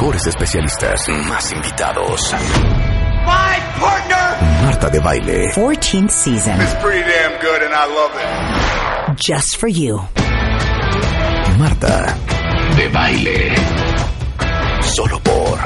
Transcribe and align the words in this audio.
Mejores 0.00 0.26
especialistas. 0.28 1.06
Más 1.28 1.52
invitados. 1.52 2.32
My 2.32 3.78
partner. 3.78 4.64
Marta 4.64 4.88
de 4.88 4.98
Baile. 4.98 5.52
14th 5.54 6.08
season. 6.08 6.56
Pretty 6.82 7.02
damn 7.02 7.38
good 7.38 7.62
and 7.62 7.74
I 7.74 7.86
love 7.86 8.10
it. 8.16 9.18
Just 9.18 9.58
for 9.58 9.68
you. 9.68 10.00
Marta 11.58 12.16
de 12.76 12.88
Baile. 12.88 13.54
Solo 14.80 15.20
por 15.20 15.58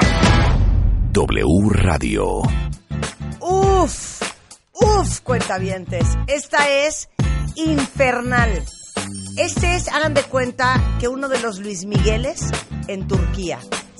W 1.12 1.68
Radio. 1.70 2.42
Uf, 3.38 4.20
uf, 4.72 5.20
cuentavientes. 5.20 6.08
Esta 6.26 6.68
es 6.68 7.08
infernal. 7.54 8.64
Este 9.36 9.76
es, 9.76 9.86
hagan 9.86 10.14
de 10.14 10.24
cuenta, 10.24 10.82
que 10.98 11.06
uno 11.06 11.28
de 11.28 11.38
los 11.38 11.60
Luis 11.60 11.86
Migueles 11.86 12.50
en 12.88 13.06
Turquía. 13.06 13.60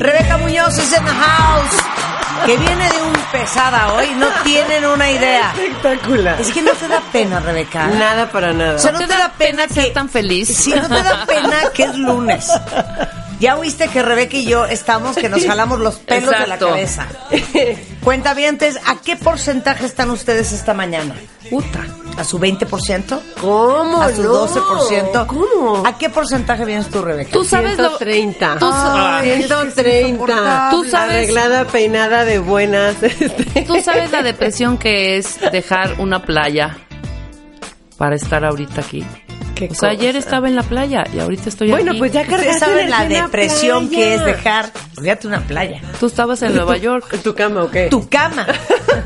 Rebeca 0.00 0.38
Muñoz 0.38 0.78
es 0.78 0.92
en 0.94 1.04
the 1.04 1.10
house. 1.10 1.76
Que 2.46 2.56
viene 2.56 2.90
de 2.90 3.02
un 3.02 3.12
pesada 3.30 3.92
hoy, 3.92 4.08
no 4.16 4.28
tienen 4.42 4.86
una 4.86 5.10
idea. 5.10 5.52
Espectacular. 5.52 6.40
Es 6.40 6.50
que 6.50 6.62
no 6.62 6.72
te 6.72 6.88
da 6.88 7.00
pena, 7.12 7.38
Rebeca. 7.38 7.86
Nada 7.88 8.30
para 8.30 8.54
nada. 8.54 8.76
O 8.76 8.78
sea, 8.78 8.92
no 8.92 8.98
te 9.00 9.06
da 9.06 9.30
pena 9.36 9.66
que 9.66 9.74
ser 9.74 9.92
tan 9.92 10.08
feliz. 10.08 10.48
Si 10.48 10.70
no 10.70 10.88
te 10.88 11.02
da 11.02 11.26
pena 11.26 11.56
que 11.74 11.82
es 11.82 11.94
lunes. 11.96 12.50
Ya 13.40 13.56
oíste 13.56 13.88
que 13.88 14.02
Rebeca 14.02 14.36
y 14.36 14.44
yo 14.44 14.66
estamos 14.66 15.16
que 15.16 15.28
nos 15.30 15.44
jalamos 15.46 15.78
los 15.80 15.96
pelos 15.96 16.30
Exacto. 16.30 16.42
de 16.42 16.48
la 16.48 16.58
cabeza. 16.58 17.06
Cuenta 18.04 18.34
bien, 18.34 18.58
¿a 18.86 18.96
qué 19.00 19.16
porcentaje 19.16 19.86
están 19.86 20.10
ustedes 20.10 20.52
esta 20.52 20.74
mañana? 20.74 21.14
Puta. 21.48 21.80
¿A 22.18 22.24
su 22.24 22.38
20%? 22.38 23.18
¿Cómo? 23.40 24.02
¿A 24.02 24.14
su 24.14 24.22
no? 24.24 24.46
12%? 24.46 25.26
¿Cómo? 25.26 25.82
¿A 25.86 25.96
qué 25.96 26.10
porcentaje 26.10 26.66
vienes 26.66 26.88
tú, 26.88 27.00
Rebeca? 27.00 27.30
Tú 27.32 27.42
sabes 27.44 27.78
lo- 27.78 27.96
130. 27.96 28.58
Tú 28.58 28.70
sa- 28.70 29.18
Ay, 29.18 29.30
es 29.30 29.36
que 29.36 29.40
es 29.42 29.46
130. 29.46 30.08
insoportable. 30.08 30.70
Tú 30.76 30.84
sabes- 30.90 31.16
Arreglada, 31.16 31.64
peinada 31.64 32.24
de 32.26 32.38
buenas. 32.40 32.96
este. 33.02 33.62
Tú 33.62 33.80
sabes 33.80 34.10
la 34.12 34.22
depresión 34.22 34.76
que 34.76 35.16
es 35.16 35.38
dejar 35.50 35.94
una 35.98 36.22
playa 36.22 36.76
para 37.96 38.16
estar 38.16 38.44
ahorita 38.44 38.82
aquí. 38.82 39.06
Qué 39.60 39.68
O 39.70 39.74
sea, 39.74 39.90
ayer 39.90 40.16
estaba 40.16 40.48
en 40.48 40.56
la 40.56 40.62
playa 40.62 41.04
y 41.14 41.18
ahorita 41.18 41.48
estoy 41.50 41.70
Bueno, 41.70 41.90
aquí. 41.90 41.98
pues 41.98 42.12
ya 42.12 42.24
cargaste 42.26 42.58
saben 42.60 42.88
la 42.90 43.04
depresión 43.06 43.88
playa. 43.88 44.02
que 44.04 44.14
es 44.14 44.24
dejar, 44.24 44.72
fíjate 44.98 45.26
una 45.26 45.40
playa. 45.40 45.80
Tú 46.00 46.06
estabas 46.06 46.40
en 46.42 46.54
Nueva 46.54 46.76
York. 46.78 47.12
¿En 47.12 47.22
tu 47.22 47.34
cama 47.34 47.64
o 47.64 47.70
qué? 47.70 47.88
Tu 47.88 48.08
cama, 48.08 48.46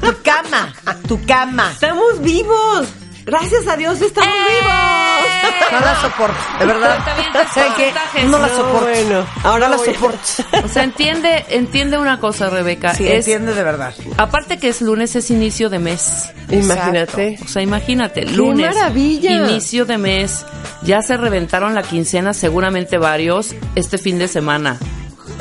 tu 0.01 0.15
cama, 0.23 0.73
tu 1.09 1.27
cama. 1.27 1.71
¡Estamos 1.73 2.21
vivos! 2.23 2.87
¡Gracias 3.25 3.67
a 3.67 3.77
Dios 3.77 4.01
estamos 4.03 4.29
vivos! 4.35 5.73
No 5.73 5.81
la 5.81 6.01
soporto, 6.01 6.37
de 6.61 6.67
verdad. 6.67 6.95
Cuentavientes, 7.05 7.53
¿Saben 7.53 7.73
qué? 7.77 7.83
porcentajes. 7.85 8.25
No 8.27 8.39
la 8.39 8.47
No, 8.49 8.57
soporto. 8.57 8.81
bueno, 8.87 9.27
ahora 9.43 9.69
no 9.69 9.77
la 9.77 9.79
soporto. 9.85 10.19
O 10.65 10.69
sea, 10.69 10.83
entiende, 10.85 11.45
entiende 11.49 11.99
una 11.99 12.21
cosa, 12.21 12.51
Rebeca. 12.51 12.95
Sí, 12.95 13.07
es, 13.09 13.27
entiende 13.27 13.55
de 13.55 13.63
verdad. 13.63 13.95
Aparte 14.19 14.59
que 14.59 14.69
es 14.69 14.83
lunes, 14.83 15.17
es 15.17 15.31
inicio 15.31 15.71
de 15.71 15.79
mes. 15.79 16.31
Imagínate. 16.51 17.39
O 17.45 17.49
sea, 17.49 17.63
imagínate, 17.63 18.25
lunes, 18.27 18.75
maravilla! 18.77 19.31
inicio 19.31 19.85
de 19.87 19.99
mes, 19.99 20.45
ya 20.83 21.01
se 21.03 21.17
reventaron 21.17 21.75
la 21.75 21.83
quincena, 21.83 22.35
seguramente 22.35 22.99
varios, 22.99 23.55
este 23.75 23.99
fin 23.99 24.19
de 24.19 24.29
semana. 24.29 24.79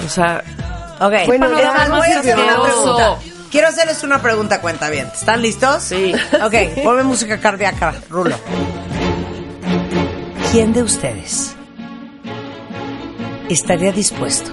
O 0.05 0.09
sea, 0.09 0.43
Ok, 0.99 1.13
Bueno, 1.25 1.49
les 1.49 1.57
ya 1.63 1.73
Quiero 3.53 3.67
hacerles 3.67 4.01
una 4.01 4.19
pregunta, 4.19 4.61
cuenta 4.61 4.89
bien. 4.89 5.05
¿Están 5.13 5.43
listos? 5.43 5.83
Sí. 5.83 6.11
Ok, 6.43 6.81
ponme 6.83 7.03
música 7.03 7.39
cardíaca, 7.39 7.93
Rulo. 8.09 8.35
¿Quién 10.51 10.73
de 10.73 10.81
ustedes 10.81 11.55
estaría 13.49 13.91
dispuesto 13.91 14.49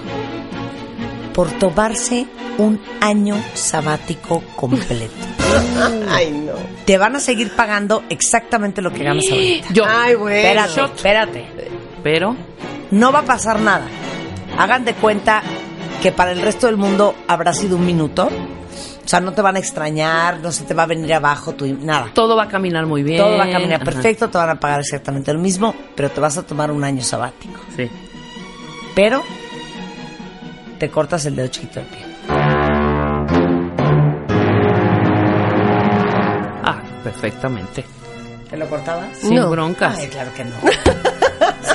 por 1.32 1.50
tomarse 1.52 2.26
un 2.58 2.78
año 3.00 3.42
sabático 3.54 4.42
completo? 4.54 5.14
Ay, 6.10 6.30
no. 6.32 6.52
Te 6.84 6.98
van 6.98 7.16
a 7.16 7.20
seguir 7.20 7.56
pagando 7.56 8.04
exactamente 8.10 8.82
lo 8.82 8.92
que 8.92 9.02
ganas 9.02 9.24
ahorita. 9.30 9.68
yo. 9.72 9.84
Ay, 9.88 10.14
bueno. 10.14 10.36
Espérate, 10.60 10.94
espérate. 10.94 11.46
Pero, 12.02 12.36
No 12.90 13.12
va 13.12 13.20
a 13.20 13.24
pasar 13.24 13.60
nada. 13.60 13.86
Hagan 14.58 14.84
de 14.84 14.92
cuenta 14.92 15.42
que 16.02 16.12
para 16.12 16.32
el 16.32 16.42
resto 16.42 16.66
del 16.66 16.76
mundo 16.76 17.14
habrá 17.28 17.54
sido 17.54 17.76
un 17.78 17.86
minuto. 17.86 18.28
O 19.10 19.12
sea, 19.12 19.18
no 19.18 19.32
te 19.32 19.42
van 19.42 19.56
a 19.56 19.58
extrañar, 19.58 20.38
no 20.38 20.52
se 20.52 20.62
te 20.62 20.72
va 20.72 20.84
a 20.84 20.86
venir 20.86 21.12
abajo, 21.12 21.52
tu, 21.52 21.66
nada. 21.66 22.12
todo 22.14 22.36
va 22.36 22.44
a 22.44 22.48
caminar 22.48 22.86
muy 22.86 23.02
bien. 23.02 23.18
Todo 23.20 23.36
va 23.36 23.42
a 23.42 23.50
caminar 23.50 23.82
Ajá. 23.82 23.84
perfecto, 23.86 24.30
te 24.30 24.38
van 24.38 24.50
a 24.50 24.60
pagar 24.60 24.78
exactamente 24.78 25.32
lo 25.32 25.40
mismo, 25.40 25.74
pero 25.96 26.10
te 26.12 26.20
vas 26.20 26.38
a 26.38 26.44
tomar 26.46 26.70
un 26.70 26.84
año 26.84 27.02
sabático. 27.02 27.58
Sí. 27.74 27.90
Pero 28.94 29.24
te 30.78 30.90
cortas 30.90 31.26
el 31.26 31.34
dedo 31.34 31.48
chiquito 31.48 31.80
del 31.80 31.88
pie. 31.88 32.06
Ah, 36.62 36.80
perfectamente. 37.02 37.84
¿Te 38.48 38.56
lo 38.56 38.68
cortabas? 38.68 39.16
Sin 39.18 39.34
No. 39.34 39.50
broncas. 39.50 39.98
Ay, 39.98 40.06
claro 40.06 40.32
que 40.34 40.44
no. 40.44 40.54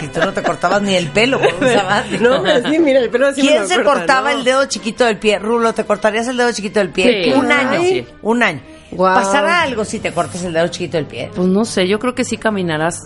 si 0.06 0.12
tú 0.12 0.20
no 0.26 0.34
te 0.34 0.42
cortabas 0.44 0.82
ni 0.82 0.96
el 0.96 1.08
pelo 1.10 1.40
un 1.40 1.68
sabático. 1.74 2.24
No, 2.24 2.42
pero 2.44 2.70
sí, 2.70 2.80
mira, 2.80 3.00
el 3.00 3.10
pelo 3.10 3.34
sí 3.34 3.42
me 3.42 3.48
¿Quién 3.50 3.62
lo 3.64 3.68
se 3.68 3.76
corta, 3.76 3.92
cortaba 3.94 4.32
¿no? 4.32 4.38
el 4.40 4.44
dedo 4.44 4.66
chiquito 4.66 5.06
del 5.06 5.18
pie? 5.18 5.40
Rulo, 5.40 5.74
¿te 5.74 5.84
cortarías 5.86 6.28
el 6.28 6.38
dedo 6.38 6.52
chiquito 6.52 6.80
del 6.80 6.90
pie? 6.90 7.26
Sí. 7.26 7.32
Un 7.34 7.52
año. 7.52 7.80
Sí. 7.82 8.06
Un 8.22 8.44
año. 8.44 8.62
¿Pasará 8.98 9.62
algo 9.64 9.84
si 9.84 10.00
te 10.00 10.12
cortas 10.14 10.44
el 10.44 10.54
dedo 10.54 10.68
chiquito 10.70 10.98
del 10.98 11.06
pie? 11.06 11.30
Pues 11.36 11.48
no 11.48 11.66
sé, 11.66 11.88
yo 11.88 12.00
creo 12.00 12.16
que 12.16 12.24
sí 12.24 12.38
caminarás 12.38 13.04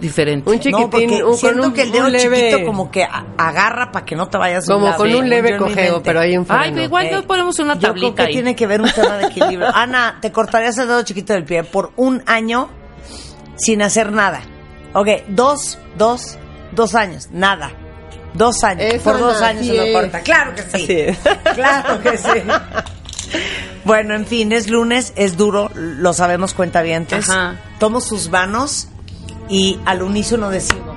diferente. 0.00 0.48
Un 0.50 0.58
chiquitín, 0.60 0.80
no, 0.82 0.90
porque 0.90 1.06
un- 1.06 1.20
con 1.30 1.36
siento 1.38 1.62
un- 1.68 1.72
que 1.72 1.82
el 1.82 1.92
dedo 1.92 2.08
leve- 2.08 2.36
chiquito 2.50 2.64
como 2.66 2.90
que 2.90 3.04
agarra 3.04 3.90
para 3.90 4.04
que 4.04 4.14
no 4.16 4.28
te 4.28 4.38
vayas 4.38 4.66
Como 4.66 4.94
con 4.96 5.08
Sí, 5.08 5.14
un 5.14 5.28
leve 5.28 5.56
cojeo, 5.56 6.02
pero 6.02 6.20
hay 6.20 6.36
un 6.36 6.46
Ay, 6.48 6.70
freno. 6.70 6.82
igual 6.82 7.06
Ok. 7.06 7.12
no 7.12 7.22
ponemos 7.26 7.58
una 7.58 7.74
Yo 7.74 7.80
creo 7.80 7.92
tablita 7.94 8.14
que 8.16 8.28
ahí. 8.28 8.32
tiene 8.34 8.54
que 8.56 8.66
ver 8.66 8.80
un 8.82 8.90
tema 8.90 9.16
de 9.16 9.26
equilibrio. 9.26 9.68
Ana, 9.74 10.18
¿te 10.20 10.30
cortarías 10.30 10.76
el 10.78 10.88
dedo 10.88 11.02
chiquito 11.02 11.32
del 11.32 11.44
pie 11.44 11.64
por 11.64 11.92
un 11.96 12.22
año 12.26 12.68
sin 13.56 13.82
hacer 13.82 14.12
nada? 14.12 14.40
Ok, 14.94 15.08
dos, 15.28 15.78
dos, 15.98 16.38
dos 16.72 16.94
años, 16.94 17.28
nada. 17.32 17.72
Dos 18.32 18.64
años. 18.64 18.94
Eso, 18.94 19.04
por 19.04 19.18
dos 19.18 19.42
años 19.42 19.66
se 19.66 19.74
lo 19.74 19.92
corta. 19.92 20.20
Claro 20.20 20.54
que 20.54 20.62
sí. 20.62 20.86
Es. 20.88 21.18
Claro 21.54 22.00
que 22.02 22.16
sí. 22.16 23.38
Bueno, 23.84 24.14
en 24.14 24.26
fin, 24.26 24.52
es 24.52 24.70
lunes, 24.70 25.12
es 25.16 25.36
duro, 25.36 25.70
lo 25.74 26.12
sabemos 26.12 26.54
cuentavientes. 26.54 27.28
Ajá. 27.28 27.56
Tomo 27.78 28.00
sus 28.00 28.30
manos 28.30 28.88
y 29.48 29.78
al 29.84 30.02
unísono 30.02 30.48
decimos, 30.50 30.94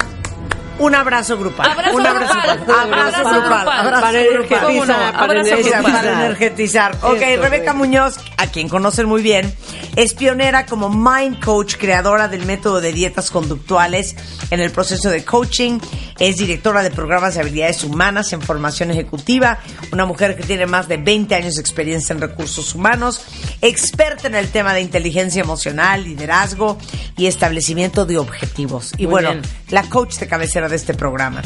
Un 0.80 0.94
abrazo 0.96 1.38
grupal. 1.38 1.72
Abrazo 1.72 1.96
un 1.96 2.06
abrazo 2.06 2.34
grupal. 2.36 2.58
grupal. 2.58 2.76
Abrazo 2.94 3.18
Abrazo 3.18 3.30
grupal. 3.42 3.44
grupal. 3.60 3.80
Abrazo 3.80 4.02
Para 4.02 4.20
energizar, 4.22 5.12
para 5.14 5.24
Abrazo 5.24 5.48
energizar. 5.50 5.82
grupal. 5.82 5.94
Para 6.06 6.26
energetizar. 6.26 6.98
Ok, 7.02 7.22
Eso, 7.22 7.42
Rebeca. 7.42 7.74
Muñoz, 7.74 8.16
a 8.38 8.48
quien 8.48 8.70
conocen 8.70 9.08
muy 9.08 9.22
bien, 9.22 9.54
es 9.96 10.14
pionera 10.14 10.66
como 10.66 10.90
Mind 10.90 11.44
Coach, 11.44 11.76
creadora 11.78 12.28
del 12.28 12.46
método 12.46 12.80
de 12.82 12.94
dietas 12.94 13.32
conductuales 13.32 14.16
en 14.52 14.60
el 14.60 14.72
proceso 14.72 15.10
de 15.10 15.26
coaching. 15.26 15.80
Es 16.20 16.38
directora 16.38 16.82
de 16.84 16.92
programas 16.92 17.36
de 17.36 17.42
habilidades 17.42 17.84
humanas 17.84 18.32
en 18.34 18.42
formación 18.42 18.90
ejecutiva. 18.92 19.60
Una 19.92 20.06
mujer 20.06 20.36
que 20.36 20.44
tiene 20.44 20.66
más 20.66 20.88
de 20.88 20.98
20 20.98 21.34
años 21.36 21.56
de 21.56 21.62
experiencia 21.62 22.14
en 22.14 22.22
recursos 22.22 22.74
humanos. 22.76 23.22
Experta 23.62 24.28
en 24.28 24.36
el 24.36 24.50
tema 24.50 24.74
de 24.74 24.82
inteligencia 24.82 25.42
emocional, 25.42 26.04
liderazgo 26.04 26.78
y 27.18 27.28
establecimiento 27.28 28.06
de 28.06 28.18
objetivos. 28.18 28.94
Y 28.98 29.04
Muy 29.04 29.12
bueno, 29.12 29.32
bien. 29.34 29.42
la 29.70 29.84
coach 29.84 30.16
de 30.18 30.28
cabecera 30.28 30.67
de 30.70 30.76
este 30.78 30.94
programa. 30.94 31.42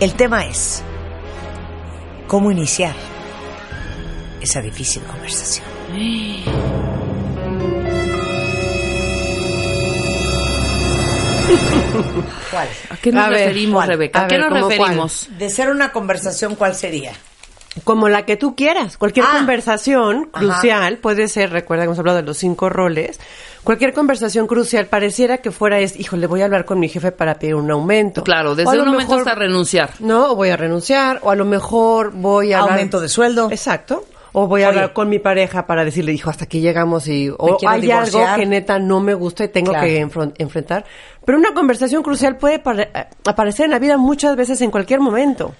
El 0.00 0.14
tema 0.14 0.44
es 0.46 0.82
cómo 2.26 2.50
iniciar 2.50 2.94
esa 4.40 4.60
difícil 4.60 5.02
conversación. 5.02 5.64
¿Cuál? 12.50 12.68
¿A 12.90 12.96
qué 12.96 13.12
nos 13.12 13.24
A 13.24 13.28
referimos. 13.30 13.86
Rebeca? 13.86 14.20
A 14.20 14.24
¿A 14.24 14.28
qué 14.28 14.38
ver, 14.38 14.50
nos 14.50 14.68
referimos? 14.68 15.28
De 15.38 15.50
ser 15.50 15.70
una 15.70 15.92
conversación, 15.92 16.54
¿cuál 16.56 16.74
sería? 16.74 17.12
Como 17.84 18.08
la 18.08 18.24
que 18.24 18.36
tú 18.36 18.56
quieras. 18.56 18.96
Cualquier 18.96 19.26
Ah. 19.28 19.36
conversación 19.36 20.30
Ajá. 20.32 20.44
crucial 20.44 20.98
puede 20.98 21.28
ser, 21.28 21.50
recuerda 21.50 21.82
que 21.82 21.86
hemos 21.86 21.98
hablado 21.98 22.16
de 22.18 22.22
los 22.24 22.36
cinco 22.38 22.68
roles. 22.68 23.20
Cualquier 23.64 23.92
conversación 23.92 24.46
crucial 24.46 24.86
pareciera 24.86 25.38
que 25.38 25.50
fuera 25.50 25.78
es, 25.80 25.98
híjole, 25.98 26.26
voy 26.26 26.40
a 26.42 26.44
hablar 26.46 26.64
con 26.64 26.78
mi 26.78 26.88
jefe 26.88 27.12
para 27.12 27.34
pedir 27.38 27.54
un 27.56 27.70
aumento. 27.70 28.22
Claro, 28.24 28.54
desde 28.54 28.70
un 28.80 28.86
momento 28.88 28.98
mejor- 29.14 29.18
hasta 29.28 29.34
renunciar. 29.34 29.90
No, 29.98 30.32
o 30.32 30.36
voy 30.36 30.50
a 30.50 30.56
renunciar, 30.56 31.20
o 31.22 31.30
a 31.30 31.34
lo 31.36 31.44
mejor 31.44 32.12
voy 32.12 32.52
a 32.52 32.60
hablar- 32.60 32.74
Aumento 32.74 33.00
de 33.00 33.08
sueldo. 33.08 33.48
Exacto. 33.50 34.04
O 34.32 34.46
voy 34.48 34.62
a 34.62 34.68
Oye. 34.68 34.76
hablar 34.76 34.92
con 34.92 35.08
mi 35.08 35.18
pareja 35.18 35.66
para 35.66 35.82
decirle, 35.84 36.12
hijo, 36.12 36.28
hasta 36.28 36.44
aquí 36.44 36.60
llegamos 36.60 37.08
y 37.08 37.30
o 37.30 37.56
hay 37.66 37.80
divorciar. 37.80 38.22
algo 38.24 38.36
que 38.40 38.46
neta 38.46 38.78
no 38.78 39.00
me 39.00 39.14
gusta 39.14 39.44
y 39.44 39.48
tengo 39.48 39.70
Claro. 39.72 39.86
que 39.86 39.98
enfrentar. 40.38 40.84
Pero 41.24 41.38
una 41.38 41.54
conversación 41.54 42.02
crucial 42.02 42.36
puede 42.36 42.56
eh, 42.56 43.06
aparecer 43.26 43.64
en 43.64 43.70
la 43.70 43.78
vida 43.78 43.96
muchas 43.96 44.36
veces 44.36 44.60
en 44.60 44.70
cualquier 44.70 45.00
momento. 45.00 45.54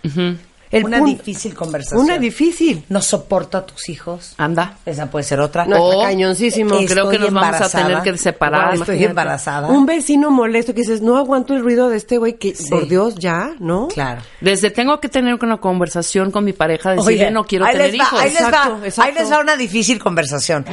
El 0.70 0.84
una 0.84 0.98
punto- 0.98 1.16
difícil 1.18 1.54
conversación. 1.54 2.00
Una 2.00 2.18
difícil. 2.18 2.84
No 2.88 3.00
soporto 3.00 3.56
a 3.58 3.64
tus 3.66 3.88
hijos. 3.88 4.34
Anda. 4.36 4.78
Esa 4.84 5.10
puede 5.10 5.22
ser 5.24 5.40
otra. 5.40 5.64
No, 5.66 5.76
O- 5.82 6.02
cañoncísimo. 6.02 6.70
Estoy 6.74 6.86
Creo 6.86 7.08
que 7.08 7.18
nos 7.18 7.32
vamos 7.32 7.60
a 7.60 7.68
tener 7.68 7.86
embarazada. 7.86 8.02
que 8.02 8.18
separar. 8.18 8.74
Estoy 8.74 9.04
embarazada. 9.04 9.68
Un 9.68 9.86
vecino 9.86 10.30
molesto 10.30 10.74
que 10.74 10.80
dices, 10.80 11.02
no 11.02 11.16
aguanto 11.18 11.54
el 11.54 11.62
ruido 11.62 11.88
de 11.88 11.96
este 11.96 12.18
güey 12.18 12.34
que, 12.38 12.54
Sí. 12.54 12.68
por 12.70 12.88
Dios, 12.88 13.14
ya, 13.16 13.52
¿no? 13.60 13.88
Claro. 13.88 14.22
Desde 14.40 14.70
tengo 14.70 14.98
que 15.00 15.08
tener 15.08 15.38
una 15.42 15.58
conversación 15.58 16.30
con 16.30 16.44
mi 16.44 16.52
pareja, 16.52 16.94
decirle 16.94 17.30
no 17.30 17.44
quiero 17.44 17.64
ahí 17.64 17.72
tener 17.72 17.92
les 17.92 18.00
va, 18.00 18.04
hijos. 18.04 18.20
Ahí 18.20 18.30
les, 18.30 18.40
Exacto, 18.40 18.70
va, 18.80 18.86
exacto. 18.86 19.02
ahí 19.02 19.14
les 19.14 19.32
va 19.32 19.40
una 19.40 19.56
difícil 19.56 19.98
conversación. 20.02 20.64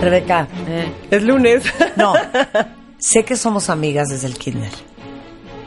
Rebeca, 0.00 0.48
Eh, 0.68 0.92
Es 1.10 1.22
lunes. 1.22 1.62
no, 1.96 2.12
sé 2.98 3.24
que 3.24 3.36
somos 3.36 3.70
amigas 3.70 4.08
desde 4.08 4.26
el 4.26 4.36
kinder, 4.36 4.70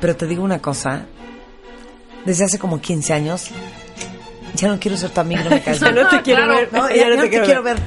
pero 0.01 0.15
te 0.15 0.27
digo 0.27 0.44
una 0.44 0.59
cosa, 0.59 1.06
desde 2.25 2.45
hace 2.45 2.60
como 2.60 2.81
15 2.81 3.13
años, 3.13 3.48
ya 4.56 4.68
no 4.68 4.80
quiero 4.80 4.98
ser 4.98 5.12
tu 5.12 5.19
amiga, 5.22 5.44
no 5.44 5.50
me 5.51 5.62
caes 5.62 5.80
Ya 5.81 5.92
bien. 5.92 6.04
no 6.04 6.10
te 6.10 6.22
quiero 6.22 6.44
claro. 6.44 6.56
ver. 6.60 6.74
No, 6.74 6.89
ya, 6.89 7.10
no 7.10 7.22
te 7.22 7.30
quiero 7.30 7.63
ver. 7.63 7.77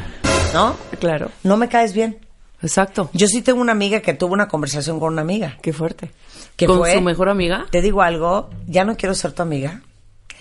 ¿No? 0.54 0.76
Claro. 1.00 1.30
No 1.42 1.56
me 1.56 1.68
caes 1.68 1.92
bien. 1.92 2.18
exacto. 2.62 3.10
Yo 3.12 3.26
sí 3.26 3.42
tengo 3.42 3.60
una 3.60 3.72
amiga 3.72 4.00
que 4.00 4.14
tuvo 4.14 4.32
una 4.34 4.48
conversación 4.48 4.98
con 5.00 5.12
una 5.12 5.22
amiga. 5.22 5.58
Qué 5.62 5.72
fuerte. 5.72 6.10
Que 6.56 6.66
¿Con 6.66 6.78
fue, 6.78 6.94
su 6.94 7.00
mejor 7.00 7.28
amiga? 7.28 7.66
Te 7.70 7.80
digo 7.82 8.02
algo, 8.02 8.50
ya 8.66 8.84
no 8.84 8.96
quiero 8.96 9.14
ser 9.14 9.32
tu 9.32 9.42
amiga. 9.42 9.82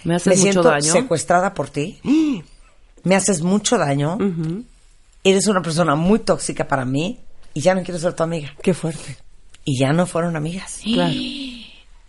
¿Me 0.03 0.09
Me 0.11 0.15
haces 0.15 0.27
mucho 0.37 0.41
siento 0.41 0.63
daño? 0.63 0.91
secuestrada 0.93 1.53
por 1.53 1.69
ti. 1.69 1.99
Me 3.03 3.15
haces 3.15 3.41
mucho 3.41 3.77
daño. 3.77 4.17
Eres 5.23 5.47
una 5.47 5.61
persona 5.61 5.95
muy 5.95 6.19
tóxica 6.19 6.67
para 6.67 6.85
mí 6.85 7.19
y 7.53 7.61
ya 7.61 7.73
no 7.75 7.83
quiero 7.83 7.99
ser 7.99 8.13
tu 8.13 8.23
amiga. 8.23 8.53
Qué 8.61 8.73
fuerte. 8.73 9.17
Y 9.63 9.79
ya 9.79 9.91
no 9.93 10.05
fueron 10.05 10.35
amigas. 10.35 10.79
Claro. 10.83 11.13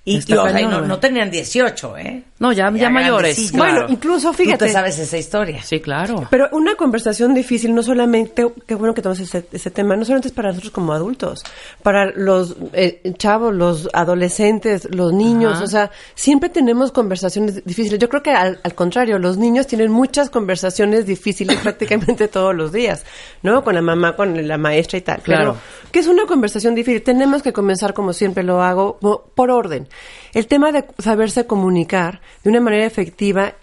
Y, 0.09 0.15
y, 0.17 0.19
o 0.19 0.43
sea, 0.43 0.51
y 0.51 0.55
cañón, 0.55 0.71
no, 0.71 0.85
¿eh? 0.85 0.89
no 0.89 0.99
tenían 0.99 1.31
18, 1.31 1.97
¿eh? 1.99 2.23
No, 2.39 2.53
ya, 2.53 2.71
ya, 2.73 2.89
mayores. 2.89 3.51
claro. 3.51 3.73
Bueno, 3.73 3.87
incluso 3.93 4.29
Tú 4.31 4.35
fíjate. 4.39 4.67
te 4.67 4.73
sabes 4.73 4.99
esa 4.99 5.19
historia. 5.19 5.63
Sí, 5.63 5.81
claro. 5.81 6.27
Pero 6.31 6.49
una 6.53 6.77
conversación 6.77 7.35
difícil 7.35 7.75
no 7.75 7.83
solamente, 7.83 8.47
qué 8.67 8.75
bueno 8.75 8.95
que 8.95 9.03
tomas 9.03 9.19
ese, 9.21 9.45
ese 9.53 9.71
tema, 9.71 9.97
no 9.97 10.05
solamente 10.05 10.29
es 10.29 10.35
para 10.35 10.49
nosotros 10.51 10.71
como 10.73 10.93
adultos, 10.93 11.43
para 11.83 12.07
los 12.13 12.57
eh, 12.73 13.03
chavos, 13.19 13.55
los 13.55 13.89
adolescentes, 13.93 14.89
los 14.95 15.13
niños, 15.13 15.55
Ajá. 15.57 15.65
o 15.65 15.67
sea, 15.67 15.91
siempre 16.15 16.49
tenemos 16.49 16.93
conversaciones 16.93 17.65
difíciles. 17.65 17.99
Yo 17.99 18.09
creo 18.09 18.23
que 18.23 18.31
al, 18.31 18.61
al 18.63 18.75
contrario, 18.75 19.19
los 19.19 19.37
niños 19.37 19.67
tienen 19.67 19.91
muchas 19.91 20.31
conversaciones 20.31 21.07
difíciles 21.07 21.57
prácticamente 21.63 22.29
todos 22.29 22.55
los 22.55 22.73
días, 22.73 23.05
¿no? 23.43 23.65
Con 23.65 23.75
la 23.75 23.83
mamá, 23.83 24.15
con 24.17 24.47
la 24.47 24.59
maestra 24.59 24.99
y 24.99 25.03
tal. 25.03 25.21
Claro. 25.23 25.57
Pero, 25.83 25.91
¿qué 25.93 25.99
es 25.99 26.07
una 26.07 26.25
conversación 26.27 26.75
difícil? 26.75 27.03
Tenemos 27.03 27.43
que 27.43 27.53
comenzar, 27.53 27.95
como 27.95 28.13
siempre 28.13 28.45
lo 28.45 28.63
hago, 28.63 28.99
por 29.35 29.51
orden. 29.51 29.89
El 30.35 30.47
tema 30.47 30.73
de 30.73 30.85
saberse 30.99 31.47
comunicar 31.47 32.21
de 32.45 32.51
una 32.51 32.61
manera 32.61 32.87
efectiva 32.87 33.55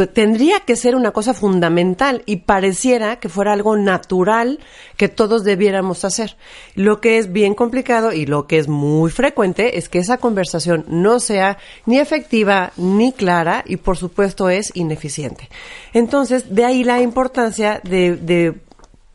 pues, 0.00 0.14
tendría 0.14 0.60
que 0.60 0.76
ser 0.76 0.94
una 0.94 1.10
cosa 1.10 1.34
fundamental 1.34 2.22
y 2.24 2.36
pareciera 2.36 3.18
que 3.18 3.28
fuera 3.28 3.52
algo 3.52 3.76
natural 3.76 4.60
que 4.96 5.08
todos 5.08 5.44
debiéramos 5.44 6.04
hacer. 6.04 6.36
Lo 6.74 7.00
que 7.00 7.18
es 7.18 7.32
bien 7.32 7.54
complicado 7.54 8.12
y 8.12 8.24
lo 8.24 8.46
que 8.46 8.58
es 8.58 8.68
muy 8.68 9.10
frecuente 9.10 9.78
es 9.78 9.88
que 9.88 9.98
esa 9.98 10.18
conversación 10.18 10.84
no 10.88 11.20
sea 11.20 11.58
ni 11.86 11.98
efectiva 11.98 12.72
ni 12.76 13.12
clara 13.12 13.64
y 13.66 13.76
por 13.76 13.96
supuesto 13.96 14.48
es 14.48 14.70
ineficiente. 14.74 15.48
Entonces, 15.92 16.54
de 16.54 16.64
ahí 16.64 16.84
la 16.84 17.02
importancia 17.02 17.80
de, 17.82 18.16
de, 18.16 18.54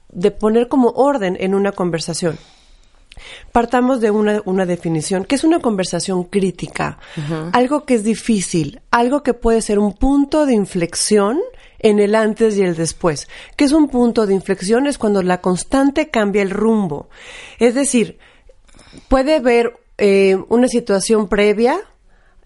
de 0.10 0.32
poner 0.32 0.68
como 0.68 0.90
orden 0.90 1.38
en 1.40 1.56
una 1.56 1.72
conversación. 1.72 2.38
Partamos 3.52 4.02
de 4.02 4.12
una, 4.12 4.42
una 4.46 4.66
definición, 4.66 5.26
que 5.26 5.36
es 5.36 5.44
una 5.44 5.60
conversación 5.60 6.24
crítica, 6.26 7.00
algo 7.54 7.86
que 7.86 7.96
es 7.96 8.04
difícil, 8.04 8.82
algo 8.92 9.24
que 9.24 9.34
puede 9.34 9.62
ser 9.62 9.80
un 9.80 9.94
punto 9.94 10.46
de 10.46 10.54
inflexión 10.54 11.40
en 11.80 12.00
el 12.00 12.16
antes 12.16 12.58
y 12.58 12.64
el 12.64 12.76
después. 12.76 13.28
¿Qué 13.56 13.66
es 13.66 13.72
un 13.72 13.90
punto 13.90 14.26
de 14.26 14.34
inflexión? 14.34 14.88
Es 14.88 14.98
cuando 14.98 15.22
la 15.22 15.42
constante 15.42 16.10
cambia 16.10 16.42
el 16.42 16.50
rumbo. 16.50 17.10
Es 17.60 17.76
decir, 17.76 18.18
puede 19.08 19.36
haber 19.36 19.78
eh, 19.98 20.38
una 20.50 20.68
situación 20.68 21.28
previa, 21.28 21.80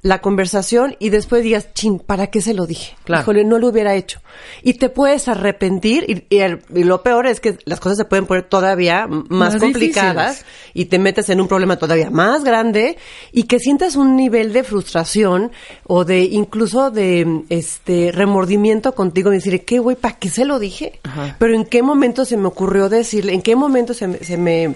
la 0.01 0.21
conversación, 0.21 0.95
y 0.99 1.09
después 1.09 1.43
digas, 1.43 1.73
chin, 1.73 1.99
¿para 1.99 2.27
qué 2.27 2.39
se 2.39 2.53
lo 2.53 2.65
dije? 2.65 2.95
Claro. 3.03 3.21
Híjole, 3.23 3.43
no 3.43 3.59
lo 3.59 3.67
hubiera 3.67 3.95
hecho. 3.95 4.21
Y 4.63 4.75
te 4.75 4.87
puedes 4.87 5.27
arrepentir, 5.27 6.05
y, 6.29 6.33
y 6.33 6.39
el- 6.39 6.61
y 6.73 6.83
lo 6.85 7.03
peor 7.03 7.27
es 7.27 7.41
que 7.41 7.57
las 7.65 7.81
cosas 7.81 7.97
se 7.97 8.05
pueden 8.05 8.25
poner 8.25 8.43
todavía 8.43 9.07
más, 9.07 9.29
Más 9.53 9.55
complicadas 9.57 10.37
difíciles. 10.37 10.71
y 10.73 10.85
te 10.85 10.99
metes 10.99 11.27
en 11.29 11.41
un 11.41 11.49
problema 11.49 11.75
todavía 11.77 12.09
más 12.09 12.45
grande 12.45 12.97
y 13.33 13.43
que 13.43 13.59
sientas 13.59 13.97
un 13.97 14.15
nivel 14.15 14.53
de 14.53 14.63
frustración 14.63 15.51
o 15.85 16.05
de 16.05 16.21
incluso 16.23 16.91
de 16.91 17.43
este 17.49 18.13
remordimiento 18.13 18.95
contigo, 18.95 19.29
de 19.31 19.37
decir, 19.37 19.65
¿qué 19.65 19.79
güey, 19.79 19.97
para 19.97 20.15
qué 20.17 20.29
se 20.29 20.45
lo 20.45 20.59
dije? 20.59 20.99
Ajá. 21.03 21.35
Pero 21.39 21.53
en 21.55 21.65
qué 21.65 21.83
momento 21.83 22.23
se 22.23 22.37
me 22.37 22.47
ocurrió 22.47 22.87
decirle, 22.87 23.33
en 23.33 23.41
qué 23.41 23.57
momento 23.57 23.93
se 23.93 24.23
se 24.23 24.37
me 24.37 24.75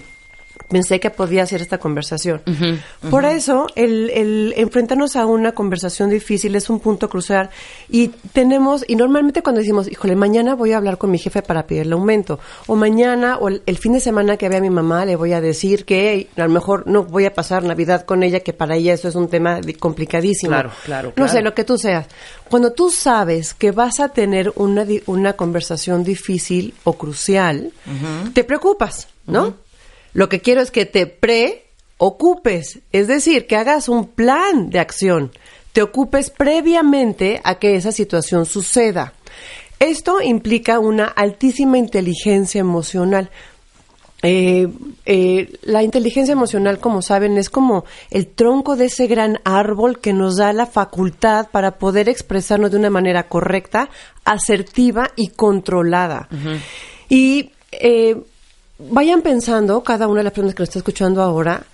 pensé 0.74 0.98
que 0.98 1.10
podía 1.10 1.44
hacer 1.44 1.62
esta 1.62 1.78
conversación. 1.78 2.42
Por 3.08 3.24
eso, 3.24 3.68
el, 3.76 4.10
el 4.10 4.54
enfrentarnos 4.56 5.14
a 5.14 5.24
una 5.24 5.52
conversación 5.52 6.10
difícil 6.10 6.56
es 6.56 6.68
un 6.68 6.80
punto 6.80 7.08
crucial 7.08 7.48
y 7.88 8.08
tenemos, 8.32 8.84
y 8.88 8.96
normalmente 8.96 9.40
cuando 9.40 9.60
decimos, 9.60 9.88
híjole, 9.88 10.16
mañana 10.16 10.56
voy 10.56 10.72
a 10.72 10.78
hablar 10.78 10.98
con 10.98 11.12
mi 11.12 11.18
jefe 11.18 11.42
para 11.42 11.64
pedirle 11.68 11.94
aumento, 11.94 12.40
o 12.66 12.74
mañana, 12.74 13.38
o 13.38 13.46
el, 13.50 13.62
el 13.66 13.78
fin 13.78 13.92
de 13.92 14.00
semana 14.00 14.36
que 14.36 14.48
vea 14.48 14.58
a 14.58 14.62
mi 14.62 14.70
mamá, 14.70 15.04
le 15.04 15.14
voy 15.14 15.32
a 15.32 15.40
decir 15.40 15.84
que 15.84 16.26
a 16.36 16.40
lo 16.42 16.48
mejor 16.48 16.88
no 16.88 17.04
voy 17.04 17.24
a 17.26 17.32
pasar 17.32 17.62
Navidad 17.62 18.04
con 18.04 18.24
ella, 18.24 18.40
que 18.40 18.52
para 18.52 18.74
ella 18.74 18.94
eso 18.94 19.06
es 19.06 19.14
un 19.14 19.28
tema 19.28 19.60
complicadísimo. 19.78 20.50
Claro, 20.50 20.72
claro, 20.84 21.12
No 21.14 21.28
sé, 21.28 21.34
claro. 21.34 21.44
lo 21.50 21.54
que 21.54 21.62
tú 21.62 21.78
seas. 21.78 22.08
Cuando 22.50 22.72
tú 22.72 22.90
sabes 22.90 23.54
que 23.54 23.70
vas 23.70 24.00
a 24.00 24.08
tener 24.08 24.52
una, 24.56 24.84
una 25.06 25.34
conversación 25.34 26.02
difícil 26.02 26.74
o 26.82 26.94
crucial, 26.94 27.70
te 28.32 28.42
preocupas, 28.42 29.06
¿no? 29.26 29.54
Lo 30.14 30.28
que 30.28 30.40
quiero 30.40 30.62
es 30.62 30.70
que 30.70 30.86
te 30.86 31.06
preocupes, 31.06 32.78
es 32.92 33.08
decir, 33.08 33.46
que 33.46 33.56
hagas 33.56 33.88
un 33.88 34.06
plan 34.06 34.70
de 34.70 34.78
acción, 34.78 35.32
te 35.72 35.82
ocupes 35.82 36.30
previamente 36.30 37.40
a 37.44 37.56
que 37.56 37.74
esa 37.74 37.92
situación 37.92 38.46
suceda. 38.46 39.12
Esto 39.80 40.22
implica 40.22 40.78
una 40.78 41.06
altísima 41.06 41.78
inteligencia 41.78 42.60
emocional. 42.60 43.28
Eh, 44.22 44.68
eh, 45.04 45.58
la 45.62 45.82
inteligencia 45.82 46.32
emocional, 46.32 46.78
como 46.78 47.02
saben, 47.02 47.36
es 47.36 47.50
como 47.50 47.84
el 48.10 48.28
tronco 48.28 48.76
de 48.76 48.86
ese 48.86 49.08
gran 49.08 49.40
árbol 49.44 49.98
que 49.98 50.12
nos 50.12 50.36
da 50.36 50.52
la 50.52 50.66
facultad 50.66 51.48
para 51.50 51.72
poder 51.72 52.08
expresarnos 52.08 52.70
de 52.70 52.78
una 52.78 52.88
manera 52.88 53.24
correcta, 53.24 53.90
asertiva 54.24 55.10
y 55.16 55.28
controlada. 55.28 56.28
Y 57.08 57.50
eh, 57.72 58.16
vayan 58.78 59.22
pensando, 59.22 59.82
cada 59.82 60.08
una 60.08 60.20
de 60.20 60.24
las 60.24 60.32
personas 60.32 60.54
que 60.54 60.62
nos 60.62 60.68
está 60.68 60.78
escuchando 60.80 61.22
ahora, 61.22 61.64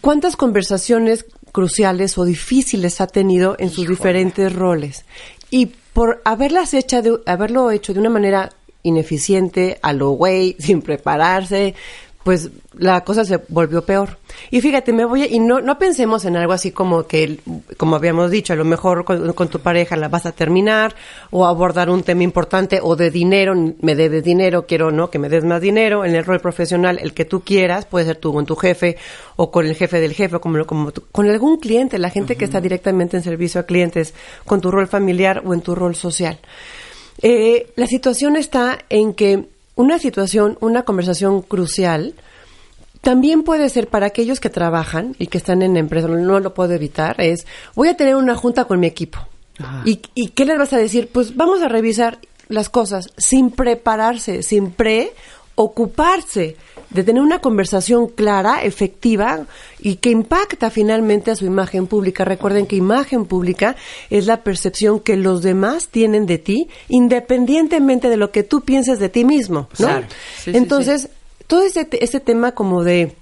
cuántas 0.00 0.36
conversaciones 0.36 1.26
cruciales 1.52 2.16
o 2.18 2.24
difíciles 2.24 3.00
ha 3.00 3.06
tenido 3.06 3.56
en 3.58 3.70
sus 3.70 3.88
diferentes 3.88 4.52
roles. 4.52 5.04
Y 5.50 5.66
por 5.92 6.22
haberlas 6.24 6.74
hecha 6.74 7.02
de, 7.02 7.18
haberlo 7.26 7.70
hecho 7.70 7.92
de 7.92 8.00
una 8.00 8.10
manera 8.10 8.50
ineficiente, 8.82 9.78
a 9.82 9.92
lo 9.92 10.10
güey, 10.10 10.56
sin 10.60 10.82
prepararse, 10.82 11.74
pues 12.22 12.50
la 12.76 13.02
cosa 13.02 13.24
se 13.24 13.40
volvió 13.48 13.84
peor. 13.84 14.18
Y 14.50 14.60
fíjate, 14.60 14.92
me 14.92 15.04
voy 15.04 15.22
a, 15.22 15.26
y 15.26 15.38
no, 15.38 15.60
no 15.60 15.78
pensemos 15.78 16.24
en 16.26 16.36
algo 16.36 16.52
así 16.52 16.70
como 16.70 17.06
que, 17.06 17.40
como 17.78 17.96
habíamos 17.96 18.30
dicho, 18.30 18.52
a 18.52 18.56
lo 18.56 18.64
mejor 18.64 19.04
con, 19.04 19.32
con 19.32 19.48
tu 19.48 19.60
pareja 19.60 19.96
la 19.96 20.08
vas 20.08 20.26
a 20.26 20.32
terminar 20.32 20.94
o 21.30 21.46
abordar 21.46 21.88
un 21.88 22.02
tema 22.02 22.22
importante 22.22 22.78
o 22.82 22.94
de 22.94 23.10
dinero, 23.10 23.54
me 23.80 23.94
debes 23.94 24.22
dinero, 24.22 24.66
quiero 24.66 24.90
no 24.90 25.10
que 25.10 25.18
me 25.18 25.30
des 25.30 25.44
más 25.44 25.62
dinero, 25.62 26.04
en 26.04 26.14
el 26.14 26.24
rol 26.24 26.40
profesional, 26.40 26.98
el 27.00 27.14
que 27.14 27.24
tú 27.24 27.40
quieras, 27.40 27.86
puede 27.86 28.06
ser 28.06 28.16
tú 28.16 28.34
con 28.34 28.44
tu 28.44 28.54
jefe 28.54 28.98
o 29.36 29.50
con 29.50 29.66
el 29.66 29.74
jefe 29.74 30.00
del 30.00 30.12
jefe, 30.12 30.36
o 30.36 30.40
como, 30.40 30.64
como 30.66 30.92
con 31.12 31.28
algún 31.28 31.58
cliente, 31.58 31.98
la 31.98 32.10
gente 32.10 32.36
que 32.36 32.44
está 32.44 32.60
directamente 32.60 33.16
en 33.16 33.22
servicio 33.22 33.62
a 33.62 33.64
clientes, 33.64 34.12
con 34.44 34.60
tu 34.60 34.70
rol 34.70 34.88
familiar 34.88 35.42
o 35.44 35.54
en 35.54 35.62
tu 35.62 35.74
rol 35.74 35.94
social. 35.94 36.38
Eh, 37.22 37.72
la 37.76 37.86
situación 37.86 38.36
está 38.36 38.78
en 38.88 39.14
que 39.14 39.48
una 39.80 39.98
situación, 39.98 40.58
una 40.60 40.82
conversación 40.82 41.42
crucial, 41.42 42.14
también 43.00 43.42
puede 43.42 43.68
ser 43.70 43.88
para 43.88 44.06
aquellos 44.06 44.40
que 44.40 44.50
trabajan 44.50 45.16
y 45.18 45.28
que 45.28 45.38
están 45.38 45.62
en 45.62 45.76
empresa, 45.76 46.06
no 46.06 46.38
lo 46.38 46.54
puedo 46.54 46.72
evitar, 46.74 47.20
es 47.20 47.46
voy 47.74 47.88
a 47.88 47.96
tener 47.96 48.16
una 48.16 48.36
junta 48.36 48.66
con 48.66 48.78
mi 48.78 48.86
equipo. 48.86 49.18
¿Y, 49.84 50.00
¿Y 50.14 50.28
qué 50.28 50.46
les 50.46 50.58
vas 50.58 50.72
a 50.72 50.78
decir? 50.78 51.10
Pues 51.12 51.36
vamos 51.36 51.60
a 51.60 51.68
revisar 51.68 52.18
las 52.48 52.68
cosas 52.68 53.10
sin 53.16 53.50
prepararse, 53.50 54.42
sin 54.42 54.70
preocuparse 55.60 56.56
de 56.88 57.04
tener 57.04 57.22
una 57.22 57.40
conversación 57.40 58.08
clara, 58.08 58.64
efectiva 58.64 59.46
y 59.78 59.96
que 59.96 60.10
impacta 60.10 60.70
finalmente 60.70 61.30
a 61.30 61.36
su 61.36 61.44
imagen 61.44 61.86
pública. 61.86 62.24
Recuerden 62.24 62.66
que 62.66 62.76
imagen 62.76 63.26
pública 63.26 63.76
es 64.08 64.26
la 64.26 64.42
percepción 64.42 65.00
que 65.00 65.16
los 65.16 65.42
demás 65.42 65.88
tienen 65.88 66.24
de 66.24 66.38
ti, 66.38 66.68
independientemente 66.88 68.08
de 68.08 68.16
lo 68.16 68.32
que 68.32 68.42
tú 68.42 68.62
pienses 68.62 68.98
de 68.98 69.10
ti 69.10 69.24
mismo, 69.24 69.68
¿no? 69.78 69.86
Claro. 69.86 70.06
Sí, 70.38 70.50
sí, 70.50 70.56
Entonces, 70.56 71.10
todo 71.46 71.62
este, 71.62 72.02
este 72.02 72.20
tema 72.20 72.52
como 72.52 72.82
de 72.82 73.14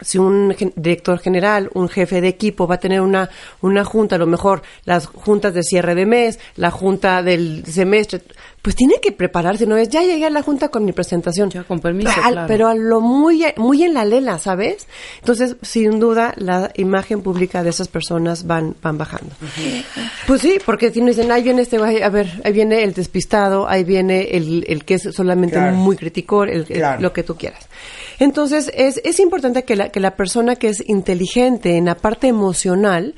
si 0.00 0.18
un 0.18 0.54
director 0.76 1.18
general, 1.18 1.70
un 1.74 1.88
jefe 1.88 2.20
de 2.20 2.28
equipo 2.28 2.66
va 2.66 2.76
a 2.76 2.80
tener 2.80 3.00
una, 3.00 3.30
una 3.62 3.84
junta, 3.84 4.16
a 4.16 4.18
lo 4.18 4.26
mejor 4.26 4.62
las 4.84 5.06
juntas 5.06 5.54
de 5.54 5.62
cierre 5.62 5.94
de 5.94 6.06
mes, 6.06 6.38
la 6.56 6.70
junta 6.70 7.22
del 7.22 7.64
semestre, 7.66 8.20
pues 8.62 8.74
tiene 8.74 8.94
que 9.00 9.12
prepararse, 9.12 9.64
no 9.66 9.76
es 9.76 9.88
ya 9.88 10.02
llegué 10.02 10.26
a 10.26 10.30
la 10.30 10.42
junta 10.42 10.68
con 10.70 10.84
mi 10.84 10.90
presentación. 10.92 11.50
Ya, 11.50 11.62
con 11.62 11.78
permiso, 11.78 12.10
claro. 12.14 12.46
Pero 12.48 12.66
a 12.66 12.74
lo 12.74 13.00
muy, 13.00 13.44
muy 13.56 13.84
en 13.84 13.94
la 13.94 14.04
lela, 14.04 14.38
¿sabes? 14.38 14.88
Entonces, 15.20 15.54
sin 15.62 16.00
duda, 16.00 16.34
la 16.36 16.72
imagen 16.74 17.22
pública 17.22 17.62
de 17.62 17.70
esas 17.70 17.86
personas 17.86 18.44
van, 18.46 18.74
van 18.82 18.98
bajando. 18.98 19.30
Pues 20.26 20.40
sí, 20.42 20.58
porque 20.66 20.90
si 20.90 21.00
no 21.00 21.06
dicen, 21.08 21.30
ahí 21.30 21.44
viene 21.44 21.62
este, 21.62 21.78
güey, 21.78 22.02
a 22.02 22.08
ver, 22.08 22.40
ahí 22.44 22.52
viene 22.52 22.82
el 22.82 22.92
despistado, 22.92 23.68
ahí 23.68 23.84
viene 23.84 24.22
el, 24.36 24.64
el 24.66 24.84
que 24.84 24.94
es 24.94 25.02
solamente 25.14 25.56
Claro. 25.56 25.76
muy 25.76 25.96
criticor, 25.96 26.50
el, 26.50 26.60
el- 26.68 26.78
Claro. 26.78 27.00
lo 27.02 27.12
que 27.12 27.22
tú 27.22 27.36
quieras. 27.36 27.68
Entonces, 28.18 28.72
es, 28.74 29.00
es 29.04 29.20
importante 29.20 29.62
que 29.64 29.76
la, 29.76 29.90
que 29.90 30.00
la 30.00 30.16
persona 30.16 30.56
que 30.56 30.68
es 30.70 30.82
inteligente 30.88 31.76
en 31.76 31.84
la 31.84 31.94
parte 31.96 32.26
emocional, 32.26 33.14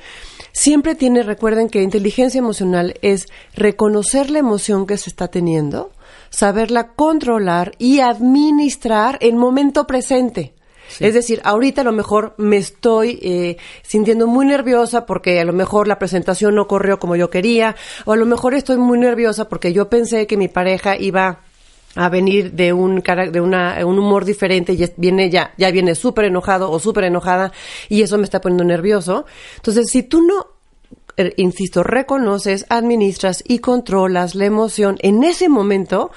siempre 0.59 0.97
tiene, 0.97 1.23
recuerden 1.23 1.69
que 1.69 1.83
inteligencia 1.83 2.41
emocional 2.41 2.95
es 3.01 3.27
reconocer 3.55 4.29
la 4.29 4.41
emoción 4.41 4.89
que 4.89 4.97
se 4.97 5.09
está 5.09 5.29
teniendo, 5.29 5.93
saberla 6.31 6.89
controlar 6.95 7.73
y 7.79 8.01
administrar 8.01 9.19
en 9.21 9.39
momento 9.39 9.87
presente. 9.87 10.55
Es 10.99 11.15
decir, 11.15 11.41
ahorita 11.45 11.83
a 11.83 11.85
lo 11.85 11.93
mejor 11.93 12.35
me 12.39 12.57
estoy 12.57 13.21
eh, 13.23 13.57
sintiendo 13.83 14.27
muy 14.27 14.47
nerviosa 14.47 15.07
porque 15.07 15.39
a 15.39 15.45
lo 15.45 15.53
mejor 15.53 15.87
la 15.87 16.01
presentación 16.01 16.57
no 16.57 16.67
corrió 16.67 16.99
como 16.99 17.15
yo 17.15 17.31
quería, 17.31 17.77
o 18.05 18.13
a 18.13 18.17
lo 18.17 18.27
mejor 18.27 18.55
estoy 18.55 18.79
muy 18.79 18.99
nerviosa 18.99 19.49
porque 19.49 19.73
yo 19.73 19.89
pensé 19.89 20.27
que 20.27 20.37
mi 20.37 20.49
pareja 20.49 20.97
iba 20.97 21.43
a 21.95 22.09
venir 22.11 22.53
de 22.53 22.73
un 22.73 23.01
cara- 23.01 23.31
de 23.31 23.41
una, 23.41 23.85
un 23.85 23.99
humor 23.99 24.25
diferente 24.25 24.73
y 24.75 24.87
viene 24.97 25.31
ya 25.31 25.53
ya 25.57 25.71
viene 25.71 25.95
súper 25.95 26.27
enojado 26.27 26.71
o 26.71 26.79
súper 26.79 27.05
enojada 27.05 27.51
y 27.89 28.03
eso 28.03 28.19
me 28.19 28.25
está 28.25 28.41
poniendo 28.41 28.65
nervioso. 28.65 29.25
Entonces, 29.57 29.91
si 29.91 30.03
tú 30.03 30.23
no 30.23 30.48
insisto, 31.37 31.83
reconoces, 31.83 32.67
administras 32.69 33.43
y 33.47 33.59
controlas 33.59 34.35
la 34.35 34.45
emoción, 34.47 34.97
en 35.01 35.25
ese 35.25 35.49
momento 35.49 36.11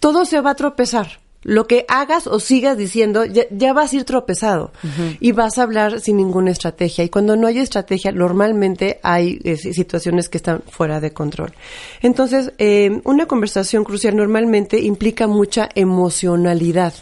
todo 0.00 0.24
se 0.24 0.40
va 0.40 0.50
a 0.50 0.54
tropezar. 0.56 1.20
Lo 1.42 1.68
que 1.68 1.84
hagas 1.86 2.26
o 2.26 2.40
sigas 2.40 2.76
diciendo, 2.76 3.24
ya, 3.24 3.44
ya 3.50 3.72
vas 3.72 3.92
a 3.92 3.96
ir 3.96 4.04
tropezado 4.04 4.72
y 5.20 5.30
vas 5.30 5.58
a 5.58 5.62
hablar 5.62 6.00
sin 6.00 6.16
ninguna 6.16 6.50
estrategia. 6.50 7.04
Y 7.04 7.08
cuando 7.08 7.36
no 7.36 7.46
hay 7.46 7.58
estrategia, 7.60 8.10
normalmente 8.10 8.98
hay 9.04 9.38
eh, 9.44 9.56
si- 9.56 9.72
situaciones 9.72 10.28
que 10.28 10.38
están 10.38 10.62
fuera 10.68 10.98
de 10.98 11.12
control. 11.12 11.52
Entonces, 12.02 12.52
eh, 12.58 13.00
una 13.04 13.26
conversación 13.26 13.84
crucial 13.84 14.16
normalmente 14.16 14.80
implica 14.80 15.28
mucha 15.28 15.68
emocionalidad. 15.76 16.94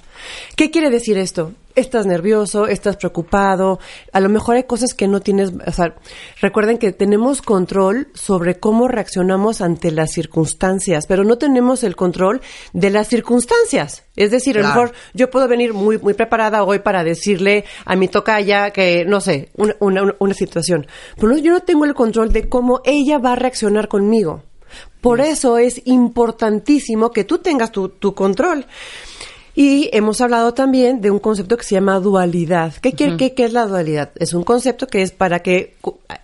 ¿Qué 0.57 0.71
quiere 0.71 0.91
decir 0.91 1.17
esto? 1.17 1.53
Estás 1.77 2.07
nervioso, 2.07 2.69
estás 2.69 2.97
preocupado, 2.97 3.81
a 4.13 4.21
lo 4.21 4.29
mejor 4.29 4.55
hay 4.55 4.63
cosas 4.63 4.95
que 4.95 5.09
no 5.09 5.21
tienes, 5.21 5.51
o 5.67 5.73
sea, 5.73 5.97
recuerden 6.41 6.79
que 6.79 6.93
tenemos 6.93 7.43
control 7.43 8.09
sobre 8.15 8.61
cómo 8.61 8.87
reaccionamos 8.87 9.61
ante 9.61 9.91
las 9.91 10.13
circunstancias, 10.13 11.07
pero 11.09 11.25
no 11.25 11.37
tenemos 11.37 11.83
el 11.83 11.97
control 11.97 12.41
de 12.73 12.91
las 12.91 13.09
circunstancias. 13.09 14.05
Es 14.15 14.31
decir, 14.31 14.57
a 14.59 14.63
lo 14.63 14.69
mejor 14.69 14.93
yo 15.15 15.31
puedo 15.31 15.49
venir 15.49 15.75
muy, 15.75 15.99
muy 15.99 16.15
preparada 16.15 16.63
hoy 16.63 16.79
para 16.79 17.03
decirle 17.03 17.65
a 17.85 17.97
mi 17.97 18.07
tocaya 18.07 18.71
que, 18.71 19.05
no 19.05 19.21
sé, 19.21 19.51
una, 19.57 19.75
una, 19.81 20.15
una 20.21 20.35
situación, 20.35 20.87
pero 21.17 21.29
no- 21.33 21.39
yo 21.39 21.51
no 21.53 21.61
tengo 21.61 21.85
el 21.87 21.95
control 21.95 22.33
de 22.33 22.49
cómo 22.49 22.83
ella 22.85 23.19
va 23.19 23.33
a 23.33 23.37
reaccionar 23.37 23.89
conmigo. 23.89 24.45
Por 25.01 25.21
eso 25.21 25.59
es 25.59 25.83
importantísimo 25.87 27.11
que 27.11 27.25
tú 27.25 27.39
tengas 27.39 27.71
tu, 27.71 27.91
tu 27.91 28.15
control. 28.15 28.67
Y 29.57 29.89
hemos 29.93 30.21
hablado 30.21 30.53
también 30.53 31.01
de 31.01 31.13
un 31.13 31.21
concepto 31.21 31.57
que 31.57 31.63
se 31.65 31.77
llama 31.77 32.01
dualidad. 32.01 32.73
¿Qué, 32.83 32.93
quiere- 32.93 33.17
qué- 33.17 33.35
qué 33.35 33.45
es 33.45 33.53
la 33.53 33.67
dualidad? 33.67 34.11
Es 34.17 34.35
un 34.35 34.43
concepto 34.43 34.89
que 34.89 35.03
es 35.03 35.13
para 35.13 35.41
que 35.41 35.77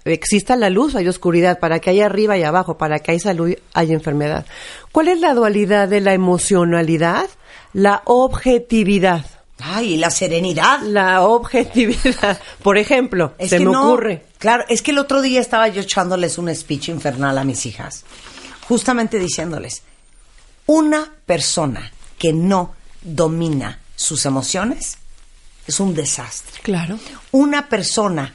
exista 0.05 0.57
la 0.57 0.69
luz, 0.69 0.97
hay 0.97 1.07
oscuridad, 1.07 1.61
para 1.61 1.79
que 1.79 1.91
haya 1.91 2.07
arriba 2.07 2.37
y 2.37 2.43
abajo, 2.43 2.77
para 2.77 2.99
que 2.99 3.13
haya 3.13 3.21
salud, 3.23 3.55
hay 3.73 3.93
enfermedad. 3.93 4.47
¿Cuál 4.91 5.09
es 5.09 5.21
la 5.21 5.35
dualidad 5.35 5.87
de 5.89 6.01
la 6.01 6.13
emocionalidad? 6.13 7.29
La 7.73 8.03
objetividad. 8.07 9.25
Ay, 9.61 9.95
y 9.95 9.97
la 9.99 10.11
serenidad. 10.11 10.81
La 10.83 11.23
objetividad. 11.23 12.41
Por 12.63 12.79
ejemplo, 12.79 13.35
Es 13.39 13.51
se 13.51 13.59
que 13.59 13.65
me 13.65 13.71
no, 13.73 13.89
ocurre. 13.93 14.25
Claro, 14.39 14.65
es 14.69 14.83
que 14.83 14.91
el 14.91 14.99
otro 14.99 15.21
día 15.23 15.41
estaba 15.41 15.69
yo 15.69 15.83
echándoles 15.83 16.37
un 16.39 16.53
speech 16.53 16.89
infernal 16.89 17.37
a 17.39 17.45
mis 17.45 17.65
hijas, 17.67 18.05
justamente 18.67 19.19
diciéndoles, 19.21 19.83
una 20.67 21.13
persona 21.27 21.93
que 22.19 22.33
no 22.33 22.75
domina 23.03 23.79
sus 23.97 24.27
emociones 24.27 24.99
es 25.67 25.81
un 25.81 25.95
desastre. 25.95 26.61
Claro. 26.63 26.99
Una 27.33 27.69
persona 27.69 28.35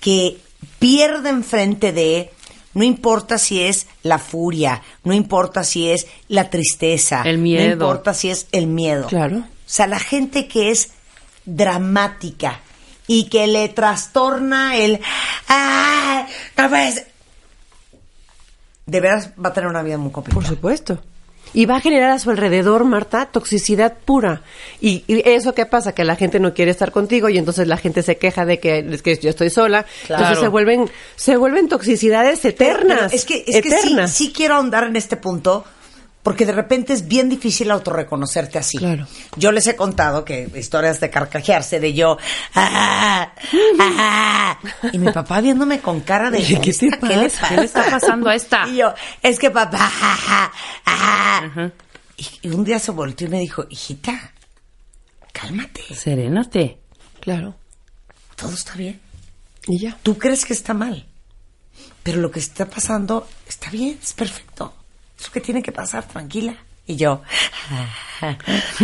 que 0.00 0.38
pierde 0.78 1.28
enfrente 1.30 1.92
de, 1.92 2.32
no 2.74 2.82
importa 2.82 3.38
si 3.38 3.60
es 3.62 3.86
la 4.02 4.18
furia, 4.18 4.82
no 5.04 5.12
importa 5.12 5.64
si 5.64 5.88
es 5.90 6.06
la 6.28 6.50
tristeza, 6.50 7.22
El 7.24 7.38
miedo. 7.38 7.64
no 7.66 7.72
importa 7.72 8.14
si 8.14 8.30
es 8.30 8.46
el 8.52 8.66
miedo. 8.66 9.06
Claro. 9.06 9.38
O 9.38 9.44
sea, 9.66 9.86
la 9.86 10.00
gente 10.00 10.48
que 10.48 10.70
es 10.70 10.90
dramática 11.44 12.60
y 13.06 13.24
que 13.24 13.46
le 13.46 13.68
trastorna 13.68 14.76
el 14.76 15.00
¡Ah! 15.48 16.26
No 16.56 16.68
puedes. 16.68 17.06
De 18.86 19.00
veras 19.00 19.30
va 19.42 19.50
a 19.50 19.52
tener 19.52 19.68
una 19.70 19.82
vida 19.82 19.98
muy 19.98 20.10
complicada. 20.10 20.40
Por 20.42 20.48
supuesto. 20.48 20.98
Y 21.54 21.66
va 21.66 21.76
a 21.76 21.80
generar 21.80 22.10
a 22.10 22.18
su 22.18 22.30
alrededor, 22.30 22.84
Marta, 22.84 23.26
toxicidad 23.26 23.94
pura. 24.04 24.42
Y, 24.80 25.04
y 25.06 25.22
eso 25.28 25.54
qué 25.54 25.66
pasa, 25.66 25.94
que 25.94 26.04
la 26.04 26.16
gente 26.16 26.40
no 26.40 26.54
quiere 26.54 26.70
estar 26.70 26.92
contigo 26.92 27.28
y 27.28 27.38
entonces 27.38 27.68
la 27.68 27.76
gente 27.76 28.02
se 28.02 28.16
queja 28.16 28.44
de 28.44 28.58
que 28.58 28.78
es 28.78 29.02
que 29.02 29.16
yo 29.16 29.30
estoy 29.30 29.50
sola. 29.50 29.84
Claro. 30.06 30.22
Entonces 30.22 30.44
se 30.44 30.48
vuelven, 30.48 30.90
se 31.16 31.36
vuelven 31.36 31.68
toxicidades 31.68 32.44
eternas. 32.44 32.98
Pero 32.98 33.16
es 33.16 33.24
que, 33.24 33.44
es 33.46 33.62
que 33.62 33.70
sí, 33.70 33.96
sí 34.06 34.32
quiero 34.34 34.54
ahondar 34.54 34.84
en 34.84 34.96
este 34.96 35.16
punto, 35.16 35.64
porque 36.22 36.46
de 36.46 36.52
repente 36.52 36.92
es 36.92 37.08
bien 37.08 37.28
difícil 37.28 37.70
autorreconocerte 37.70 38.58
así. 38.58 38.78
Claro. 38.78 39.06
Yo 39.36 39.50
les 39.52 39.66
he 39.66 39.74
contado 39.76 40.24
que 40.24 40.48
historias 40.54 41.00
de 41.00 41.10
carcajearse 41.10 41.80
de 41.80 41.94
yo, 41.94 42.16
"Ah, 42.54 43.32
ah", 43.80 44.58
y 44.92 44.98
mi 44.98 45.10
papá 45.10 45.40
viéndome 45.40 45.80
con 45.80 46.00
cara 46.00 46.30
de 46.30 46.38
¿Qué 46.44 46.56
te 46.56 46.70
"¿Esta 46.70 46.98
¿Qué 46.98 47.16
le 47.16 47.28
pasa? 47.28 47.48
¿Qué 47.48 47.56
le 47.56 47.64
está 47.64 47.90
pasando 47.90 48.28
a 48.28 48.34
esta? 48.34 48.68
Y 48.68 48.76
yo, 48.76 48.94
es 49.22 49.38
que 49.38 49.50
papá, 49.50 49.78
ah, 50.00 50.52
ah". 50.86 51.70
y, 52.16 52.26
y 52.42 52.48
un 52.50 52.64
día 52.64 52.78
se 52.78 52.92
volteó 52.92 53.26
y 53.26 53.30
me 53.30 53.38
dijo, 53.40 53.66
hijita, 53.68 54.32
cálmate, 55.32 55.82
Serénate. 55.94 56.78
Claro. 57.20 57.54
todo 58.36 58.52
está 58.52 58.74
bien. 58.74 59.00
Y 59.66 59.78
ya. 59.78 59.96
Tú 60.02 60.18
crees 60.18 60.44
que 60.44 60.52
está 60.52 60.74
mal, 60.74 61.06
pero 62.02 62.20
lo 62.20 62.30
que 62.30 62.40
está 62.40 62.66
pasando 62.66 63.28
está 63.48 63.70
bien, 63.70 63.98
es 64.02 64.12
perfecto. 64.12 64.74
Es 65.22 65.28
lo 65.28 65.32
que 65.32 65.40
tiene 65.40 65.62
que 65.62 65.70
pasar, 65.70 66.02
tranquila. 66.08 66.54
Y 66.84 66.96
yo. 66.96 67.22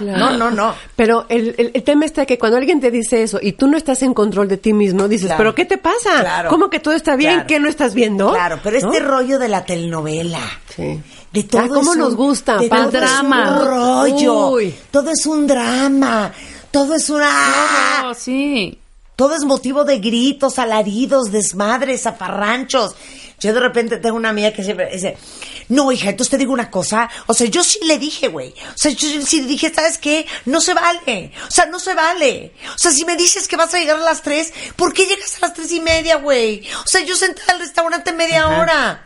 no, 0.00 0.30
no, 0.36 0.50
no. 0.50 0.74
Pero 0.96 1.26
el, 1.28 1.54
el, 1.56 1.70
el 1.74 1.82
tema 1.84 2.04
está 2.04 2.26
que 2.26 2.36
cuando 2.36 2.58
alguien 2.58 2.80
te 2.80 2.90
dice 2.90 3.22
eso 3.22 3.38
y 3.40 3.52
tú 3.52 3.68
no 3.68 3.76
estás 3.76 4.02
en 4.02 4.12
control 4.12 4.48
de 4.48 4.56
ti 4.56 4.72
mismo, 4.72 5.06
dices, 5.06 5.26
Claro. 5.28 5.38
¿pero 5.38 5.54
qué 5.54 5.64
te 5.66 5.78
pasa? 5.78 6.20
Claro. 6.20 6.50
¿Cómo 6.50 6.68
que 6.68 6.80
todo 6.80 6.94
está 6.94 7.14
bien? 7.14 7.34
Claro. 7.34 7.46
¿Qué 7.46 7.60
no 7.60 7.68
estás 7.68 7.94
viendo? 7.94 8.32
Claro, 8.32 8.58
pero 8.62 8.76
este 8.76 9.00
¿No? 9.00 9.06
rollo 9.08 9.38
de 9.38 9.48
la 9.48 9.64
telenovela. 9.64 10.40
Sí. 10.74 11.00
De 11.32 11.42
todo 11.44 11.62
Ah, 11.62 11.68
¿cómo 11.68 11.92
un- 11.92 11.98
nos 11.98 12.16
gusta? 12.16 12.58
de 12.58 12.68
todo 12.68 12.90
drama. 12.90 13.44
Es 13.44 13.50
un 13.50 13.66
rollo. 13.66 14.48
Uy. 14.50 14.74
Todo 14.90 15.10
es 15.10 15.26
un 15.26 15.46
drama. 15.46 16.32
Todo 16.72 16.94
es 16.96 17.08
una. 17.08 17.30
Oh, 18.06 18.14
sí. 18.14 18.78
Todo 19.14 19.34
es 19.34 19.44
motivo 19.44 19.84
de 19.84 19.98
gritos, 19.98 20.58
alaridos, 20.58 21.30
desmadres, 21.32 22.02
zafarranchos. 22.02 22.94
Yo 23.46 23.54
de 23.54 23.60
repente 23.60 23.98
tengo 23.98 24.16
una 24.16 24.30
amiga 24.30 24.52
que 24.52 24.64
siempre 24.64 24.90
dice, 24.92 25.16
no, 25.68 25.92
hija, 25.92 26.10
entonces 26.10 26.30
te 26.30 26.38
digo 26.38 26.52
una 26.52 26.70
cosa. 26.70 27.08
O 27.26 27.34
sea, 27.34 27.46
yo 27.46 27.62
sí 27.62 27.78
le 27.84 27.98
dije, 27.98 28.28
güey. 28.28 28.50
O 28.74 28.76
sea, 28.76 28.90
yo 28.92 29.08
sí 29.24 29.40
le 29.42 29.46
dije, 29.46 29.72
¿sabes 29.72 29.98
qué? 29.98 30.26
No 30.46 30.60
se 30.60 30.74
vale. 30.74 31.32
O 31.46 31.50
sea, 31.50 31.66
no 31.66 31.78
se 31.78 31.94
vale. 31.94 32.52
O 32.74 32.78
sea, 32.78 32.90
si 32.90 33.04
me 33.04 33.16
dices 33.16 33.46
que 33.48 33.56
vas 33.56 33.72
a 33.74 33.78
llegar 33.78 33.96
a 33.96 34.00
las 34.04 34.22
tres, 34.22 34.52
¿por 34.76 34.92
qué 34.92 35.06
llegas 35.06 35.36
a 35.36 35.46
las 35.46 35.54
tres 35.54 35.70
y 35.72 35.80
media, 35.80 36.16
güey? 36.16 36.62
O 36.84 36.86
sea, 36.88 37.02
yo 37.02 37.14
sentada 37.16 37.52
al 37.54 37.60
restaurante 37.60 38.12
media 38.12 38.48
hora. 38.48 39.02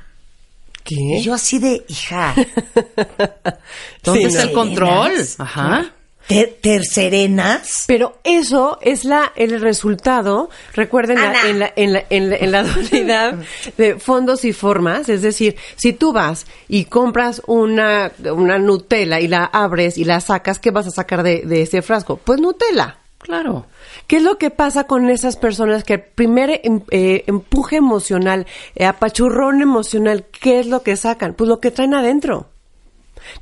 ¿Qué? 0.83 0.95
Y 0.97 1.23
yo 1.23 1.35
así 1.35 1.59
de, 1.59 1.85
hija, 1.89 2.35
¿Dónde 4.03 4.21
Sí, 4.21 4.27
está 4.27 4.45
no. 4.45 4.49
el 4.49 4.53
control? 4.55 5.29
Ajá. 5.39 5.93
¿Ter 6.31 6.59
tercerenas? 6.61 7.85
Pero 7.87 8.19
eso 8.25 8.79
es 8.83 9.05
la 9.05 9.33
el 9.37 9.61
resultado, 9.61 10.49
recuerden 10.75 11.19
la- 11.19 11.49
en, 11.49 11.59
la, 11.59 11.73
en, 11.77 11.93
la, 11.93 12.05
en, 12.11 12.31
la, 12.31 12.37
en 12.37 12.53
la 12.53 12.63
dualidad 12.63 13.35
de 13.77 13.99
fondos 13.99 14.45
y 14.45 14.53
formas, 14.53 15.09
es 15.09 15.23
decir, 15.23 15.57
si 15.77 15.93
tú 15.93 16.13
vas 16.13 16.47
y 16.69 16.85
compras 16.85 17.43
una, 17.47 18.13
una 18.35 18.59
Nutella 18.59 19.21
y 19.21 19.29
la 19.29 19.45
abres 19.45 19.99
y 19.99 20.05
la 20.05 20.21
sacas, 20.21 20.59
¿qué 20.59 20.71
vas 20.71 20.87
a 20.87 20.91
sacar 20.91 21.23
de, 21.23 21.43
de 21.45 21.63
ese 21.63 21.83
frasco? 21.83 22.17
Pues 22.17 22.41
Nutella. 22.41 22.97
Claro. 23.19 23.67
¿Qué 24.07 24.17
es 24.17 24.23
lo 24.23 24.39
que 24.39 24.49
pasa 24.49 24.85
con 24.85 25.11
esas 25.11 25.37
personas 25.37 25.85
que 25.85 25.93
el 25.95 26.01
primer 26.01 26.61
em- 26.65 26.81
eh, 26.91 27.25
empuje 27.27 27.77
emocional, 27.77 28.47
eh, 28.75 28.87
apachurrón 28.87 29.61
emocional, 29.61 30.25
qué 30.41 30.59
es 30.61 30.67
lo 30.67 30.83
que 30.83 30.97
sacan? 30.97 31.35
Pues 31.35 31.47
lo 31.47 31.61
que 31.61 31.71
traen 31.71 31.93
adentro. 31.93 32.49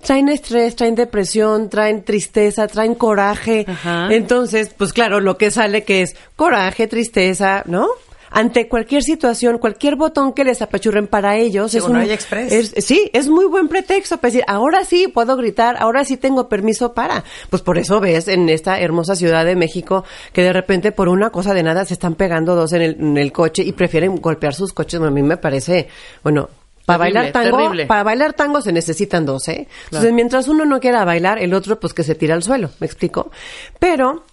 Traen 0.02 0.28
estrés, 0.28 0.76
traen 0.76 0.94
depresión, 0.94 1.68
traen 1.68 2.02
tristeza, 2.04 2.66
traen 2.66 2.94
coraje. 2.94 3.64
Ajá. 3.68 4.08
Entonces, 4.10 4.70
pues 4.76 4.92
claro, 4.92 5.20
lo 5.20 5.36
que 5.38 5.50
sale 5.50 5.84
que 5.84 6.02
es 6.02 6.16
coraje, 6.36 6.86
tristeza, 6.86 7.62
¿no? 7.66 7.88
Ante 8.30 8.68
cualquier 8.68 9.02
situación, 9.02 9.56
cualquier 9.56 9.96
botón 9.96 10.34
que 10.34 10.44
les 10.44 10.60
apachurren 10.60 11.06
para 11.06 11.36
ellos 11.38 11.70
Sí, 11.72 11.78
es 11.78 11.84
un 11.84 11.96
hay 11.96 12.10
express. 12.10 12.52
es- 12.52 12.84
sí, 12.84 13.10
es 13.14 13.26
muy 13.30 13.46
buen 13.46 13.68
pretexto 13.68 14.18
para 14.18 14.30
decir, 14.30 14.44
ahora 14.46 14.84
sí 14.84 15.08
puedo 15.08 15.34
gritar, 15.34 15.76
ahora 15.78 16.04
sí 16.04 16.18
tengo 16.18 16.46
permiso 16.46 16.92
para. 16.92 17.24
Pues 17.48 17.62
por 17.62 17.78
eso 17.78 18.00
ves 18.00 18.28
en 18.28 18.50
esta 18.50 18.80
hermosa 18.80 19.16
ciudad 19.16 19.46
de 19.46 19.56
México 19.56 20.04
que 20.34 20.42
de 20.42 20.52
repente 20.52 20.92
por 20.92 21.08
una 21.08 21.30
cosa 21.30 21.54
de 21.54 21.62
nada 21.62 21.86
se 21.86 21.94
están 21.94 22.16
pegando 22.16 22.54
dos 22.54 22.74
en 22.74 22.82
el, 22.82 22.96
en 23.00 23.16
el 23.16 23.32
coche 23.32 23.62
y 23.62 23.72
prefieren 23.72 24.16
golpear 24.16 24.54
sus 24.54 24.74
coches. 24.74 25.00
A 25.00 25.10
mí 25.10 25.22
me 25.22 25.38
parece, 25.38 25.88
bueno, 26.22 26.50
para 26.88 27.04
Terrible, 27.04 27.20
bailar 27.20 27.32
tango, 27.32 27.56
terrible. 27.58 27.86
para 27.86 28.02
bailar 28.02 28.32
tango 28.32 28.62
se 28.62 28.72
necesitan 28.72 29.26
dos, 29.26 29.46
¿eh? 29.48 29.68
Entonces, 29.84 30.10
mientras 30.14 30.48
uno 30.48 30.64
no 30.64 30.80
quiera 30.80 31.04
bailar, 31.04 31.38
el 31.38 31.52
otro 31.52 31.78
pues 31.78 31.92
que 31.92 32.02
se 32.02 32.14
tira 32.14 32.34
al 32.34 32.42
suelo, 32.42 32.70
¿me 32.80 32.86
explico? 32.86 33.30
Pero 33.78 34.24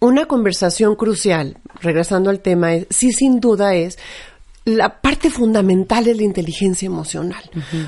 una 0.00 0.24
conversación 0.24 0.96
crucial, 0.96 1.58
regresando 1.82 2.30
al 2.30 2.40
tema, 2.40 2.72
es, 2.72 2.86
sí 2.88 3.12
sin 3.12 3.38
duda 3.38 3.74
es 3.74 3.98
la 4.64 5.02
parte 5.02 5.28
fundamental 5.28 6.08
es 6.08 6.16
la 6.16 6.22
inteligencia 6.22 6.86
emocional, 6.86 7.42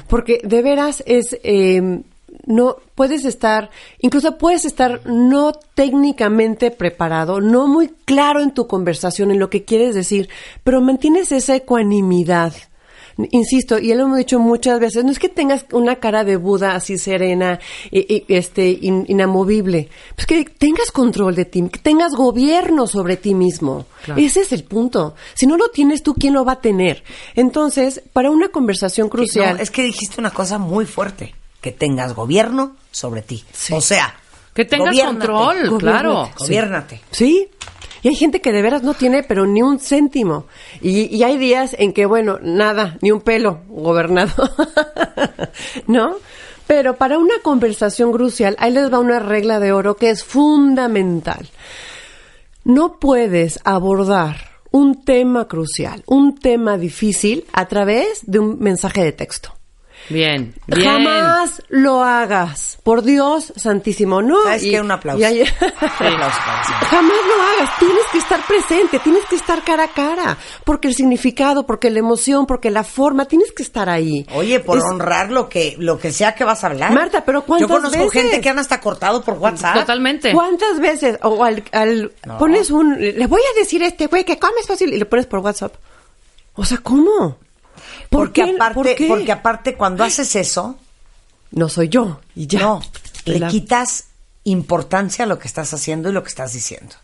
porque 0.09 0.43
de 0.45 0.61
veras 0.61 1.03
es 1.07 1.39
eh, 1.43 2.03
no 2.45 2.77
puedes 2.95 3.25
estar, 3.25 3.71
incluso 4.01 4.37
puedes 4.37 4.67
estar 4.67 5.01
no 5.07 5.53
técnicamente 5.75 6.71
preparado, 6.71 7.41
no 7.41 7.67
muy 7.67 7.89
claro 8.05 8.43
en 8.43 8.53
tu 8.53 8.67
conversación 8.67 9.31
en 9.31 9.39
lo 9.39 9.49
que 9.49 9.65
quieres 9.65 9.95
decir, 9.95 10.29
pero 10.65 10.83
mantienes 10.83 11.33
esa 11.33 11.57
ecuanimidad. 11.57 12.53
Insisto, 13.31 13.79
y 13.79 13.89
ya 13.89 13.95
lo 13.95 14.03
hemos 14.05 14.19
dicho 14.19 14.39
muchas 14.39 14.79
veces, 14.79 15.03
no 15.05 15.11
es 15.11 15.19
que 15.19 15.31
tengas 15.31 15.65
una 15.73 15.97
cara 15.97 16.23
de 16.23 16.37
Buda 16.37 16.75
así 16.75 16.99
serena, 16.99 17.59
y, 17.91 18.15
y, 18.15 18.25
este, 18.29 18.69
in- 18.69 19.07
inamovible, 19.09 19.89
pues 20.15 20.27
que 20.27 20.45
tengas 20.45 20.91
control 20.91 21.35
de 21.35 21.47
ti, 21.47 21.67
que 21.73 21.79
tengas 21.79 22.13
gobierno 22.15 22.87
sobre 22.87 23.17
ti 23.17 23.35
mismo. 23.35 23.87
Ese 24.17 24.41
es 24.43 24.53
el 24.53 24.65
punto. 24.65 25.15
Si 25.35 25.47
no 25.47 25.57
lo 25.57 25.71
tienes 25.71 26.03
tú, 26.03 26.15
¿quién 26.15 26.35
lo 26.35 26.45
va 26.45 26.53
a 26.53 26.61
tener? 26.61 27.03
Entonces, 27.35 28.03
para 28.13 28.31
una 28.31 28.49
conversación 28.49 29.09
crucial, 29.09 29.57
No, 29.57 29.63
es 29.63 29.71
que 29.71 29.83
dijiste 29.83 30.21
una 30.21 30.31
cosa 30.31 30.59
muy 30.59 30.85
fuerte. 30.85 31.35
Que 31.61 31.73
tengas 31.73 32.15
gobierno 32.15 32.77
sobre 32.91 33.23
ti. 33.23 33.45
O 33.73 33.81
sea, 33.81 34.15
Que 34.55 34.65
tengas 34.65 34.91
gobiérnate. 34.91 35.27
control, 35.27 35.57
Gobiérnate. 35.71 35.79
claro. 35.79 36.27
Sí. 36.27 36.45
Gobiérnate. 36.45 37.01
Sí. 37.11 37.49
Y 38.03 38.09
hay 38.09 38.15
gente 38.15 38.41
que 38.41 38.53
de 38.53 38.63
veras 38.63 38.83
no 38.83 38.95
tiene, 38.95 39.23
pero 39.23 39.47
ni 39.47 39.63
un 39.63 39.79
céntimo. 39.79 40.47
Y, 40.81 41.23
hay 41.23 41.39
días 41.39 41.75
en 41.79 41.93
que, 41.93 42.07
bueno, 42.07 42.39
nada, 42.43 42.99
ni 43.03 43.11
un 43.11 43.21
pelo, 43.21 43.63
gobernado. 43.69 44.51
¿No? 45.87 46.17
Pero 46.67 46.97
para 46.97 47.19
una 47.19 47.35
conversación 47.43 48.13
crucial, 48.13 48.57
ahí 48.59 48.73
les 48.73 48.93
va 48.93 48.99
una 48.99 49.21
regla 49.21 49.61
de 49.61 49.73
oro 49.73 49.97
que 49.97 50.11
es 50.11 50.25
fundamental. 50.25 51.49
No 52.65 52.99
puedes 52.99 53.61
abordar 53.65 54.37
un 54.73 55.05
tema 55.05 55.47
crucial, 55.47 56.03
un 56.07 56.35
tema 56.35 56.77
difícil 56.77 57.45
a 57.53 57.67
través 57.67 58.21
de 58.27 58.41
un 58.41 58.59
mensaje 58.59 59.03
de 59.03 59.13
texto. 59.13 59.56
Bien, 60.09 60.55
bien. 60.67 60.85
Jamás 60.89 61.63
lo 61.69 62.03
hagas. 62.05 62.79
Por 62.83 63.03
Dios 63.03 63.53
santísimo, 63.57 64.23
¿no? 64.23 64.43
¿Sabes 64.45 64.63
Y- 64.65 64.71
qué? 64.71 64.81
Un 64.81 64.91
aplauso. 64.93 65.21
y 65.21 65.25
ahí-. 65.25 65.45
Jamás 66.01 66.33
lo 67.27 67.43
hagas. 67.43 67.79
Tienes 67.79 68.05
que 68.13 68.19
estar 68.19 68.41
presente, 68.47 68.99
tienes 69.01 69.25
que 69.27 69.37
estar 69.37 69.63
cara 69.65 69.85
a 69.85 69.89
cara. 69.89 70.39
Porque 70.65 70.89
el 70.89 70.95
significado, 70.95 71.67
porque 71.67 71.91
la 71.91 71.99
emoción, 71.99 72.47
porque 72.47 72.71
la 72.71 72.85
forma, 72.85 73.25
tienes 73.27 73.53
que 73.53 73.63
estar 73.63 73.89
ahí. 73.89 74.27
Oye, 74.35 74.61
por 74.61 74.79
Es- 74.79 74.85
honrar 74.85 75.31
lo 75.31 75.49
que, 75.49 75.75
lo 75.79 75.99
que 75.99 76.13
sea 76.13 76.35
que 76.35 76.45
vas 76.45 76.63
a 76.65 76.69
hablar. 76.69 76.93
Marta, 76.93 77.25
pero 77.25 77.43
¿cuántas 77.43 77.69
Yo 77.69 77.75
conozco 77.75 77.99
veces? 77.99 78.13
gente 78.23 78.41
que 78.41 78.49
han 78.49 78.59
hasta 78.59 78.81
cortado 78.81 79.23
por 79.23 79.35
WhatsApp. 79.39 79.75
Totalmente. 79.75 80.33
¿Cuántas 80.33 80.79
veces? 80.79 81.19
O 81.23 81.43
al, 81.43 81.65
al- 81.73 82.13
No. 82.25 82.39
pones 82.39 82.71
un, 82.71 82.97
le 83.01 83.27
voy 83.27 83.41
a 83.41 83.59
decir 83.59 83.83
a 83.83 83.87
este 83.87 84.07
güey 84.07 84.25
que 84.25 84.39
comes 84.39 84.67
fácil 84.67 84.93
y 84.95 84.99
le 84.99 85.07
pones 85.07 85.27
por 85.27 85.41
WhatsApp. 85.41 85.75
O 86.55 86.65
sea, 86.65 86.79
¿cómo? 86.79 87.39
¿Por 88.11 88.27
Porque 88.29 88.45
qué? 88.45 88.51
aparte, 88.57 88.75
¿Por 88.75 88.95
qué? 88.95 89.07
porque 89.09 89.33
aparte 89.33 89.75
cuando 89.75 90.05
haces 90.05 90.35
eso, 90.37 90.79
no 91.53 91.69
soy 91.69 91.89
yo 91.89 92.21
y 92.35 92.47
ya. 92.47 92.61
no, 92.61 92.83
le 93.25 93.39
La- 93.39 93.49
quitas 93.49 94.05
importancia 94.45 95.25
a 95.25 95.29
lo 95.29 95.39
que 95.39 95.49
estás 95.49 95.73
haciendo 95.75 96.09
y 96.09 96.13
lo 96.13 96.23
que 96.23 96.29
estás 96.29 96.53
diciendo. 96.53 96.95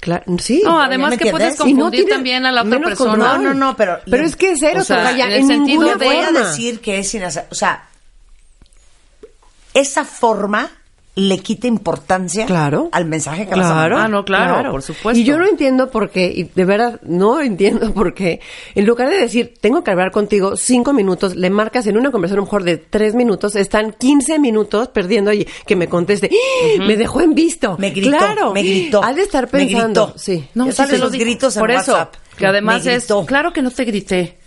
Claro, 0.00 0.24
sí. 0.38 0.62
No, 0.64 0.78
¿Ya 0.78 0.86
además 0.86 1.16
que 1.18 1.30
puedes 1.30 1.56
no 1.58 1.64
confundir 1.64 2.00
tiene 2.00 2.10
también 2.10 2.46
a 2.46 2.50
la 2.52 2.62
otra 2.62 2.80
persona. 2.80 3.10
control. 3.12 3.42
No, 3.44 3.54
no, 3.54 3.54
no, 3.54 3.76
pero- 3.76 4.00
Pero 4.10 4.24
es 4.26 4.34
que 4.34 4.52
es 4.52 4.58
cero, 4.60 4.80
O 4.80 4.84
sea, 4.84 5.10
en 5.12 5.20
en, 5.20 5.30
el 5.32 5.46
sentido 5.46 5.82
ninguna 5.84 5.94
de- 5.96 6.04
Voy 6.06 6.16
a 6.16 6.24
forma. 6.24 6.40
decir 6.48 6.80
que 6.80 6.98
es 6.98 7.08
sin 7.10 7.22
hacer, 7.22 7.46
o 7.50 7.54
sea, 7.54 7.88
esa 9.74 10.04
forma 10.04 10.70
le 11.18 11.38
quita 11.38 11.66
importancia 11.66 12.46
Claro. 12.46 12.88
al 12.92 13.04
mensaje 13.04 13.44
que 13.46 13.50
vas 13.54 13.66
a 13.66 13.72
Claro. 13.72 13.96
mandar. 13.96 14.00
Ah, 14.04 14.08
no, 14.08 14.24
claro, 14.24 14.70
por 14.70 14.82
supuesto. 14.82 15.18
Y 15.20 15.24
yo 15.24 15.36
no 15.38 15.46
entiendo 15.46 15.90
por 15.90 16.10
qué, 16.10 16.26
y 16.34 16.44
de 16.44 16.64
verdad 16.64 17.00
no 17.02 17.40
entiendo 17.40 17.92
por 17.92 18.14
qué, 18.14 18.40
en 18.74 18.86
lugar 18.86 19.10
de 19.10 19.18
decir, 19.18 19.54
tengo 19.60 19.82
que 19.82 19.90
hablar 19.90 20.10
contigo 20.12 20.56
cinco 20.56 20.92
minutos, 20.92 21.34
le 21.36 21.50
marcas 21.50 21.86
en 21.86 21.96
una 21.98 22.10
conversación 22.10 22.38
a 22.38 22.42
lo 22.42 22.46
mejor 22.46 22.62
de 22.64 22.76
tres 22.76 23.14
minutos, 23.14 23.56
están 23.56 23.92
15 23.98 24.38
minutos 24.38 24.88
perdiendo 24.88 25.32
y 25.32 25.46
que 25.66 25.76
me 25.76 25.88
conteste, 25.88 26.30
¡Ah! 26.32 26.84
me 26.86 26.96
dejó 26.96 27.20
en 27.20 27.34
visto. 27.34 27.76
Me 27.78 27.90
gritó, 27.90 28.10
claro. 28.16 28.52
me 28.52 28.62
gritó. 28.62 29.02
Ha 29.02 29.12
de 29.12 29.22
estar 29.22 29.44
me 29.52 29.58
pensando, 29.60 30.06
gritó. 30.06 30.18
sí. 30.18 30.48
No, 30.54 30.66
Ya 30.66 30.72
sabes 30.72 31.00
los 31.00 31.12
gritos 31.12 31.56
en 31.56 31.60
Por 31.60 31.70
eso, 31.70 31.92
WhatsApp. 31.92 32.14
que 32.36 32.46
además 32.46 32.84
Me 32.84 32.94
es, 32.94 33.06
claro 33.26 33.52
que 33.52 33.62
no 33.62 33.70
te 33.70 33.84
grité. 33.84 34.38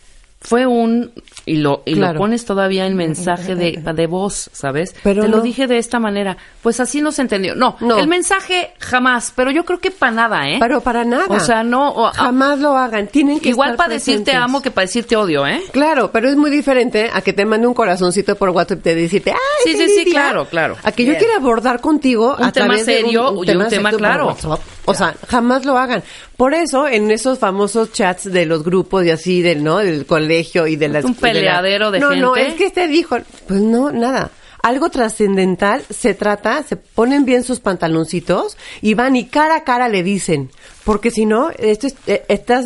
Fue 0.43 0.65
un, 0.65 1.11
y 1.45 1.57
lo, 1.57 1.83
y 1.85 1.93
Claro. 1.93 2.13
lo 2.13 2.19
pones 2.19 2.45
todavía 2.45 2.87
en 2.87 2.95
mensaje 2.95 3.53
de, 3.55 3.73
de 3.95 4.07
voz, 4.07 4.49
¿sabes? 4.53 4.95
Pero 5.03 5.21
te 5.21 5.27
lo 5.29 5.41
dije 5.41 5.67
de 5.67 5.77
esta 5.77 5.99
manera. 5.99 6.35
Pues 6.63 6.79
así 6.79 6.99
no 6.99 7.11
se 7.11 7.21
entendió. 7.21 7.53
No, 7.55 7.77
No. 7.79 7.99
el 7.99 8.07
mensaje 8.07 8.73
jamás, 8.79 9.33
pero 9.35 9.51
yo 9.51 9.65
creo 9.65 9.79
que 9.79 9.91
para 9.91 10.11
nada, 10.11 10.49
¿eh? 10.49 10.57
Pero 10.59 10.81
para 10.81 11.03
nada. 11.05 11.25
O 11.29 11.39
sea, 11.39 11.63
no. 11.63 11.89
o- 11.91 12.07
ah, 12.07 12.13
Jamás 12.13 12.57
lo 12.59 12.75
hagan. 12.75 13.07
Tienen 13.07 13.39
que 13.39 13.49
Igual 13.49 13.75
para 13.75 13.93
decirte 13.93 14.33
amo 14.33 14.61
que 14.63 14.71
para 14.71 14.85
decirte 14.87 15.15
odio, 15.15 15.45
¿eh? 15.45 15.61
Claro, 15.71 16.11
pero 16.11 16.27
es 16.27 16.35
muy 16.35 16.49
diferente 16.49 17.09
a 17.13 17.21
que 17.21 17.33
te 17.33 17.45
mande 17.45 17.67
un 17.67 17.73
corazoncito 17.75 18.35
por 18.35 18.49
WhatsApp 18.49 18.79
y 18.79 18.81
te 18.81 18.95
decirte, 18.95 19.31
¡ay, 19.31 19.37
Sí, 19.63 19.73
sí, 19.77 19.89
sí, 19.89 20.05
día". 20.05 20.13
claro, 20.13 20.45
claro. 20.45 20.75
A 20.83 20.91
que 20.91 21.05
yo 21.05 21.15
quiera 21.17 21.35
abordar 21.35 21.81
contigo 21.81 22.35
Un 22.37 22.45
a 22.45 22.51
tema 22.51 22.67
través 22.67 22.85
de 22.87 22.93
serio 22.95 23.31
y 23.35 23.37
un 23.37 23.45
tema 23.45 23.69
sexo 23.69 23.89
por 23.89 23.97
claro. 23.99 24.25
WhatsApp. 24.27 24.59
O 24.85 24.93
sea, 24.95 25.13
jamás 25.27 25.65
lo 25.65 25.77
hagan. 25.77 26.01
Por 26.35 26.55
eso, 26.55 26.87
en 26.87 27.11
esos 27.11 27.37
famosos 27.37 27.91
chats 27.91 28.23
de 28.31 28.47
los 28.47 28.63
grupos 28.63 29.05
y 29.05 29.11
así, 29.11 29.43
del, 29.43 29.63
¿no? 29.63 29.77
Del 29.77 30.07
colegio 30.07 30.30
y 30.39 30.75
de 30.75 30.87
las... 30.89 31.05
Un 31.05 31.15
peleadero 31.15 31.91
de 31.91 31.99
no, 31.99 32.15
No, 32.15 32.33
gente. 32.33 32.49
es 32.51 32.55
que 32.55 32.65
este 32.65 32.87
dijo... 32.87 33.17
Pues 33.47 33.59
no, 33.61 33.91
nada. 33.91 34.31
Algo 34.63 34.89
trascendental 34.89 35.81
se 35.89 36.13
trata, 36.13 36.61
se 36.63 36.75
ponen 36.75 37.25
bien 37.25 37.43
sus 37.43 37.59
pantaloncitos 37.59 38.57
y 38.81 38.93
van 38.93 39.15
y 39.15 39.25
cara 39.25 39.55
a 39.55 39.63
cara 39.63 39.89
le 39.89 40.03
dicen. 40.03 40.51
Porque 40.83 41.09
si 41.11 41.25
no, 41.25 41.49
esto 41.57 41.87
es- 41.87 41.95
eh, 42.07 42.23
estás 42.27 42.65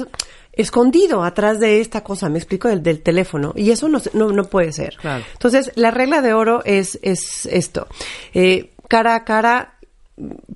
escondido 0.52 1.24
atrás 1.24 1.60
de 1.60 1.82
esta 1.82 2.02
cosa, 2.02 2.30
me 2.30 2.38
explico, 2.38 2.68
del, 2.68 2.82
del 2.84 3.02
teléfono. 3.02 3.54
Y 3.56 3.72
eso 3.72 3.88
no, 3.90 4.02
no, 4.14 4.32
no 4.32 4.46
puede 4.46 4.72
ser. 4.72 4.96
Claro. 4.98 5.24
Entonces, 5.34 5.72
la 5.76 5.92
regla 5.92 6.22
de 6.22 6.34
oro 6.34 6.62
es, 6.66 7.00
es 7.02 7.46
esto. 7.46 7.88
Eh, 8.34 8.72
cara 8.88 9.16
a 9.16 9.24
cara, 9.26 9.75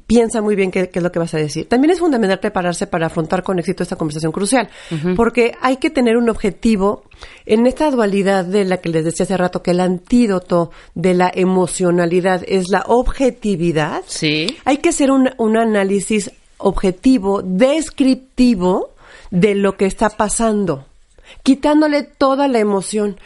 piensa 0.08 0.42
muy 0.42 0.56
bien 0.56 0.72
qué, 0.72 0.90
qué 0.90 1.00
es 1.00 1.04
lo 1.04 1.12
que 1.12 1.20
vas 1.20 1.34
a 1.34 1.38
decir. 1.38 1.68
También 1.68 1.92
es 1.92 2.00
fundamental 2.00 2.40
prepararse 2.40 2.88
para 2.88 3.08
afrontar 3.08 3.44
con 3.44 3.60
éxito 3.60 3.84
esta 3.84 3.98
conversación 3.98 4.32
crucial, 4.32 4.70
porque 5.16 5.54
hay 5.62 5.78
que 5.78 5.90
tener 5.90 6.18
un 6.18 6.30
objetivo 6.30 7.04
en 7.46 7.68
esta 7.68 7.92
dualidad 7.92 8.46
de 8.46 8.64
la 8.66 8.78
que 8.78 8.90
les 8.90 9.04
decía 9.04 9.26
hace 9.26 9.38
rato, 9.38 9.62
que 9.62 9.72
el 9.72 9.82
antídoto 9.82 10.72
de 10.96 11.14
la 11.14 11.32
emocionalidad 11.34 12.44
es 12.48 12.70
la 12.70 12.84
objetividad. 12.88 14.04
Sí. 14.08 14.48
Hay 14.66 14.78
que 14.78 14.90
hacer 14.90 15.12
un, 15.12 15.30
un 15.38 15.58
análisis 15.58 16.32
objetivo, 16.58 17.42
descriptivo 17.42 18.92
de 19.32 19.56
lo 19.56 19.76
que 19.76 19.86
está 19.86 20.10
pasando, 20.10 20.86
quitándole 21.44 22.04
toda 22.04 22.48
la 22.48 22.60
emoción. 22.60 23.20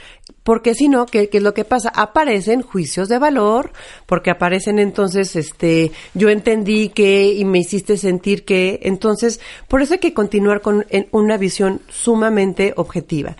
Porque 0.44 0.76
si 0.76 0.90
no, 0.90 1.06
¿qué, 1.06 1.30
es 1.32 1.42
lo 1.42 1.54
que 1.54 1.64
pasa? 1.64 1.90
Aparecen 1.90 2.62
juicios 2.62 3.08
de 3.08 3.18
valor, 3.18 3.72
porque 4.06 4.30
aparecen 4.30 4.78
entonces, 4.78 5.36
este, 5.36 5.92
yo 6.14 6.30
entendí 6.30 6.90
que 6.90 7.34
y 7.34 7.46
me 7.46 7.60
hiciste 7.60 7.98
sentir 7.98 8.44
que, 8.44 8.82
entonces, 8.84 9.40
por 9.68 9.82
eso 9.82 9.94
hay 9.94 10.00
que 10.00 10.14
continuar 10.14 10.62
con 10.62 10.86
en 10.90 11.08
una 11.12 11.38
visión 11.38 11.82
sumamente 11.90 12.74
objetiva. 12.76 13.38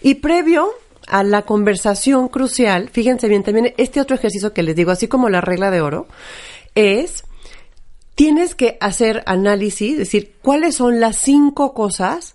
Y 0.00 0.16
previo 0.16 0.70
a 1.06 1.22
la 1.22 1.42
conversación 1.42 2.28
crucial, 2.28 2.88
fíjense 2.90 3.28
bien, 3.28 3.42
también 3.42 3.74
este 3.76 4.00
otro 4.00 4.16
ejercicio 4.16 4.52
que 4.52 4.62
les 4.62 4.74
digo, 4.74 4.90
así 4.90 5.08
como 5.08 5.28
la 5.28 5.40
regla 5.40 5.70
de 5.70 5.82
oro, 5.82 6.06
es 6.74 7.24
tienes 8.14 8.54
que 8.54 8.78
hacer 8.80 9.22
análisis, 9.26 9.98
decir, 9.98 10.32
cuáles 10.42 10.76
son 10.76 11.00
las 11.00 11.18
cinco 11.18 11.74
cosas 11.74 12.32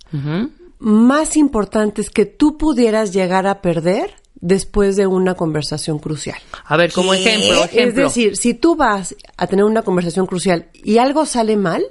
más 0.81 1.37
importantes 1.37 2.09
que 2.09 2.25
tú 2.25 2.57
pudieras 2.57 3.13
llegar 3.13 3.45
a 3.45 3.61
perder 3.61 4.15
después 4.35 4.95
de 4.95 5.05
una 5.05 5.35
conversación 5.35 5.99
crucial. 5.99 6.39
A 6.65 6.75
ver, 6.75 6.91
como 6.91 7.13
ejemplo, 7.13 7.63
Es 7.71 7.93
decir, 7.93 8.35
si 8.35 8.55
tú 8.55 8.75
vas 8.75 9.15
a 9.37 9.45
tener 9.45 9.63
una 9.63 9.83
conversación 9.83 10.25
crucial 10.25 10.69
y 10.73 10.97
algo 10.97 11.27
sale 11.27 11.55
mal, 11.55 11.83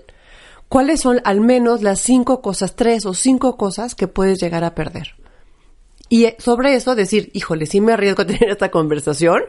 ¿cuáles 0.68 1.00
son 1.00 1.20
al 1.24 1.40
menos 1.40 1.82
las 1.82 2.00
cinco 2.00 2.42
cosas, 2.42 2.74
tres 2.74 3.06
o 3.06 3.14
cinco 3.14 3.56
cosas 3.56 3.94
que 3.94 4.08
puedes 4.08 4.40
llegar 4.40 4.64
a 4.64 4.74
perder? 4.74 5.14
Y 6.08 6.24
eh, 6.24 6.36
sobre 6.40 6.74
eso 6.74 6.96
decir, 6.96 7.30
híjole, 7.34 7.66
¿sí 7.66 7.80
me 7.80 7.92
arriesgo 7.92 8.22
a 8.22 8.26
tener 8.26 8.50
esta 8.50 8.72
conversación 8.72 9.42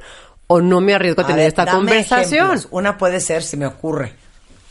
o 0.46 0.62
no 0.62 0.80
me 0.82 0.94
arriesgo 0.94 1.22
a 1.22 1.24
A 1.24 1.28
tener 1.28 1.40
ver, 1.42 1.48
esta 1.48 1.66
dame 1.66 1.78
conversación? 1.80 2.46
ejemplos. 2.46 2.68
Una 2.70 3.00
puede 3.00 3.20
ser, 3.20 3.42
se 3.42 3.58
me 3.58 3.66
ocurre, 3.66 4.14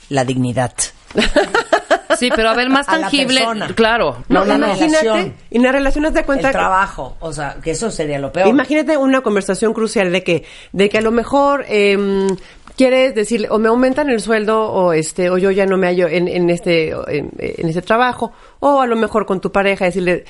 la 0.09 0.25
dignidad. 0.25 0.73
Sí, 2.19 2.29
pero 2.35 2.51
a 2.51 2.55
ver, 2.55 2.69
más 2.69 2.89
A 2.89 2.97
la 2.97 3.03
tangible. 3.03 3.43
Claro. 3.75 4.25
No, 4.29 4.45
la 4.45 4.57
imagínate, 4.57 5.03
relación. 5.05 5.35
y 5.51 5.57
en 5.57 5.63
la 5.63 5.73
relación 5.73 6.07
haz 6.07 6.15
de 6.15 6.25
cuenta 6.25 6.49
el 6.49 6.53
trabajo, 6.53 7.17
o 7.21 7.33
sea, 7.33 7.57
que 7.63 7.71
eso 7.73 7.91
sería 7.91 8.19
lo 8.19 8.33
peor. 8.33 8.49
Imagínate 8.49 8.97
una 8.97 9.21
conversación 9.21 9.73
crucial 9.73 10.11
de 10.13 10.23
que, 10.23 10.45
de 10.73 10.89
que 10.89 10.99
a 10.99 11.01
lo 11.03 11.11
mejor 11.11 11.65
em, 11.69 12.29
quieres 12.77 13.15
decirle 13.15 13.49
o 13.51 13.59
me 13.59 13.69
aumentan 13.69 14.09
el 14.11 14.21
sueldo 14.21 14.63
o 14.71 14.93
este 14.93 15.29
o 15.31 15.39
yo 15.39 15.51
ya 15.51 15.67
no 15.67 15.77
me 15.77 15.87
hallo 15.89 16.09
en, 16.09 16.29
en 16.29 16.49
este 16.51 16.91
en, 16.91 17.31
en 17.39 17.69
este 17.69 17.83
trabajo 17.83 18.33
o 18.61 18.81
a 18.81 18.87
lo 18.87 18.97
mejor 18.97 19.27
con 19.27 19.41
tu 19.41 19.53
pareja 19.53 19.85
decirle 19.85 20.25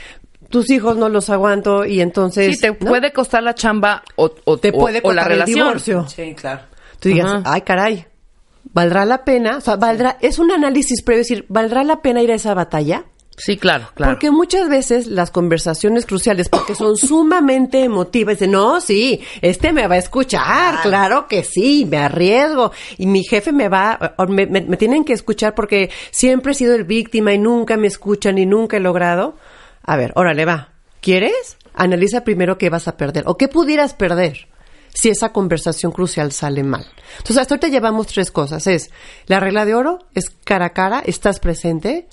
tus 0.48 0.68
hijos 0.70 0.96
no 0.96 1.08
los 1.08 1.30
aguanto 1.30 1.84
y 1.84 2.00
entonces 2.00 2.56
Sí, 2.56 2.60
te 2.60 2.70
¿no? 2.70 2.76
puede 2.90 3.12
costar 3.12 3.42
la 3.44 3.54
chamba 3.54 4.02
o, 4.16 4.32
o- 4.44 4.58
te 4.58 4.70
o- 4.70 4.72
puede 4.72 4.98
o 5.04 5.12
la 5.12 5.22
costar 5.22 5.32
el 5.32 5.38
relación. 5.38 5.56
divorcio. 5.68 6.08
Sí, 6.08 6.34
claro. 6.34 6.62
Tú 6.98 7.08
digas, 7.10 7.26
Ajá. 7.30 7.42
ay 7.46 7.60
caray, 7.62 8.06
¿valdrá 8.72 9.04
la 9.04 9.24
pena? 9.24 9.58
O 9.58 9.60
sea, 9.60 9.76
¿valdrá? 9.76 10.16
Es 10.20 10.38
un 10.38 10.50
análisis 10.52 11.02
previo, 11.02 11.20
decir, 11.20 11.46
¿valdrá 11.48 11.84
la 11.84 12.02
pena 12.02 12.22
ir 12.22 12.30
a 12.32 12.34
esa 12.36 12.54
batalla? 12.54 13.04
Sí, 13.36 13.56
claro, 13.56 13.88
claro. 13.94 14.12
Porque 14.12 14.30
muchas 14.30 14.68
veces 14.68 15.06
las 15.06 15.30
conversaciones 15.30 16.04
cruciales, 16.04 16.50
porque 16.50 16.74
son 16.74 16.96
sumamente 16.98 17.82
emotivas, 17.84 18.34
dicen, 18.36 18.50
no, 18.50 18.82
sí, 18.82 19.22
este 19.40 19.72
me 19.72 19.86
va 19.86 19.94
a 19.94 19.98
escuchar, 19.98 20.82
claro 20.82 21.26
que 21.26 21.42
sí, 21.42 21.86
me 21.90 21.96
arriesgo, 21.96 22.70
y 22.98 23.06
mi 23.06 23.24
jefe 23.24 23.50
me 23.52 23.68
va, 23.70 24.14
o 24.18 24.26
me, 24.26 24.44
me- 24.46 24.60
me 24.60 24.76
tienen 24.76 25.04
que 25.04 25.14
escuchar 25.14 25.54
porque 25.54 25.88
siempre 26.10 26.52
he 26.52 26.54
sido 26.54 26.74
el 26.74 26.84
víctima 26.84 27.32
y 27.32 27.38
nunca 27.38 27.78
me 27.78 27.86
escuchan 27.86 28.36
y 28.36 28.44
nunca 28.44 28.76
he 28.76 28.80
logrado. 28.80 29.36
A 29.82 29.96
ver, 29.96 30.12
órale, 30.16 30.44
va. 30.44 30.74
¿Quieres? 31.00 31.56
Analiza 31.72 32.24
primero 32.24 32.58
qué 32.58 32.68
vas 32.68 32.88
a 32.88 32.98
perder 32.98 33.24
o 33.26 33.38
qué 33.38 33.48
pudieras 33.48 33.94
perder 33.94 34.48
si 34.94 35.08
esa 35.08 35.32
conversación 35.32 35.92
crucial 35.92 36.32
sale 36.32 36.62
mal. 36.62 36.86
Entonces, 37.18 37.38
hasta 37.38 37.54
ahorita 37.54 37.68
llevamos 37.68 38.06
tres 38.06 38.30
cosas. 38.30 38.66
Es 38.66 38.90
la 39.26 39.40
regla 39.40 39.64
de 39.64 39.74
oro, 39.74 39.98
es 40.14 40.30
cara 40.44 40.66
a 40.66 40.72
cara, 40.72 41.02
estás 41.04 41.40
presente, 41.40 42.08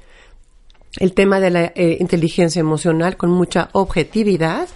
el 0.99 1.13
tema 1.13 1.39
de 1.39 1.49
la 1.49 1.63
eh, 1.75 1.97
inteligencia 1.99 2.59
emocional 2.59 3.17
con 3.17 3.29
mucha 3.29 3.69
objetividad 3.73 4.67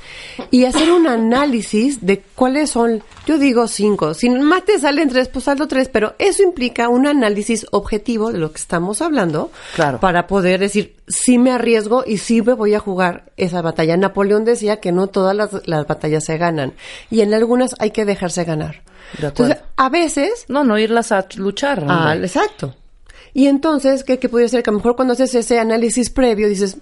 y 0.51 0.65
hacer 0.65 0.91
un 0.91 1.07
análisis 1.07 2.05
de 2.05 2.23
cuáles 2.35 2.71
son, 2.71 3.03
yo 3.25 3.37
digo 3.37 3.67
cinco, 3.67 4.13
si 4.13 4.29
más 4.29 4.63
te 4.65 4.79
salen 4.79 5.09
tres, 5.09 5.27
pues 5.29 5.45
saldo 5.45 5.67
tres, 5.67 5.89
pero 5.89 6.15
eso 6.19 6.43
implica 6.43 6.89
un 6.89 7.07
análisis 7.07 7.65
objetivo 7.71 8.31
de 8.31 8.39
lo 8.39 8.51
que 8.51 8.57
estamos 8.59 9.01
hablando 9.01 9.51
Claro. 9.75 9.99
para 9.99 10.27
poder 10.27 10.59
decir 10.59 10.95
si 11.07 11.37
me 11.37 11.51
arriesgo 11.51 12.03
y 12.05 12.17
si 12.17 12.41
me 12.41 12.53
voy 12.53 12.73
a 12.73 12.79
jugar 12.79 13.31
esa 13.37 13.61
batalla. 13.61 13.97
Napoleón 13.97 14.45
decía 14.45 14.79
que 14.79 14.91
no 14.91 15.07
todas 15.07 15.35
las, 15.35 15.49
las 15.67 15.85
batallas 15.87 16.23
se 16.25 16.37
ganan 16.37 16.73
y 17.09 17.21
en 17.21 17.33
algunas 17.33 17.75
hay 17.79 17.91
que 17.91 18.05
dejarse 18.05 18.43
ganar. 18.43 18.81
De 19.19 19.27
acuerdo. 19.27 19.53
Entonces, 19.53 19.57
a 19.75 19.89
veces 19.89 20.45
No, 20.47 20.63
no 20.63 20.77
irlas 20.79 21.11
a 21.11 21.25
luchar. 21.35 21.83
Ah, 21.87 22.15
exacto. 22.15 22.75
Y 23.33 23.47
entonces, 23.47 24.03
¿qué, 24.03 24.19
qué 24.19 24.29
puede 24.29 24.49
ser? 24.49 24.63
Que 24.63 24.69
a 24.69 24.73
lo 24.73 24.79
mejor 24.79 24.95
cuando 24.95 25.13
haces 25.13 25.33
ese 25.35 25.59
análisis 25.59 26.09
previo 26.09 26.49
dices, 26.49 26.77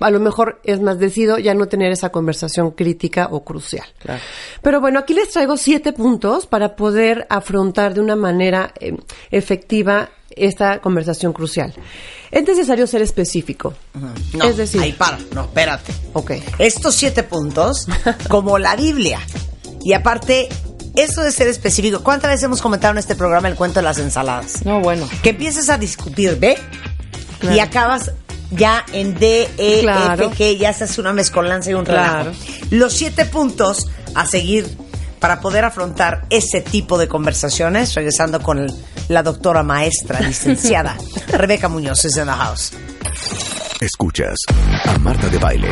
a 0.00 0.10
lo 0.10 0.20
mejor 0.20 0.60
es 0.64 0.80
más 0.80 0.98
decido 0.98 1.38
ya 1.38 1.54
no 1.54 1.66
tener 1.66 1.92
esa 1.92 2.10
conversación 2.10 2.70
crítica 2.72 3.28
o 3.30 3.44
crucial. 3.44 3.86
Claro. 3.98 4.20
Pero 4.62 4.80
bueno, 4.80 4.98
aquí 4.98 5.14
les 5.14 5.28
traigo 5.30 5.56
siete 5.56 5.92
puntos 5.92 6.46
para 6.46 6.74
poder 6.76 7.26
afrontar 7.28 7.94
de 7.94 8.00
una 8.00 8.16
manera 8.16 8.72
eh, 8.80 8.96
efectiva 9.30 10.10
esta 10.30 10.80
conversación 10.80 11.32
crucial. 11.32 11.74
Es 12.30 12.46
necesario 12.46 12.86
ser 12.86 13.02
específico. 13.02 13.74
No, 14.32 14.44
es 14.44 14.56
decir, 14.56 14.80
ahí 14.80 14.92
para, 14.92 15.18
no, 15.34 15.42
espérate. 15.42 15.92
ok. 16.12 16.32
Estos 16.58 16.94
siete 16.94 17.24
puntos, 17.24 17.86
como 18.28 18.58
la 18.58 18.76
Biblia. 18.76 19.20
Y 19.82 19.92
aparte, 19.92 20.48
eso 20.96 21.22
de 21.22 21.32
ser 21.32 21.48
específico, 21.48 22.02
¿cuántas 22.02 22.30
veces 22.30 22.44
hemos 22.44 22.60
comentado 22.62 22.92
en 22.92 22.98
este 22.98 23.14
programa 23.14 23.48
el 23.48 23.54
cuento 23.54 23.80
de 23.80 23.84
las 23.84 23.98
ensaladas? 23.98 24.64
No, 24.64 24.80
bueno. 24.80 25.08
Que 25.22 25.30
empiezas 25.30 25.68
a 25.68 25.78
discutir 25.78 26.38
B 26.38 26.56
y 27.42 27.58
acabas 27.58 28.12
ya 28.50 28.84
en 28.92 29.14
D, 29.18 29.48
E, 29.58 29.80
Claro. 29.82 30.26
F, 30.32 30.36
G, 30.54 30.58
ya 30.58 30.72
se 30.72 30.84
hace 30.84 31.00
una 31.00 31.12
mezcolanza 31.12 31.70
y 31.70 31.74
un 31.74 31.84
Claro. 31.84 32.30
relajo. 32.30 32.36
Los 32.70 32.92
siete 32.94 33.24
puntos 33.24 33.88
a 34.14 34.26
seguir 34.26 34.66
para 35.20 35.40
poder 35.40 35.64
afrontar 35.64 36.24
ese 36.30 36.60
tipo 36.62 36.98
de 36.98 37.06
conversaciones, 37.06 37.94
regresando 37.94 38.40
con 38.42 38.58
el- 38.58 38.72
la 39.08 39.22
doctora 39.22 39.62
maestra, 39.62 40.20
licenciada 40.26 40.96
Rebeca 41.28 41.68
Muñoz, 41.68 42.04
es 42.04 42.16
en 42.16 42.26
the 42.26 42.32
house. 42.32 42.72
Escuchas 43.80 44.36
a 44.86 44.98
Marta 44.98 45.28
de 45.28 45.38
Baile 45.38 45.68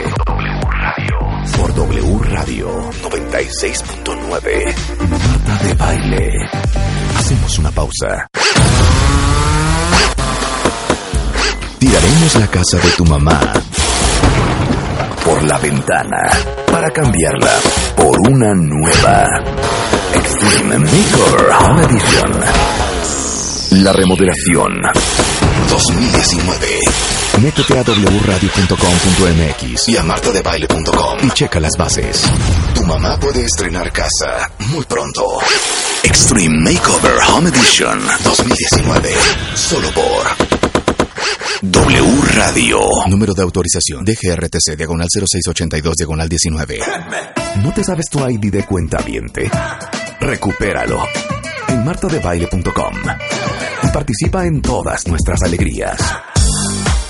por 1.57 1.75
W 1.75 2.19
Radio 2.25 2.91
96.9. 3.03 4.75
Marta 5.09 5.65
de 5.65 5.75
Baile. 5.75 6.31
Hacemos 7.17 7.59
una 7.59 7.71
pausa. 7.71 8.29
Tiraremos 11.79 12.35
la 12.37 12.47
casa 12.49 12.79
de 12.79 12.91
tu 12.91 13.05
mamá 13.05 13.41
por 15.25 15.43
la 15.45 15.59
ventana 15.59 16.31
para 16.71 16.91
cambiarla 16.91 17.53
por 17.97 18.19
una 18.31 18.55
nueva 18.55 19.27
Extreme 20.15 20.79
Makeover 20.79 21.51
Home 21.61 21.85
Edition. 21.85 22.41
La 23.83 23.93
remodelación 23.93 24.73
2019. 25.71 27.18
Métete 27.43 27.79
a 27.79 27.83
wradio.com.mx 27.83 29.89
y 29.89 29.97
a 29.97 30.03
martadebaile.com 30.03 31.19
y 31.23 31.31
checa 31.31 31.61
las 31.61 31.77
bases. 31.79 32.23
Tu 32.75 32.83
mamá 32.83 33.17
puede 33.21 33.45
estrenar 33.45 33.93
casa 33.93 34.51
muy 34.71 34.85
pronto. 34.85 35.23
Extreme 36.03 36.73
Makeover 36.73 37.15
Home 37.29 37.51
Edition 37.51 38.01
2019. 38.25 39.15
Solo 39.55 39.89
por 39.93 40.27
W 41.63 42.23
Radio. 42.35 42.81
Número 43.09 43.35
de 43.35 43.43
autorización 43.43 44.05
DGRTC 44.05 44.77
diagonal 44.77 45.07
0682 45.09 45.95
diagonal 45.97 46.29
19. 46.29 46.81
¿No 47.63 47.73
te 47.73 47.85
sabes 47.85 48.07
tu 48.11 48.19
ID 48.29 48.51
de 48.51 48.67
cuenta 48.67 48.99
viente? 49.03 49.49
Recupéralo 50.21 51.07
en 51.69 51.85
martadebaile.com 51.85 52.95
y 53.85 53.89
participa 53.89 54.45
en 54.45 54.61
todas 54.61 55.07
nuestras 55.07 55.41
alegrías. 55.43 56.01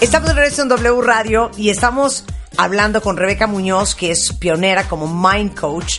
Estamos 0.00 0.28
de 0.28 0.34
regreso 0.34 0.62
en 0.62 0.68
W 0.68 1.02
Radio 1.02 1.50
y 1.56 1.70
estamos 1.70 2.24
hablando 2.56 3.02
con 3.02 3.16
Rebeca 3.16 3.48
Muñoz, 3.48 3.96
que 3.96 4.12
es 4.12 4.32
pionera 4.32 4.88
como 4.88 5.08
Mind 5.08 5.58
Coach 5.58 5.98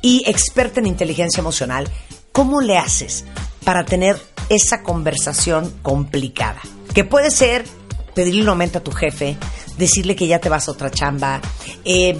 y 0.00 0.22
experta 0.30 0.78
en 0.78 0.86
inteligencia 0.86 1.40
emocional. 1.40 1.88
¿Cómo 2.30 2.60
le 2.60 2.78
haces 2.78 3.24
para 3.64 3.84
tener 3.84 4.22
esa 4.48 4.84
conversación 4.84 5.74
complicada? 5.82 6.60
Que 6.94 7.02
puede 7.02 7.32
ser 7.32 7.64
pedirle 8.14 8.48
un 8.48 8.62
a 8.62 8.68
tu 8.68 8.92
jefe, 8.92 9.36
decirle 9.76 10.14
que 10.14 10.28
ya 10.28 10.38
te 10.38 10.48
vas 10.48 10.68
a 10.68 10.70
otra 10.70 10.92
chamba, 10.92 11.40
eh, 11.84 12.16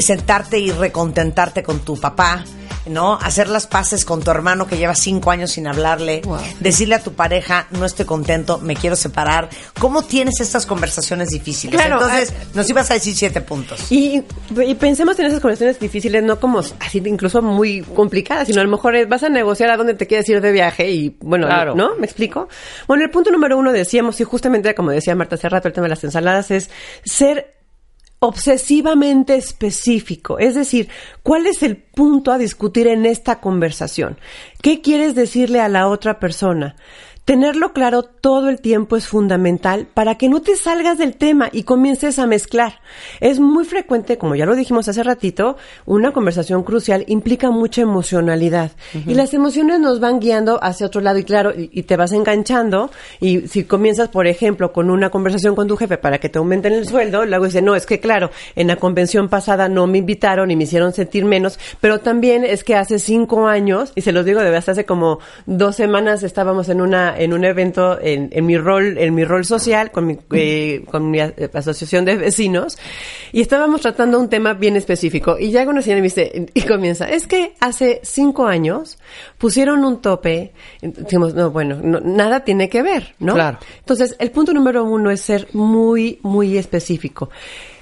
sentarte 0.00 0.58
y 0.58 0.72
recontentarte 0.72 1.62
con 1.62 1.78
tu 1.80 2.00
papá, 2.00 2.44
¿no? 2.86 3.14
Hacer 3.14 3.48
las 3.48 3.66
paces 3.66 4.04
con 4.04 4.22
tu 4.22 4.30
hermano 4.30 4.66
que 4.66 4.76
lleva 4.76 4.94
cinco 4.94 5.30
años 5.30 5.52
sin 5.52 5.66
hablarle, 5.66 6.22
decirle 6.60 6.96
a 6.96 7.02
tu 7.02 7.12
pareja, 7.12 7.66
no 7.70 7.84
estoy 7.86 8.04
contento, 8.04 8.58
me 8.58 8.76
quiero 8.76 8.96
separar. 8.96 9.48
¿Cómo 9.78 10.02
tienes 10.02 10.40
estas 10.40 10.66
conversaciones 10.66 11.28
difíciles? 11.30 11.74
Claro, 11.80 12.00
Entonces, 12.02 12.32
ah, 12.38 12.44
nos 12.54 12.68
ibas 12.68 12.90
a 12.90 12.94
decir 12.94 13.14
siete 13.14 13.40
puntos. 13.40 13.90
Y, 13.90 14.22
y 14.66 14.74
pensemos 14.74 15.18
en 15.18 15.26
esas 15.26 15.40
conversaciones 15.40 15.78
difíciles, 15.80 16.22
no 16.22 16.38
como 16.40 16.60
así 16.60 17.02
incluso 17.04 17.42
muy 17.42 17.82
complicadas, 17.82 18.46
sino 18.48 18.60
a 18.60 18.64
lo 18.64 18.70
mejor 18.70 18.96
es, 18.96 19.08
vas 19.08 19.22
a 19.22 19.28
negociar 19.28 19.70
a 19.70 19.76
dónde 19.76 19.94
te 19.94 20.06
quieres 20.06 20.28
ir 20.28 20.40
de 20.40 20.52
viaje 20.52 20.90
y 20.90 21.16
bueno, 21.20 21.46
Claro. 21.46 21.74
¿no? 21.74 21.96
¿Me 21.96 22.06
explico? 22.06 22.48
Bueno, 22.86 23.04
el 23.04 23.10
punto 23.10 23.30
número 23.30 23.56
uno 23.58 23.72
decíamos, 23.72 24.20
y 24.20 24.24
justamente 24.24 24.74
como 24.74 24.90
decía 24.90 25.14
Marta 25.14 25.36
hace 25.36 25.48
rato, 25.48 25.68
el 25.68 25.74
tema 25.74 25.84
de 25.86 25.90
las 25.90 26.04
ensaladas 26.04 26.50
es 26.50 26.70
ser 27.04 27.53
obsesivamente 28.24 29.36
específico, 29.36 30.38
es 30.38 30.54
decir, 30.54 30.88
¿cuál 31.22 31.46
es 31.46 31.62
el 31.62 31.76
punto 31.76 32.32
a 32.32 32.38
discutir 32.38 32.86
en 32.86 33.04
esta 33.04 33.40
conversación? 33.40 34.18
¿Qué 34.62 34.80
quieres 34.80 35.14
decirle 35.14 35.60
a 35.60 35.68
la 35.68 35.88
otra 35.88 36.18
persona? 36.18 36.74
Tenerlo 37.24 37.72
claro 37.72 38.02
todo 38.02 38.50
el 38.50 38.60
tiempo 38.60 38.96
es 38.96 39.06
fundamental 39.06 39.86
para 39.94 40.16
que 40.16 40.28
no 40.28 40.42
te 40.42 40.56
salgas 40.56 40.98
del 40.98 41.16
tema 41.16 41.48
y 41.50 41.62
comiences 41.62 42.18
a 42.18 42.26
mezclar. 42.26 42.80
Es 43.18 43.40
muy 43.40 43.64
frecuente, 43.64 44.18
como 44.18 44.34
ya 44.34 44.44
lo 44.44 44.54
dijimos 44.54 44.88
hace 44.88 45.02
ratito, 45.02 45.56
una 45.86 46.12
conversación 46.12 46.62
crucial 46.64 47.02
implica 47.08 47.50
mucha 47.50 47.80
emocionalidad 47.80 48.72
y 49.06 49.14
las 49.14 49.32
emociones 49.32 49.80
nos 49.80 50.00
van 50.00 50.20
guiando 50.20 50.62
hacia 50.62 50.86
otro 50.86 51.00
lado 51.00 51.18
y 51.18 51.24
claro, 51.24 51.52
y, 51.58 51.70
y 51.72 51.84
te 51.84 51.96
vas 51.96 52.12
enganchando 52.12 52.90
y 53.20 53.48
si 53.48 53.64
comienzas, 53.64 54.10
por 54.10 54.26
ejemplo, 54.26 54.74
con 54.74 54.90
una 54.90 55.08
conversación 55.08 55.54
con 55.54 55.66
tu 55.66 55.78
jefe 55.78 55.96
para 55.96 56.18
que 56.18 56.28
te 56.28 56.38
aumenten 56.38 56.74
el 56.74 56.86
sueldo, 56.86 57.24
luego 57.24 57.46
dice, 57.46 57.62
no, 57.62 57.74
es 57.74 57.86
que 57.86 58.00
claro, 58.00 58.30
en 58.54 58.66
la 58.66 58.76
convención 58.76 59.30
pasada 59.30 59.70
no 59.70 59.86
me 59.86 59.96
invitaron 59.96 60.50
y 60.50 60.56
me 60.56 60.64
hicieron 60.64 60.92
sentir 60.92 61.24
menos, 61.24 61.58
pero 61.80 62.00
también 62.00 62.44
es 62.44 62.64
que 62.64 62.76
hace 62.76 62.98
cinco 62.98 63.46
años, 63.46 63.92
y 63.94 64.02
se 64.02 64.12
los 64.12 64.26
digo 64.26 64.40
de 64.40 64.50
verdad, 64.50 64.68
hace 64.68 64.84
como 64.84 65.20
dos 65.46 65.76
semanas 65.76 66.22
estábamos 66.22 66.68
en 66.68 66.82
una 66.82 67.13
en 67.16 67.32
un 67.32 67.44
evento 67.44 67.98
en, 68.00 68.28
en 68.32 68.46
mi 68.46 68.56
rol 68.58 68.98
en 68.98 69.14
mi 69.14 69.24
rol 69.24 69.44
social 69.44 69.90
con 69.90 70.06
mi, 70.06 70.18
eh, 70.32 70.84
con 70.90 71.10
mi 71.10 71.20
eh, 71.20 71.50
asociación 71.52 72.04
de 72.04 72.16
vecinos 72.16 72.78
y 73.32 73.40
estábamos 73.40 73.80
tratando 73.80 74.20
un 74.20 74.28
tema 74.28 74.54
bien 74.54 74.76
específico. 74.76 75.36
Y 75.38 75.50
llega 75.50 75.70
una 75.70 75.82
señora 75.82 75.98
y 75.98 76.02
me 76.02 76.06
dice 76.06 76.46
y 76.52 76.62
comienza 76.62 77.08
es 77.08 77.26
que 77.26 77.54
hace 77.60 78.00
cinco 78.02 78.46
años 78.46 78.98
pusieron 79.38 79.84
un 79.84 80.00
tope 80.00 80.52
decimos 80.80 81.34
no 81.34 81.50
bueno 81.50 81.80
no, 81.82 82.00
nada 82.00 82.44
tiene 82.44 82.68
que 82.68 82.82
ver 82.82 83.14
no 83.18 83.34
Claro. 83.34 83.58
entonces 83.78 84.16
el 84.18 84.30
punto 84.30 84.52
número 84.52 84.84
uno 84.84 85.10
es 85.10 85.20
ser 85.20 85.48
muy 85.52 86.18
muy 86.22 86.56
específico. 86.58 87.30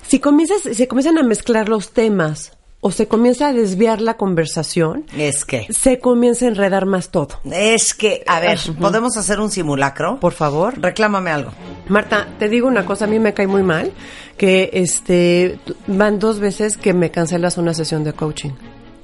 Si 0.02 0.18
comienzas 0.18 0.62
si 0.62 0.86
comienzan 0.86 1.18
a 1.18 1.22
mezclar 1.22 1.68
los 1.68 1.92
temas 1.92 2.56
o 2.84 2.90
se 2.90 3.06
comienza 3.06 3.48
a 3.48 3.52
desviar 3.52 4.00
la 4.00 4.16
conversación 4.16 5.06
Es 5.16 5.44
que, 5.44 5.66
se 5.72 6.00
comienza 6.00 6.44
a 6.44 6.48
enredar 6.48 6.84
más 6.84 7.10
todo 7.10 7.40
es 7.44 7.94
que, 7.94 8.22
a 8.26 8.40
ver, 8.40 8.58
¿podemos 8.80 9.16
hacer 9.16 9.38
un 9.40 9.50
simulacro? 9.50 10.18
por 10.20 10.32
favor 10.32 10.78
Reclámame 10.80 11.30
algo. 11.30 11.52
Marta, 11.88 12.26
te 12.38 12.48
digo 12.48 12.66
una 12.68 12.84
cosa, 12.84 13.04
a 13.04 13.08
mí 13.08 13.18
me 13.20 13.34
cae 13.34 13.46
muy 13.46 13.62
mal 13.62 13.92
que 14.36 14.70
este 14.72 15.58
van 15.86 16.18
dos 16.18 16.40
veces 16.40 16.76
que 16.76 16.92
me 16.92 17.10
cancelas 17.12 17.56
una 17.56 17.72
sesión 17.74 18.02
de 18.02 18.14
coaching. 18.14 18.50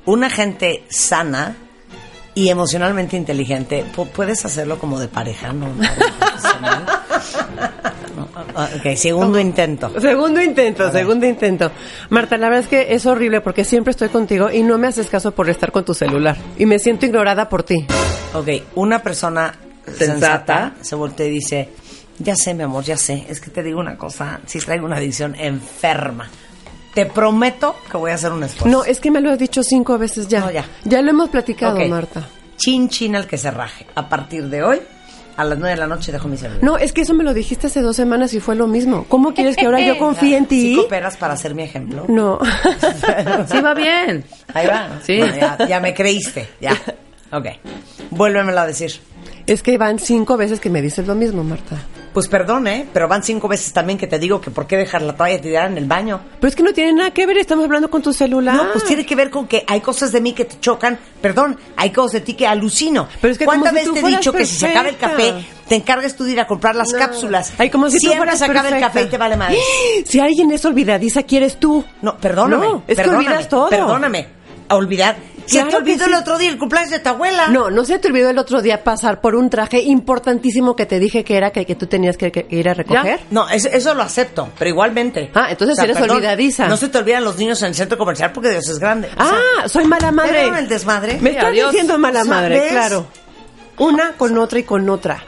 Una 0.06 0.28
gente 0.30 0.84
sana 0.88 1.54
y 2.34 2.48
emocionalmente 2.48 3.16
inteligente, 3.16 3.84
pu- 3.94 4.08
puedes 4.08 4.44
hacerlo 4.44 4.78
como 4.78 4.98
de 4.98 5.06
pareja, 5.08 5.52
no 5.52 5.68
no. 5.68 5.74
No, 5.74 5.84
Ok, 8.22 8.94
segundo 8.96 9.38
intento. 9.38 9.92
Segundo 10.00 10.42
intento, 10.42 10.90
segundo 10.90 11.26
intento. 11.26 11.70
Marta, 12.11 12.37
la 12.37 12.48
verdad 12.48 12.64
es 12.64 12.68
que 12.68 12.94
es 12.94 13.07
horrible 13.07 13.40
porque 13.40 13.64
siempre 13.64 13.90
estoy 13.92 14.09
contigo 14.09 14.50
y 14.50 14.62
no 14.62 14.78
me 14.78 14.87
haces 14.88 15.09
caso 15.09 15.33
por 15.33 15.48
estar 15.50 15.72
con 15.72 15.85
tu 15.85 15.94
celular 15.94 16.37
y 16.59 16.66
me 16.66 16.78
siento 16.78 17.07
ignorada 17.07 17.48
por 17.48 17.62
ti. 17.62 17.87
Ok, 18.35 18.48
una 18.74 19.00
persona 19.02 19.54
Sensata. 19.96 20.74
se 20.81 20.94
voltea 20.94 21.26
y 21.26 21.31
dice, 21.31 21.68
ya 22.18 22.35
sé, 22.35 22.54
mi 22.54 22.62
amor, 22.64 22.85
ya 22.85 22.96
sé, 22.96 23.24
es 23.28 23.40
que 23.40 23.50
te 23.50 23.62
digo 23.62 23.81
una 23.81 23.96
cosa, 23.96 24.40
si 24.46 24.59
traigo 24.59 24.87
una 24.87 24.96
adicción 24.96 25.35
enferma. 25.38 26.28
Te 26.94 27.07
prometo 27.07 27.76
que 27.90 27.96
voy 27.96 28.11
a 28.11 28.14
hacer 28.14 28.33
un 28.33 28.42
esfuerzo. 28.42 28.68
No, 28.76 28.85
es 28.85 28.98
que 28.98 29.11
me 29.11 29.20
lo 29.20 29.31
has 29.31 29.38
dicho 29.38 29.62
cinco 29.62 29.96
veces 29.98 30.26
ya. 30.26 30.40
No, 30.40 30.50
ya. 30.50 30.64
Ya 30.85 31.00
lo 31.00 31.11
hemos 31.11 31.28
platicado, 31.28 31.76
Ok. 31.78 31.87
Marta. 31.88 32.26
Chin 32.57 32.88
chin 32.88 33.14
al 33.14 33.26
que 33.28 33.38
se 33.38 33.50
raje. 33.52 33.87
A 33.94 34.09
partir 34.09 34.48
de 34.48 34.64
hoy, 34.64 34.81
a 35.38 35.44
las 35.44 35.57
nueve 35.57 35.77
de 35.77 35.81
la 35.81 35.87
noche 35.87 36.11
dejo 36.11 36.27
mi 36.27 36.37
celular. 36.37 36.62
No, 36.64 36.77
es 36.79 36.92
que 36.92 37.03
eso 37.03 37.14
me 37.14 37.22
lo 37.22 37.33
dijiste 37.33 37.68
hace 37.68 37.81
dos 37.81 37.94
semanas 37.94 38.35
y 38.35 38.40
fue 38.40 38.57
lo 38.57 38.66
mismo. 38.66 39.07
¿Cómo 39.09 39.33
quieres 39.35 39.57
que 39.57 39.66
ahora 39.66 39.81
yo 39.81 39.96
confíe 39.98 40.37
en 40.37 40.46
ti? 40.46 40.61
¿Sí 40.61 40.77
cooperas 40.77 41.16
para 41.16 41.37
ser 41.37 41.55
mi 41.55 41.62
ejemplo? 41.62 42.05
No. 42.09 42.40
Sí, 43.48 43.61
va 43.61 43.72
bien. 43.72 44.24
Ahí 44.53 44.66
va. 44.66 44.98
Sí. 45.03 45.18
Bueno, 45.18 45.37
ya, 45.37 45.57
ya 45.66 45.81
me 45.81 45.94
creíste, 45.94 46.48
ya. 46.61 46.72
Ok. 47.31 47.46
Vuélvemelo 48.11 48.59
a 48.59 48.66
decir. 48.66 48.92
Es 49.52 49.62
que 49.62 49.76
van 49.78 49.98
cinco 49.98 50.37
veces 50.37 50.61
que 50.61 50.70
me 50.70 50.82
dices 50.82 51.06
lo 51.06 51.14
mismo, 51.14 51.42
Marta. 51.42 51.76
Pues 52.12 52.26
perdón, 52.26 52.66
¿eh? 52.66 52.87
Pero 52.92 53.06
van 53.06 53.22
cinco 53.22 53.48
veces 53.48 53.72
también 53.72 53.98
que 53.98 54.06
te 54.06 54.18
digo 54.18 54.40
que 54.40 54.50
por 54.50 54.66
qué 54.66 54.76
dejar 54.76 55.02
la 55.02 55.14
toalla 55.14 55.40
tirada 55.40 55.68
en 55.68 55.78
el 55.78 55.84
baño. 55.87 56.20
Pero 56.40 56.48
es 56.48 56.56
que 56.56 56.62
no 56.62 56.72
tiene 56.72 56.92
nada 56.92 57.11
que 57.12 57.26
ver, 57.26 57.38
estamos 57.38 57.64
hablando 57.64 57.90
con 57.90 58.02
tu 58.02 58.12
celular. 58.12 58.54
No, 58.56 58.72
pues 58.72 58.84
tiene 58.84 59.06
que 59.06 59.14
ver 59.14 59.30
con 59.30 59.46
que 59.46 59.64
hay 59.66 59.80
cosas 59.80 60.11
de 60.11 60.20
mí 60.20 60.32
que 60.32 60.44
te 60.44 60.58
chocan. 60.58 60.98
Perdón, 61.20 61.58
hay 61.76 61.90
cosas 61.90 62.12
de 62.14 62.20
ti 62.22 62.34
que 62.34 62.46
alucino. 62.46 63.06
Pero 63.20 63.32
es 63.32 63.38
que 63.38 63.44
¿Cuántas 63.44 63.70
si 63.70 63.74
veces 63.76 63.92
te 63.94 64.00
he 64.00 64.11
dicho 64.11 64.32
que 64.32 64.46
si 64.46 64.56
se 64.56 64.66
acaba 64.68 64.88
el 64.88 64.96
café, 64.96 65.34
te 65.68 65.74
encargues 65.76 66.16
tú 66.16 66.24
de 66.24 66.32
ir 66.32 66.40
a 66.40 66.46
comprar 66.46 66.74
las 66.74 66.92
No. 66.92 66.98
cápsulas? 66.98 67.52
Ay, 67.58 67.70
como 67.70 67.88
si 67.90 67.98
Siempre 68.00 68.37
se 68.37 68.44
acaba 68.44 68.68
el 68.68 68.80
café 68.80 69.02
y 69.02 69.06
te 69.06 69.18
vale 69.18 69.37
madre. 69.37 69.58
Si 70.04 70.18
alguien 70.18 70.50
es 70.50 70.64
olvidadiza, 70.64 71.22
¿quieres 71.22 71.58
tú? 71.61 71.84
No, 72.02 72.16
perdóname. 72.18 72.66
No, 72.66 72.82
es 72.87 72.96
que 72.96 73.02
perdóname, 73.02 73.26
olvidas 73.28 73.48
todo. 73.48 73.68
Perdóname. 73.68 74.26
A 74.68 74.76
olvidar. 74.76 75.16
Se 75.48 75.54
Claro 75.61 75.70
te 75.70 75.76
olvidó 75.76 76.04
el 76.04 76.14
otro 76.14 76.37
día 76.37 76.50
el 76.50 76.58
cumpleaños 76.58 76.90
de 76.90 76.98
tu 76.98 77.08
abuela. 77.08 77.48
No, 77.48 77.70
no 77.70 77.84
se 77.84 77.98
te 77.98 78.08
olvidó 78.08 78.28
el 78.30 78.38
otro 78.38 78.61
día 78.61 78.84
pasar 78.84 79.20
por 79.20 79.34
un 79.34 79.48
traje 79.48 79.80
importantísimo 79.80 80.76
que 80.76 80.84
te 80.84 80.98
dije 80.98 81.24
que 81.24 81.37
era 81.37 81.50
que, 81.52 81.64
que 81.64 81.74
tú 81.74 81.87
tenías 81.87 82.16
que, 82.18 82.30
que 82.30 82.46
ir 82.50 82.68
a 82.68 82.74
recoger. 82.74 83.20
No, 83.30 83.48
eso, 83.48 83.68
eso 83.72 83.94
lo 83.94 84.02
acepto, 84.02 84.50
pero 84.58 84.68
igualmente. 84.70 85.30
Ah, 85.34 85.46
entonces 85.50 85.78
eres 85.78 85.96
olvidadiza. 86.00 86.68
No 86.68 86.76
se 86.76 86.88
te 86.88 86.98
olvidan 86.98 87.24
los 87.24 87.37
niños 87.38 87.62
en 87.62 87.68
el 87.68 87.74
centro 87.74 87.96
comercial 87.96 88.30
porque 88.32 88.50
Dios 88.50 88.68
es 88.68 88.78
grande. 88.78 89.08
O 89.16 89.24
sea, 89.24 89.38
Ah, 89.64 89.68
soy 89.68 89.84
mala 89.87 90.12
madre. 90.12 90.32
¿vieron 90.42 90.56
el 90.56 90.68
desmadre? 90.68 91.14
Me 91.20 91.30
Sí, 91.30 91.37
estás 91.37 91.50
adiós. 91.50 91.70
diciendo 91.72 91.98
mala 91.98 92.24
madre, 92.24 92.68
claro. 92.70 93.06
Una 93.78 94.12
con 94.12 94.37
otra 94.38 94.58
y 94.58 94.64
con 94.64 94.88
otra. 94.90 95.22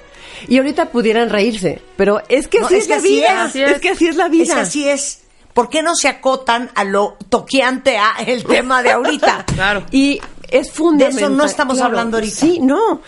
Y 0.48 0.56
ahorita 0.58 0.86
pudieran 0.90 1.28
reírse, 1.30 1.80
pero 1.96 2.20
es 2.28 2.48
que 2.48 2.60
No, 2.60 2.66
así 2.66 2.76
es 2.76 2.80
es, 2.82 2.86
que 2.88 2.92
la 2.92 2.98
así 2.98 3.08
vida. 3.08 3.44
es, 3.46 3.56
es. 3.56 3.70
es. 3.72 3.80
que 3.80 3.88
así 3.90 4.06
es 4.08 4.16
la 4.16 4.28
vida. 4.28 4.42
Es 4.44 4.52
que 4.54 4.60
así 4.60 4.88
es. 4.88 5.20
¿Por 5.54 5.68
qué 5.68 5.82
no 5.82 5.94
se 5.94 6.08
acotan 6.08 6.70
a 6.74 6.84
lo 6.84 7.16
toqueante 7.28 7.96
a 7.98 8.14
el 8.26 8.44
tema 8.44 8.82
de 8.82 8.92
ahorita? 8.92 9.44
Claro. 9.54 9.84
Y 9.90 10.20
es 10.50 10.70
fundamental. 10.70 11.16
De 11.20 11.26
eso 11.26 11.30
no 11.36 11.44
estamos 11.44 11.80
hablando 11.80 12.16
ahorita. 12.18 12.34
Sí, 12.36 12.58
no. 12.60 13.00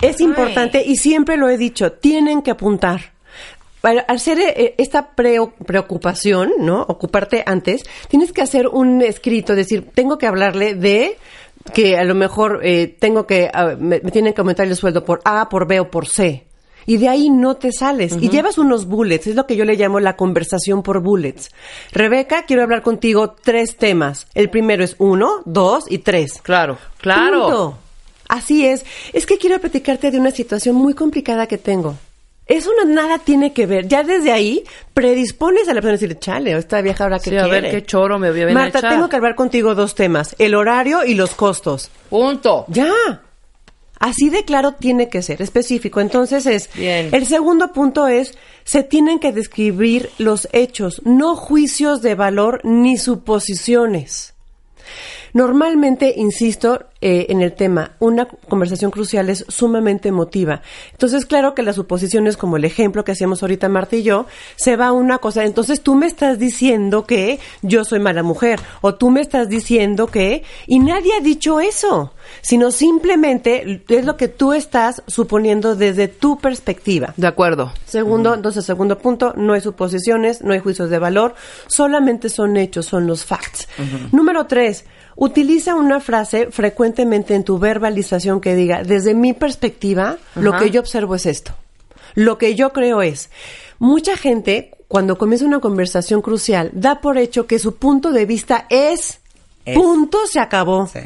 Es 0.00 0.20
importante 0.20 0.82
y 0.84 0.96
siempre 0.96 1.36
lo 1.36 1.48
he 1.48 1.56
dicho, 1.58 1.92
tienen 1.92 2.42
que 2.42 2.50
apuntar. 2.52 3.12
Para 3.80 4.00
hacer 4.02 4.38
eh, 4.40 4.74
esta 4.78 5.14
preo- 5.14 5.52
preocupación, 5.64 6.50
¿no? 6.58 6.82
Ocuparte 6.82 7.44
antes, 7.46 7.84
tienes 8.08 8.32
que 8.32 8.42
hacer 8.42 8.66
un 8.66 9.02
escrito, 9.02 9.54
decir, 9.54 9.88
tengo 9.94 10.18
que 10.18 10.26
hablarle 10.26 10.74
de 10.74 11.16
que 11.74 11.96
a 11.96 12.02
lo 12.04 12.14
mejor 12.16 12.60
eh, 12.64 12.88
tengo 12.98 13.26
que, 13.26 13.48
ah, 13.52 13.76
me, 13.78 14.00
me 14.02 14.10
tienen 14.10 14.34
que 14.34 14.40
aumentar 14.40 14.66
el 14.66 14.74
sueldo 14.76 15.04
por 15.04 15.20
A, 15.24 15.48
por 15.48 15.68
B 15.68 15.78
o 15.80 15.90
por 15.90 16.08
C. 16.08 16.44
Y 16.88 16.96
de 16.96 17.10
ahí 17.10 17.28
no 17.28 17.54
te 17.56 17.70
sales. 17.70 18.16
Y 18.18 18.30
llevas 18.30 18.56
unos 18.56 18.86
bullets, 18.86 19.26
es 19.26 19.36
lo 19.36 19.46
que 19.46 19.56
yo 19.56 19.66
le 19.66 19.76
llamo 19.76 20.00
la 20.00 20.16
conversación 20.16 20.82
por 20.82 21.02
bullets. 21.02 21.50
Rebeca, 21.92 22.44
quiero 22.44 22.62
hablar 22.62 22.80
contigo 22.80 23.36
tres 23.42 23.76
temas. 23.76 24.26
El 24.34 24.48
primero 24.48 24.82
es 24.82 24.96
uno, 24.96 25.42
dos 25.44 25.84
y 25.90 25.98
tres. 25.98 26.40
Claro, 26.42 26.78
claro. 26.96 27.42
Punto. 27.42 27.78
Así 28.26 28.64
es. 28.64 28.86
Es 29.12 29.26
que 29.26 29.36
quiero 29.36 29.58
platicarte 29.60 30.10
de 30.10 30.18
una 30.18 30.30
situación 30.30 30.76
muy 30.76 30.94
complicada 30.94 31.46
que 31.46 31.58
tengo. 31.58 31.94
Eso 32.46 32.70
no, 32.78 32.90
nada 32.90 33.18
tiene 33.18 33.52
que 33.52 33.66
ver. 33.66 33.86
Ya 33.86 34.02
desde 34.02 34.32
ahí 34.32 34.64
predispones 34.94 35.68
a 35.68 35.74
la 35.74 35.82
persona 35.82 35.90
a 35.90 35.98
decir, 35.98 36.18
chale, 36.18 36.56
esta 36.56 36.80
vieja 36.80 37.04
ahora 37.04 37.18
que 37.18 37.28
Sí, 37.28 37.36
a 37.36 37.46
ver 37.46 37.70
qué 37.70 37.84
choro 37.84 38.18
me 38.18 38.32
viene 38.32 38.52
a 38.52 38.54
Marta, 38.54 38.78
echar. 38.78 38.92
tengo 38.92 39.10
que 39.10 39.16
hablar 39.16 39.34
contigo 39.34 39.74
dos 39.74 39.94
temas. 39.94 40.34
El 40.38 40.54
horario 40.54 41.04
y 41.04 41.12
los 41.12 41.34
costos. 41.34 41.90
Punto. 42.08 42.64
Ya. 42.68 42.90
Así 43.98 44.30
de 44.30 44.44
claro 44.44 44.72
tiene 44.72 45.08
que 45.08 45.22
ser, 45.22 45.42
específico. 45.42 46.00
Entonces 46.00 46.46
es, 46.46 46.70
Bien. 46.74 47.08
el 47.12 47.26
segundo 47.26 47.72
punto 47.72 48.06
es, 48.06 48.36
se 48.64 48.82
tienen 48.82 49.18
que 49.18 49.32
describir 49.32 50.10
los 50.18 50.48
hechos, 50.52 51.02
no 51.04 51.34
juicios 51.34 52.02
de 52.02 52.14
valor 52.14 52.60
ni 52.64 52.96
suposiciones. 52.96 54.34
Normalmente, 55.32 56.14
insisto, 56.16 56.80
eh, 57.00 57.26
en 57.28 57.42
el 57.42 57.52
tema, 57.52 57.92
una 58.00 58.26
conversación 58.26 58.90
crucial 58.90 59.30
es 59.30 59.44
sumamente 59.48 60.08
emotiva. 60.08 60.62
Entonces, 60.90 61.26
claro 61.26 61.54
que 61.54 61.62
las 61.62 61.76
suposiciones, 61.76 62.36
como 62.36 62.56
el 62.56 62.64
ejemplo 62.64 63.04
que 63.04 63.12
hacíamos 63.12 63.42
ahorita 63.42 63.68
Marta 63.68 63.94
y 63.94 64.02
yo, 64.02 64.26
se 64.56 64.76
va 64.76 64.88
a 64.88 64.92
una 64.92 65.18
cosa. 65.18 65.44
Entonces, 65.44 65.80
tú 65.80 65.94
me 65.94 66.06
estás 66.06 66.40
diciendo 66.40 67.04
que 67.04 67.38
yo 67.62 67.84
soy 67.84 68.00
mala 68.00 68.24
mujer, 68.24 68.58
o 68.80 68.96
tú 68.96 69.10
me 69.10 69.20
estás 69.20 69.48
diciendo 69.48 70.08
que, 70.08 70.42
y 70.66 70.80
nadie 70.80 71.12
ha 71.16 71.20
dicho 71.20 71.60
eso, 71.60 72.14
sino 72.40 72.72
simplemente 72.72 73.84
es 73.88 74.04
lo 74.04 74.16
que 74.16 74.26
tú 74.26 74.52
estás 74.52 75.02
suponiendo 75.06 75.76
desde 75.76 76.08
tu 76.08 76.38
perspectiva. 76.38 77.14
De 77.16 77.28
acuerdo. 77.28 77.72
Segundo, 77.86 78.34
entonces, 78.34 78.64
segundo 78.64 78.98
punto, 78.98 79.34
no 79.36 79.52
hay 79.52 79.60
suposiciones, 79.60 80.42
no 80.42 80.52
hay 80.52 80.58
juicios 80.58 80.90
de 80.90 80.98
valor, 80.98 81.34
solamente 81.68 82.28
son 82.28 82.56
hechos, 82.56 82.86
son 82.86 83.06
los 83.06 83.24
facts. 83.24 83.68
Número 84.10 84.46
tres, 84.46 84.84
utiliza 85.20 85.74
una 85.74 85.98
frase 85.98 86.48
frecuentemente 86.52 87.34
en 87.34 87.42
tu 87.42 87.58
verbalización 87.58 88.40
que 88.40 88.54
diga, 88.54 88.84
desde 88.84 89.14
mi 89.14 89.32
perspectiva, 89.32 90.16
lo 90.36 90.56
que 90.56 90.70
yo 90.70 90.80
observo 90.80 91.16
es 91.16 91.26
esto. 91.26 91.52
Lo 92.14 92.38
que 92.38 92.54
yo 92.54 92.72
creo 92.72 93.02
es, 93.02 93.28
mucha 93.80 94.16
gente, 94.16 94.70
cuando 94.86 95.18
comienza 95.18 95.44
una 95.44 95.58
conversación 95.60 96.22
crucial, 96.22 96.70
da 96.72 97.00
por 97.00 97.18
hecho 97.18 97.46
que 97.46 97.58
su 97.58 97.76
punto 97.76 98.12
de 98.12 98.26
vista 98.26 98.66
es, 98.70 99.18
Es. 99.64 99.76
punto, 99.76 100.18
se 100.26 100.38
acabó. 100.40 100.86
Sí. 100.86 101.00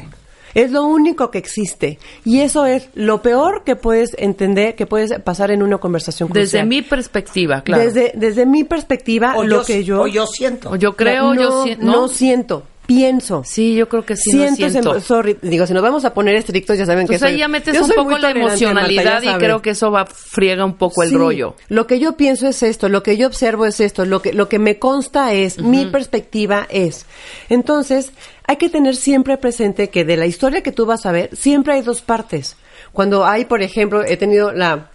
Es 0.53 0.69
lo 0.71 0.83
único 0.85 1.31
que 1.31 1.39
existe. 1.39 1.97
Y 2.23 2.41
eso 2.41 2.67
es 2.67 2.87
lo 2.93 3.23
peor 3.23 3.63
que 3.63 3.75
puedes 3.75 4.15
entender, 4.19 4.75
que 4.75 4.85
puedes 4.85 5.19
pasar 5.21 5.49
en 5.49 5.63
una 5.63 5.79
conversación 5.79 6.29
crucial. 6.29 6.43
Desde 6.45 6.63
mi 6.65 6.83
perspectiva, 6.83 7.61
claro. 7.63 7.81
Desde, 7.83 8.11
desde 8.13 8.45
mi 8.45 8.63
perspectiva, 8.63 9.33
O 9.35 9.43
lo 9.43 9.61
yo, 9.61 9.65
que 9.65 9.83
yo... 9.83 10.01
o 10.03 10.07
yo 10.07 10.27
siento. 10.27 10.69
O 10.69 10.75
yo 10.75 10.95
creo, 10.95 11.33
no, 11.33 11.41
yo 11.41 11.63
si- 11.63 11.75
no, 11.77 11.91
¿no? 11.93 12.07
siento, 12.07 12.67
pienso. 12.85 13.43
Sí, 13.45 13.75
yo 13.75 13.87
creo 13.89 14.05
que 14.05 14.15
sí, 14.15 14.31
no 14.33 14.55
siento, 14.55 14.99
sorry, 15.01 15.37
digo, 15.41 15.65
si 15.65 15.73
nos 15.73 15.81
vamos 15.83 16.05
a 16.05 16.13
poner 16.13 16.35
estrictos, 16.35 16.77
ya 16.77 16.85
saben 16.85 17.07
que 17.07 17.15
Entonces 17.15 17.23
ahí 17.27 17.33
soy- 17.33 17.39
ya 17.39 17.47
metes 17.47 17.79
un 17.81 17.89
poco 17.91 18.17
la 18.17 18.31
emocionalidad 18.31 19.23
Marta, 19.23 19.31
y 19.31 19.39
creo 19.39 19.61
que 19.61 19.69
eso 19.71 19.91
va 19.91 20.05
friega 20.05 20.65
un 20.65 20.75
poco 20.75 21.03
el 21.03 21.09
Sí, 21.09 21.15
rollo. 21.15 21.55
Lo 21.69 21.87
que 21.87 21.99
yo 21.99 22.17
pienso 22.17 22.47
es 22.47 22.61
esto, 22.63 22.89
lo 22.89 23.01
que 23.03 23.17
yo 23.17 23.27
observo 23.27 23.65
es 23.65 23.79
esto, 23.79 24.05
lo 24.05 24.21
que, 24.21 24.33
lo 24.33 24.49
que 24.49 24.59
me 24.59 24.79
consta 24.79 25.33
es, 25.33 25.59
mi 25.59 25.85
perspectiva 25.85 26.67
es. 26.69 27.05
Entonces, 27.49 28.11
hay 28.47 28.57
que 28.57 28.69
tener 28.69 28.95
siempre 28.95 29.37
presente 29.37 29.89
que 29.89 30.03
de 30.05 30.17
la 30.17 30.25
historia 30.25 30.61
que 30.61 30.71
tú 30.71 30.85
vas 30.85 31.05
a 31.05 31.11
ver, 31.11 31.29
siempre 31.35 31.73
hay 31.73 31.81
dos 31.81 32.01
partes. 32.01 32.57
Cuando 32.91 33.25
hay, 33.25 33.45
por 33.45 33.61
ejemplo, 33.61 34.03
he 34.03 34.17
tenido 34.17 34.51
la 34.51 34.89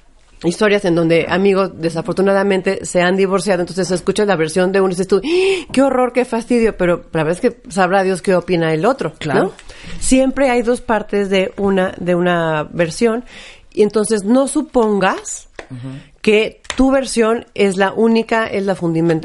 historias 0.44 0.84
en 0.84 0.94
donde 0.94 1.26
amigos 1.28 1.72
desafortunadamente 1.74 2.84
se 2.84 3.02
han 3.02 3.16
divorciado, 3.16 3.60
entonces 3.60 3.90
escuchas 3.90 4.26
la 4.26 4.36
versión 4.36 4.72
de 4.72 4.80
uno 4.80 4.90
y 4.90 4.92
dices 4.92 5.08
tú, 5.08 5.20
¡Ah! 5.24 5.66
qué 5.72 5.82
horror, 5.82 6.12
qué 6.12 6.24
fastidio, 6.24 6.76
pero 6.76 7.04
la 7.12 7.24
verdad 7.24 7.32
es 7.32 7.40
que 7.40 7.70
sabrá 7.70 8.02
Dios 8.02 8.22
qué 8.22 8.34
opina 8.34 8.72
el 8.72 8.84
otro, 8.84 9.14
Claro. 9.18 9.42
¿no? 9.44 9.52
Siempre 10.00 10.50
hay 10.50 10.62
dos 10.62 10.80
partes 10.80 11.30
de 11.30 11.52
una, 11.56 11.94
de 11.98 12.14
una 12.14 12.64
versión, 12.64 13.24
y 13.72 13.82
entonces 13.82 14.24
no 14.24 14.48
supongas 14.48 15.48
que 16.22 16.60
tu 16.76 16.90
versión 16.90 17.46
es 17.54 17.76
la 17.76 17.92
única, 17.92 18.46
es 18.46 18.64
la 18.64 18.76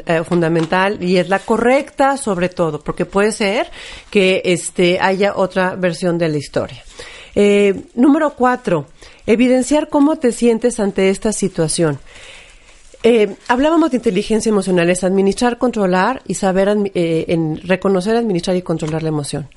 eh, 0.06 0.24
fundamental 0.24 1.02
y 1.02 1.16
es 1.18 1.28
la 1.28 1.38
correcta 1.38 2.16
sobre 2.16 2.48
todo, 2.48 2.80
porque 2.80 3.06
puede 3.06 3.32
ser 3.32 3.70
que 4.10 4.42
este 4.44 4.98
haya 5.00 5.34
otra 5.36 5.76
versión 5.76 6.18
de 6.18 6.28
la 6.28 6.36
historia. 6.36 6.82
Eh, 7.34 7.84
número 7.94 8.30
cuatro, 8.30 8.86
evidenciar 9.26 9.88
cómo 9.88 10.16
te 10.16 10.32
sientes 10.32 10.80
ante 10.80 11.10
esta 11.10 11.32
situación. 11.32 11.98
Eh, 13.02 13.36
hablábamos 13.48 13.90
de 13.90 13.98
inteligencia 13.98 14.48
emocional, 14.48 14.88
es 14.88 15.04
administrar, 15.04 15.58
controlar 15.58 16.22
y 16.26 16.34
saber 16.34 16.74
eh, 16.94 17.26
en 17.28 17.60
reconocer, 17.62 18.16
administrar 18.16 18.56
y 18.56 18.62
controlar 18.62 19.02
la 19.02 19.10
emoción. 19.10 19.48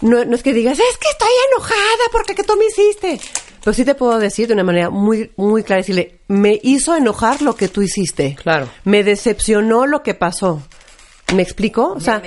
No, 0.00 0.24
no 0.24 0.36
es 0.36 0.42
que 0.42 0.52
digas, 0.52 0.78
es 0.78 0.96
que 0.98 1.08
estoy 1.10 1.28
enojada 1.52 2.04
porque 2.12 2.34
que 2.34 2.44
tú 2.44 2.54
me 2.56 2.66
hiciste. 2.66 3.20
Pero 3.64 3.74
sí 3.74 3.84
te 3.84 3.94
puedo 3.94 4.18
decir 4.18 4.46
de 4.46 4.54
una 4.54 4.62
manera 4.62 4.90
muy, 4.90 5.32
muy 5.36 5.62
clara, 5.62 5.80
decirle, 5.80 6.20
me 6.28 6.60
hizo 6.62 6.94
enojar 6.94 7.42
lo 7.42 7.56
que 7.56 7.68
tú 7.68 7.82
hiciste. 7.82 8.36
Claro. 8.40 8.68
Me 8.84 9.02
decepcionó 9.02 9.86
lo 9.86 10.02
que 10.02 10.14
pasó. 10.14 10.62
¿Me 11.34 11.42
explico? 11.42 11.94
O 11.96 12.00
sea, 12.00 12.22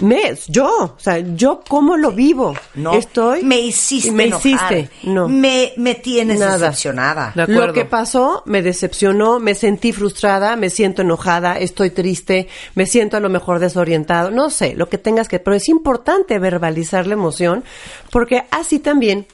me, 0.00 0.34
yo, 0.48 0.68
o 0.68 0.94
sea, 0.98 1.18
yo 1.18 1.62
cómo 1.68 1.96
lo 1.96 2.12
vivo. 2.12 2.54
No, 2.74 2.94
Estoy. 2.94 3.42
me 3.42 3.60
hiciste 3.60 4.10
me 4.12 4.24
enojar. 4.24 4.46
hiciste. 4.46 4.90
No. 5.04 5.28
Me, 5.28 5.72
me 5.76 5.94
tienes 5.94 6.38
Nada. 6.40 6.58
decepcionada. 6.58 7.32
De. 7.34 7.46
Lo 7.48 7.72
que 7.72 7.84
pasó 7.84 8.42
me 8.46 8.62
decepcionó, 8.62 9.38
me 9.40 9.54
sentí 9.54 9.92
frustrada, 9.92 10.56
me 10.56 10.70
siento 10.70 11.02
enojada, 11.02 11.58
estoy 11.58 11.90
triste, 11.90 12.48
me 12.74 12.86
siento 12.86 13.16
a 13.16 13.20
lo 13.20 13.28
mejor 13.28 13.58
desorientado, 13.58 14.30
no 14.30 14.50
sé, 14.50 14.74
lo 14.74 14.88
que 14.88 14.98
tengas 14.98 15.28
que, 15.28 15.38
pero 15.38 15.56
es 15.56 15.68
importante 15.68 16.38
verbalizar 16.38 17.06
la 17.06 17.14
emoción 17.14 17.64
porque 18.10 18.44
así 18.50 18.78
también, 18.78 19.26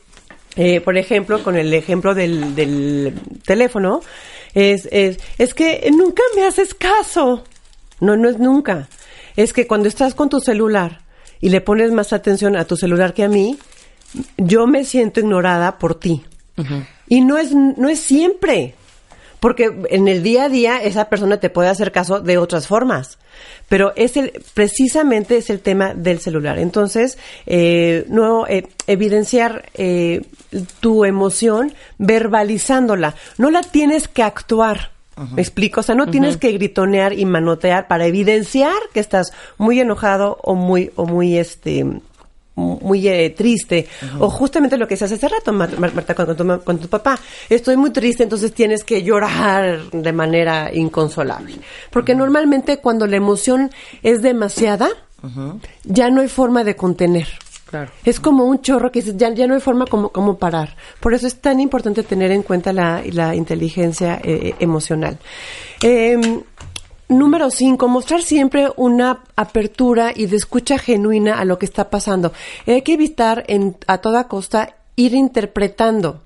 eh, 0.57 0.81
por 0.81 0.97
ejemplo, 0.97 1.43
con 1.43 1.57
el 1.57 1.73
ejemplo 1.75 2.15
del, 2.15 2.55
del 2.55 3.15
teléfono, 3.45 4.01
es, 4.55 4.89
es, 4.91 5.19
es 5.39 5.55
que 5.55 5.89
nunca 5.93 6.23
me 6.35 6.45
haces 6.45 6.75
caso. 6.75 7.45
No, 8.01 8.17
no 8.17 8.29
es 8.29 8.39
nunca. 8.39 8.89
Es 9.37 9.53
que 9.53 9.67
cuando 9.67 9.89
estás 9.89 10.15
con 10.15 10.29
tu 10.29 10.41
celular 10.41 11.01
y 11.41 11.51
le 11.51 11.61
pones 11.61 11.93
más 11.93 12.13
atención 12.13 12.57
a 12.57 12.65
tu 12.65 12.77
celular 12.77 13.15
que 13.15 13.25
a 13.25 13.29
mí, 13.29 13.59
yo 14.37 14.67
me 14.67 14.85
siento 14.85 15.21
ignorada 15.21 15.79
por 15.79 15.99
ti. 15.99 16.25
Y 17.09 17.21
no 17.21 17.37
es, 17.37 17.53
no 17.53 17.89
es 17.89 18.01
siempre. 18.01 18.75
Porque 19.41 19.71
en 19.91 20.09
el 20.09 20.23
día 20.23 20.45
a 20.45 20.49
día 20.49 20.83
esa 20.83 21.09
persona 21.09 21.39
te 21.39 21.51
puede 21.51 21.69
hacer 21.69 21.93
caso 21.93 22.21
de 22.21 22.39
otras 22.39 22.67
formas. 22.67 23.19
Pero 23.69 23.93
es 23.95 24.17
el, 24.17 24.33
precisamente 24.55 25.37
es 25.37 25.51
el 25.51 25.61
tema 25.61 25.93
del 25.93 26.21
celular. 26.21 26.59
Entonces, 26.59 27.19
eh, 27.45 28.07
no 28.09 28.47
eh, 28.47 28.67
evidenciar 28.87 29.69
eh, 29.75 30.23
tu 30.81 31.05
emoción 31.05 31.75
verbalizándola. 31.99 33.15
No 33.37 33.51
la 33.51 33.63
tienes 33.63 34.09
que 34.09 34.23
actuar. 34.23 34.96
¿Me 35.35 35.41
explico? 35.41 35.81
O 35.81 35.83
sea, 35.83 35.95
no 35.95 36.07
tienes 36.11 36.37
que 36.37 36.53
gritonear 36.53 37.13
y 37.15 37.25
manotear 37.25 37.89
para 37.89 38.07
evidenciar 38.07 38.75
que 38.93 39.01
estás 39.01 39.33
muy 39.57 39.81
enojado 39.81 40.39
o 40.43 40.55
muy, 40.55 40.91
o 40.97 41.07
muy 41.07 41.39
este, 41.39 41.87
muy 42.55 43.09
eh, 43.09 43.31
triste. 43.31 43.87
O 44.19 44.29
justamente 44.31 44.77
lo 44.77 44.87
que 44.87 44.97
se 44.97 45.05
hace 45.07 45.15
hace 45.15 45.29
rato, 45.29 45.53
Mar- 45.53 45.79
Mar- 45.79 45.95
Marta, 45.95 46.15
con, 46.15 46.27
con 46.27 46.37
tu, 46.37 46.65
con 46.65 46.79
tu 46.79 46.89
papá. 46.89 47.19
Estoy 47.49 47.77
muy 47.77 47.91
triste, 47.91 48.23
entonces 48.25 48.53
tienes 48.53 48.85
que 48.85 49.03
llorar 49.03 49.91
de 49.91 50.13
manera 50.13 50.71
inconsolable. 50.73 51.55
Porque 51.91 52.15
normalmente 52.15 52.79
cuando 52.79 53.07
la 53.07 53.17
emoción 53.17 53.71
es 54.03 54.21
demasiada, 54.23 54.89
ya 55.85 56.09
no 56.11 56.21
hay 56.21 56.29
forma 56.29 56.63
de 56.63 56.77
contener. 56.77 57.27
Es 58.05 58.21
como 58.21 58.45
un 58.45 58.63
chorro 58.63 58.93
que 58.93 59.03
ya, 59.03 59.33
ya 59.33 59.47
no 59.47 59.55
hay 59.55 59.61
forma 59.61 59.87
como, 59.87 60.39
parar. 60.39 60.77
Por 61.01 61.15
eso 61.15 61.27
es 61.27 61.37
tan 61.41 61.61
importante 61.61 62.03
tener 62.03 62.31
en 62.31 62.43
cuenta 62.43 62.73
la, 62.73 63.35
inteligencia 63.35 64.21
eh, 64.23 64.55
emocional. 64.61 65.19
Eh, 65.83 66.43
número 67.09 67.51
cinco, 67.51 67.89
mostrar 67.89 68.23
siempre 68.23 68.69
una 68.77 69.23
apertura 69.37 70.13
y 70.15 70.27
de 70.27 70.37
escucha 70.37 70.79
genuina 70.79 71.39
a 71.39 71.45
lo 71.45 71.59
que 71.59 71.67
está 71.67 71.91
pasando. 71.91 72.33
Hay 72.67 72.83
que 72.83 72.95
evitar 72.95 73.45
en, 73.49 73.77
a 73.87 73.99
toda 73.99 74.29
costa 74.29 74.77
ir 74.97 75.15
interpretando. 75.15 76.23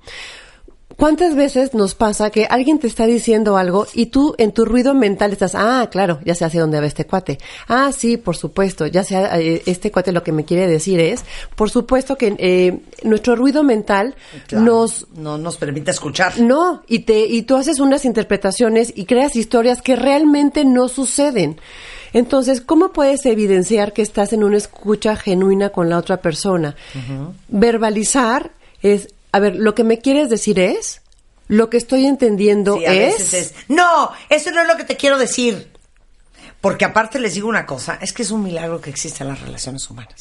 ¿Cuántas 1.00 1.34
veces 1.34 1.72
nos 1.72 1.94
pasa 1.94 2.28
que 2.28 2.44
alguien 2.44 2.78
te 2.78 2.86
está 2.86 3.06
diciendo 3.06 3.56
algo 3.56 3.86
y 3.94 4.06
tú 4.06 4.34
en 4.36 4.52
tu 4.52 4.66
ruido 4.66 4.92
mental 4.92 5.32
estás, 5.32 5.54
ah, 5.54 5.88
claro, 5.90 6.20
ya 6.26 6.34
sé 6.34 6.44
hacia 6.44 6.60
dónde 6.60 6.78
va 6.78 6.84
este 6.84 7.06
cuate. 7.06 7.38
Ah, 7.68 7.90
sí, 7.96 8.18
por 8.18 8.36
supuesto, 8.36 8.86
ya 8.86 9.02
sé, 9.02 9.16
eh, 9.16 9.62
este 9.64 9.90
cuate 9.90 10.12
lo 10.12 10.22
que 10.22 10.32
me 10.32 10.44
quiere 10.44 10.68
decir 10.68 11.00
es, 11.00 11.24
por 11.56 11.70
supuesto 11.70 12.16
que 12.16 12.36
eh, 12.38 12.80
nuestro 13.02 13.34
ruido 13.34 13.62
mental 13.62 14.14
Claro, 14.46 14.64
nos 14.66 15.06
no 15.14 15.38
nos 15.38 15.56
permite 15.56 15.90
escuchar. 15.90 16.38
no, 16.38 16.82
y 16.86 16.98
te 17.00 17.24
y 17.26 17.42
tú 17.42 17.56
haces 17.56 17.80
unas 17.80 18.04
interpretaciones 18.04 18.92
y 18.94 19.06
creas 19.06 19.36
historias 19.36 19.80
que 19.80 19.96
realmente 19.96 20.66
no 20.66 20.88
suceden. 20.88 21.58
Entonces, 22.12 22.60
¿cómo 22.60 22.92
puedes 22.92 23.24
evidenciar 23.24 23.94
que 23.94 24.02
estás 24.02 24.34
en 24.34 24.44
una 24.44 24.58
escucha 24.58 25.16
genuina 25.16 25.70
con 25.70 25.88
la 25.88 25.96
otra 25.96 26.20
persona? 26.20 26.76
Verbalizar 27.48 28.50
es, 28.82 29.08
a 29.32 29.38
ver, 29.38 29.56
lo 29.56 29.74
que 29.74 29.84
me 29.84 29.98
quieres 29.98 30.30
decir 30.30 30.58
es, 30.58 31.02
lo 31.48 31.68
que 31.68 31.76
estoy 31.76 32.06
entendiendo 32.06 32.76
Sí, 32.76 32.86
a 32.86 32.92
es, 32.92 33.18
veces 33.18 33.34
es, 33.34 33.54
no, 33.68 34.12
eso 34.28 34.50
no 34.52 34.62
es 34.62 34.68
lo 34.68 34.76
que 34.76 34.84
te 34.84 34.96
quiero 34.96 35.18
decir. 35.18 35.70
Porque 36.60 36.84
aparte 36.84 37.18
les 37.18 37.34
digo 37.34 37.48
una 37.48 37.64
cosa, 37.64 37.98
es 38.00 38.12
que 38.12 38.22
es 38.22 38.30
un 38.30 38.42
milagro 38.42 38.80
que 38.80 38.90
existen 38.90 39.28
las 39.28 39.40
relaciones 39.40 39.88
humanas. 39.88 40.14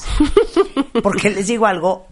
Porque 1.03 1.29
les 1.29 1.47
digo 1.47 1.65
algo, 1.65 2.07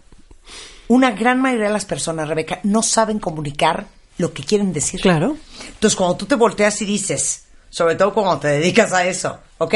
una 0.88 1.12
gran 1.12 1.40
mayoría 1.40 1.68
de 1.68 1.72
las 1.72 1.86
personas, 1.86 2.28
Rebeca, 2.28 2.60
no 2.62 2.82
saben 2.82 3.18
comunicar 3.18 3.86
lo 4.18 4.32
que 4.34 4.42
quieren 4.42 4.72
decir. 4.72 5.00
Claro. 5.00 5.36
Entonces, 5.66 5.96
cuando 5.96 6.16
tú 6.16 6.26
te 6.26 6.34
volteas 6.34 6.80
y 6.82 6.84
dices, 6.84 7.44
sobre 7.70 7.94
todo 7.94 8.12
cuando 8.12 8.38
te 8.38 8.48
dedicas 8.48 8.92
a 8.92 9.06
eso, 9.06 9.38
ok, 9.58 9.74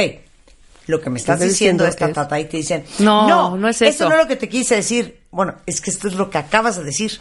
lo 0.86 1.00
que 1.00 1.10
me 1.10 1.18
estás 1.18 1.40
diciendo 1.40 1.84
diciendo 1.84 1.86
es 1.86 1.96
ta, 1.96 2.06
es- 2.06 2.14
ta, 2.14 2.28
ta, 2.28 2.40
y 2.40 2.44
te 2.46 2.56
dicen, 2.58 2.84
No, 2.98 3.56
no 3.56 3.68
es 3.68 3.82
eso. 3.82 4.08
no 4.08 4.14
es 4.16 4.22
lo 4.22 4.28
que 4.28 4.36
te 4.36 4.48
quise 4.48 4.76
decir. 4.76 5.20
Bueno, 5.30 5.54
es 5.66 5.80
que 5.80 5.90
esto 5.90 6.08
es 6.08 6.14
lo 6.14 6.28
que 6.30 6.38
acabas 6.38 6.76
de 6.76 6.84
decir. 6.84 7.12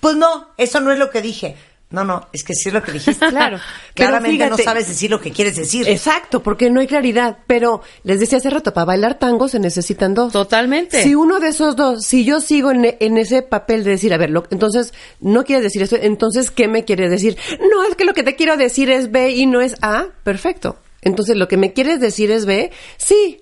Pues 0.00 0.16
no, 0.16 0.48
eso 0.56 0.80
no 0.80 0.90
es 0.92 0.98
lo 0.98 1.10
que 1.10 1.22
dije. 1.22 1.56
No, 1.90 2.04
no, 2.04 2.26
es 2.32 2.42
que 2.42 2.54
sí 2.54 2.70
es 2.70 2.72
lo 2.74 2.82
que 2.82 2.90
dijiste. 2.92 3.26
Claro. 3.28 3.58
Claramente 3.94 4.38
Pero 4.44 4.56
no 4.56 4.62
sabes 4.64 4.88
decir 4.88 5.10
lo 5.10 5.20
que 5.20 5.30
quieres 5.30 5.56
decir. 5.56 5.86
Exacto, 5.86 6.42
porque 6.42 6.70
no 6.70 6.80
hay 6.80 6.86
claridad. 6.86 7.36
Pero 7.46 7.82
les 8.02 8.18
decía 8.18 8.38
hace 8.38 8.48
rato, 8.48 8.72
para 8.72 8.86
bailar 8.86 9.18
tango 9.18 9.46
se 9.46 9.58
necesitan 9.58 10.14
dos. 10.14 10.32
Totalmente. 10.32 11.02
Si 11.02 11.14
uno 11.14 11.38
de 11.38 11.48
esos 11.48 11.76
dos, 11.76 12.02
si 12.06 12.24
yo 12.24 12.40
sigo 12.40 12.70
en, 12.70 12.96
en 12.98 13.18
ese 13.18 13.42
papel 13.42 13.84
de 13.84 13.90
decir, 13.90 14.14
a 14.14 14.16
ver, 14.16 14.30
lo- 14.30 14.44
entonces 14.50 14.94
no 15.20 15.44
quieres 15.44 15.62
decir 15.64 15.82
esto, 15.82 15.96
entonces 16.00 16.50
¿qué 16.50 16.66
me 16.66 16.86
quieres 16.86 17.10
decir? 17.10 17.36
No, 17.60 17.84
es 17.84 17.94
que 17.94 18.06
lo 18.06 18.14
que 18.14 18.22
te 18.22 18.36
quiero 18.36 18.56
decir 18.56 18.88
es 18.88 19.12
B 19.12 19.30
y 19.32 19.44
no 19.44 19.60
es 19.60 19.76
A. 19.82 20.06
Perfecto. 20.24 20.78
Entonces 21.02 21.36
lo 21.36 21.48
que 21.48 21.56
me 21.56 21.72
quieres 21.72 22.00
decir 22.00 22.30
es 22.30 22.46
B. 22.46 22.70
Sí. 22.96 23.40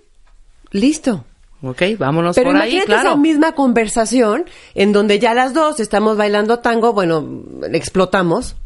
Listo. 0.72 1.24
Ok, 1.62 1.82
vámonos 1.98 2.36
Pero 2.36 2.50
por 2.50 2.60
ahí, 2.60 2.70
imagínate 2.70 2.86
claro. 2.86 3.08
esa 3.10 3.16
misma 3.18 3.52
conversación 3.52 4.46
en 4.74 4.92
donde 4.92 5.18
ya 5.18 5.34
las 5.34 5.52
dos 5.52 5.78
estamos 5.78 6.16
bailando 6.16 6.60
tango, 6.60 6.92
bueno, 6.92 7.44
explotamos. 7.72 8.56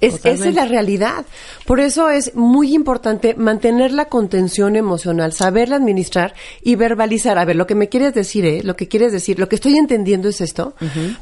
Es, 0.00 0.24
esa 0.24 0.48
es 0.48 0.54
la 0.54 0.64
realidad. 0.64 1.26
Por 1.66 1.80
eso 1.80 2.08
es 2.08 2.36
muy 2.36 2.72
importante 2.72 3.34
mantener 3.34 3.92
la 3.92 4.04
contención 4.04 4.76
emocional, 4.76 5.32
saberla 5.32 5.74
administrar 5.74 6.34
y 6.62 6.76
verbalizar. 6.76 7.36
A 7.36 7.44
ver, 7.44 7.56
lo 7.56 7.66
que 7.66 7.74
me 7.74 7.88
quieres 7.88 8.14
decir, 8.14 8.46
¿eh? 8.46 8.62
Lo 8.62 8.76
que 8.76 8.86
quieres 8.86 9.10
decir, 9.10 9.40
lo 9.40 9.48
que 9.48 9.56
estoy 9.56 9.76
entendiendo 9.76 10.28
es 10.28 10.40
esto. 10.40 10.74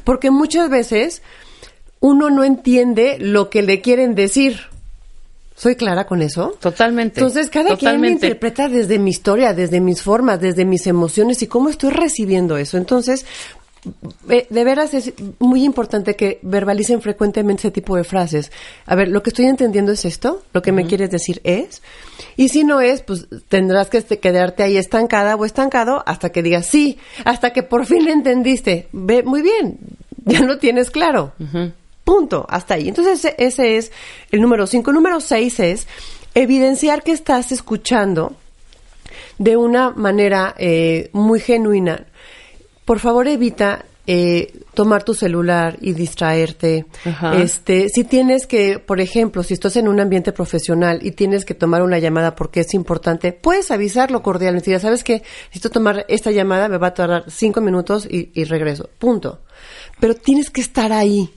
Porque 0.03 0.29
muchas 0.29 0.69
veces 0.69 1.23
uno 1.99 2.29
no 2.29 2.43
entiende 2.43 3.17
lo 3.19 3.49
que 3.49 3.63
le 3.63 3.81
quieren 3.81 4.13
decir. 4.13 4.59
¿Soy 5.57 5.75
clara 5.75 6.05
con 6.05 6.21
eso? 6.21 6.55
Totalmente. 6.59 7.19
Entonces, 7.19 7.49
cada 7.49 7.69
quien 7.69 7.77
me 7.77 7.77
Totalmente. 8.09 8.25
interpreta 8.27 8.69
desde 8.69 8.99
mi 8.99 9.09
historia, 9.09 9.53
desde 9.55 9.79
mis 9.79 10.03
formas, 10.03 10.39
desde 10.39 10.65
mis 10.65 10.85
emociones 10.85 11.41
y 11.41 11.47
cómo 11.47 11.69
estoy 11.69 11.89
recibiendo 11.89 12.57
eso. 12.57 12.77
Entonces, 12.77 13.25
eh, 14.29 14.45
de 14.49 14.63
veras 14.63 14.93
es 14.93 15.13
muy 15.39 15.63
importante 15.63 16.15
que 16.15 16.37
verbalicen 16.43 17.01
frecuentemente 17.01 17.61
ese 17.61 17.71
tipo 17.71 17.95
de 17.95 18.03
frases. 18.03 18.51
A 18.85 18.93
ver, 18.95 19.07
lo 19.07 19.23
que 19.23 19.31
estoy 19.31 19.45
entendiendo 19.45 19.91
es 19.93 20.05
esto, 20.05 20.43
lo 20.53 20.61
que 20.61 20.71
me 20.71 20.85
quieres 20.85 21.09
decir 21.09 21.41
es. 21.43 21.81
Y 22.35 22.49
si 22.49 22.63
no 22.63 22.79
es, 22.79 23.01
pues 23.01 23.25
tendrás 23.49 23.89
que 23.89 23.97
este- 23.97 24.19
quedarte 24.19 24.61
ahí 24.61 24.77
estancada 24.77 25.35
o 25.35 25.43
estancado 25.45 26.03
hasta 26.05 26.29
que 26.31 26.43
digas 26.43 26.67
sí, 26.67 26.99
hasta 27.25 27.51
que 27.51 27.63
por 27.63 27.87
fin 27.87 28.05
le 28.05 28.11
entendiste. 28.19 28.89
Ve, 28.91 29.23
muy 29.23 29.41
bien, 29.41 29.79
ya 30.25 30.41
lo 30.41 30.59
tienes 30.59 30.91
claro. 30.91 31.33
Punto, 32.07 32.45
hasta 32.47 32.75
ahí. 32.75 32.87
Entonces 32.87 33.19
ese, 33.19 33.35
ese 33.37 33.75
es 33.75 33.91
el 34.31 34.39
número 34.39 34.65
cinco. 34.65 34.93
Número 34.93 35.19
seis 35.19 35.59
es 35.59 35.87
evidenciar 36.33 37.03
que 37.03 37.11
estás 37.11 37.51
escuchando 37.51 38.33
de 39.37 39.57
una 39.57 39.89
manera 39.89 40.55
eh, 40.57 41.09
muy 41.11 41.41
genuina. 41.41 42.05
Por 42.85 42.99
favor, 42.99 43.27
evita 43.27 43.83
eh, 44.07 44.53
tomar 44.73 45.03
tu 45.03 45.13
celular 45.13 45.77
y 45.81 45.91
distraerte. 45.91 46.85
Ajá. 47.03 47.41
Este, 47.41 47.89
si 47.89 48.05
tienes 48.05 48.47
que, 48.47 48.79
por 48.79 49.01
ejemplo, 49.01 49.43
si 49.43 49.53
estás 49.53 49.75
en 49.75 49.89
un 49.89 49.99
ambiente 49.99 50.31
profesional 50.31 51.01
y 51.05 51.11
tienes 51.11 51.43
que 51.43 51.55
tomar 51.55 51.81
una 51.81 51.99
llamada 51.99 52.35
porque 52.35 52.61
es 52.61 52.73
importante, 52.73 53.33
puedes 53.33 53.69
avisarlo 53.69 54.23
cordialmente. 54.23 54.71
Ya 54.71 54.79
sabes 54.79 55.03
que 55.03 55.23
necesito 55.47 55.71
tomar 55.71 56.05
esta 56.07 56.31
llamada, 56.31 56.69
me 56.69 56.77
va 56.77 56.87
a 56.87 56.93
tardar 56.93 57.25
cinco 57.27 57.59
minutos 57.59 58.07
y, 58.09 58.31
y 58.33 58.45
regreso. 58.45 58.89
Punto. 58.97 59.41
Pero 59.99 60.15
tienes 60.15 60.49
que 60.49 60.61
estar 60.61 60.93
ahí. 60.93 61.33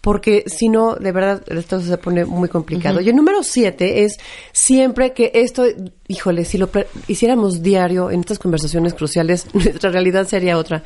Porque 0.00 0.44
si 0.46 0.68
no, 0.68 0.94
de 0.94 1.12
verdad, 1.12 1.42
esto 1.48 1.80
se 1.80 1.98
pone 1.98 2.24
muy 2.24 2.48
complicado. 2.48 3.00
Y 3.00 3.10
el 3.10 3.16
número 3.16 3.42
siete 3.42 4.04
es 4.04 4.18
siempre 4.52 5.12
que 5.12 5.30
esto, 5.34 5.64
híjole, 6.08 6.46
si 6.46 6.56
lo 6.56 6.70
hiciéramos 7.06 7.62
diario 7.62 8.10
en 8.10 8.20
estas 8.20 8.38
conversaciones 8.38 8.94
cruciales, 8.94 9.46
nuestra 9.54 9.90
realidad 9.90 10.26
sería 10.26 10.56
otra. 10.56 10.82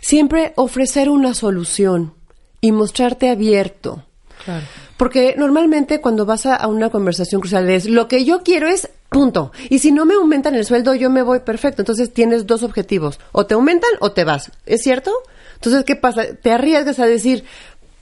Siempre 0.00 0.52
ofrecer 0.56 1.08
una 1.08 1.32
solución 1.32 2.12
y 2.60 2.72
mostrarte 2.72 3.30
abierto. 3.30 4.04
Claro. 4.44 4.66
Porque 4.98 5.34
normalmente 5.38 6.00
cuando 6.00 6.26
vas 6.26 6.44
a, 6.44 6.54
a 6.54 6.66
una 6.66 6.90
conversación 6.90 7.40
crucial 7.40 7.70
es 7.70 7.86
lo 7.86 8.06
que 8.06 8.24
yo 8.24 8.42
quiero 8.42 8.68
es 8.68 8.90
punto. 9.08 9.52
Y 9.70 9.78
si 9.78 9.92
no 9.92 10.04
me 10.04 10.14
aumentan 10.14 10.54
el 10.54 10.66
sueldo, 10.66 10.94
yo 10.94 11.08
me 11.08 11.22
voy 11.22 11.40
perfecto. 11.40 11.82
Entonces 11.82 12.12
tienes 12.12 12.46
dos 12.46 12.62
objetivos. 12.62 13.18
O 13.32 13.46
te 13.46 13.54
aumentan 13.54 13.90
o 14.00 14.12
te 14.12 14.24
vas. 14.24 14.52
¿Es 14.66 14.82
cierto? 14.82 15.12
Entonces, 15.54 15.84
¿qué 15.84 15.96
pasa? 15.96 16.34
Te 16.34 16.52
arriesgas 16.52 16.98
a 17.00 17.06
decir, 17.06 17.44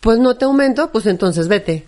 pues 0.06 0.20
no 0.20 0.36
te 0.36 0.44
aumento, 0.44 0.92
pues 0.92 1.04
entonces 1.06 1.48
vete. 1.48 1.84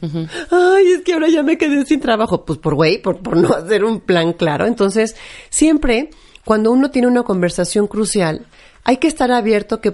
Ay, 0.51 0.87
es 0.91 1.03
que 1.05 1.13
ahora 1.13 1.29
ya 1.29 1.45
me 1.45 1.57
quedé 1.57 1.87
sin 1.87 2.01
trabajo. 2.01 2.45
Pues 2.45 2.59
por 2.59 2.75
güey, 2.75 3.01
por, 3.01 3.19
por 3.19 3.37
no 3.37 3.55
hacer 3.55 3.85
un 3.85 4.01
plan 4.01 4.33
claro. 4.33 4.67
Entonces, 4.67 5.15
siempre 5.51 6.11
cuando 6.45 6.73
uno 6.73 6.91
tiene 6.91 7.07
una 7.07 7.23
conversación 7.23 7.87
crucial, 7.87 8.45
hay 8.83 8.97
que 8.97 9.07
estar 9.07 9.31
abierto 9.31 9.81
que 9.81 9.93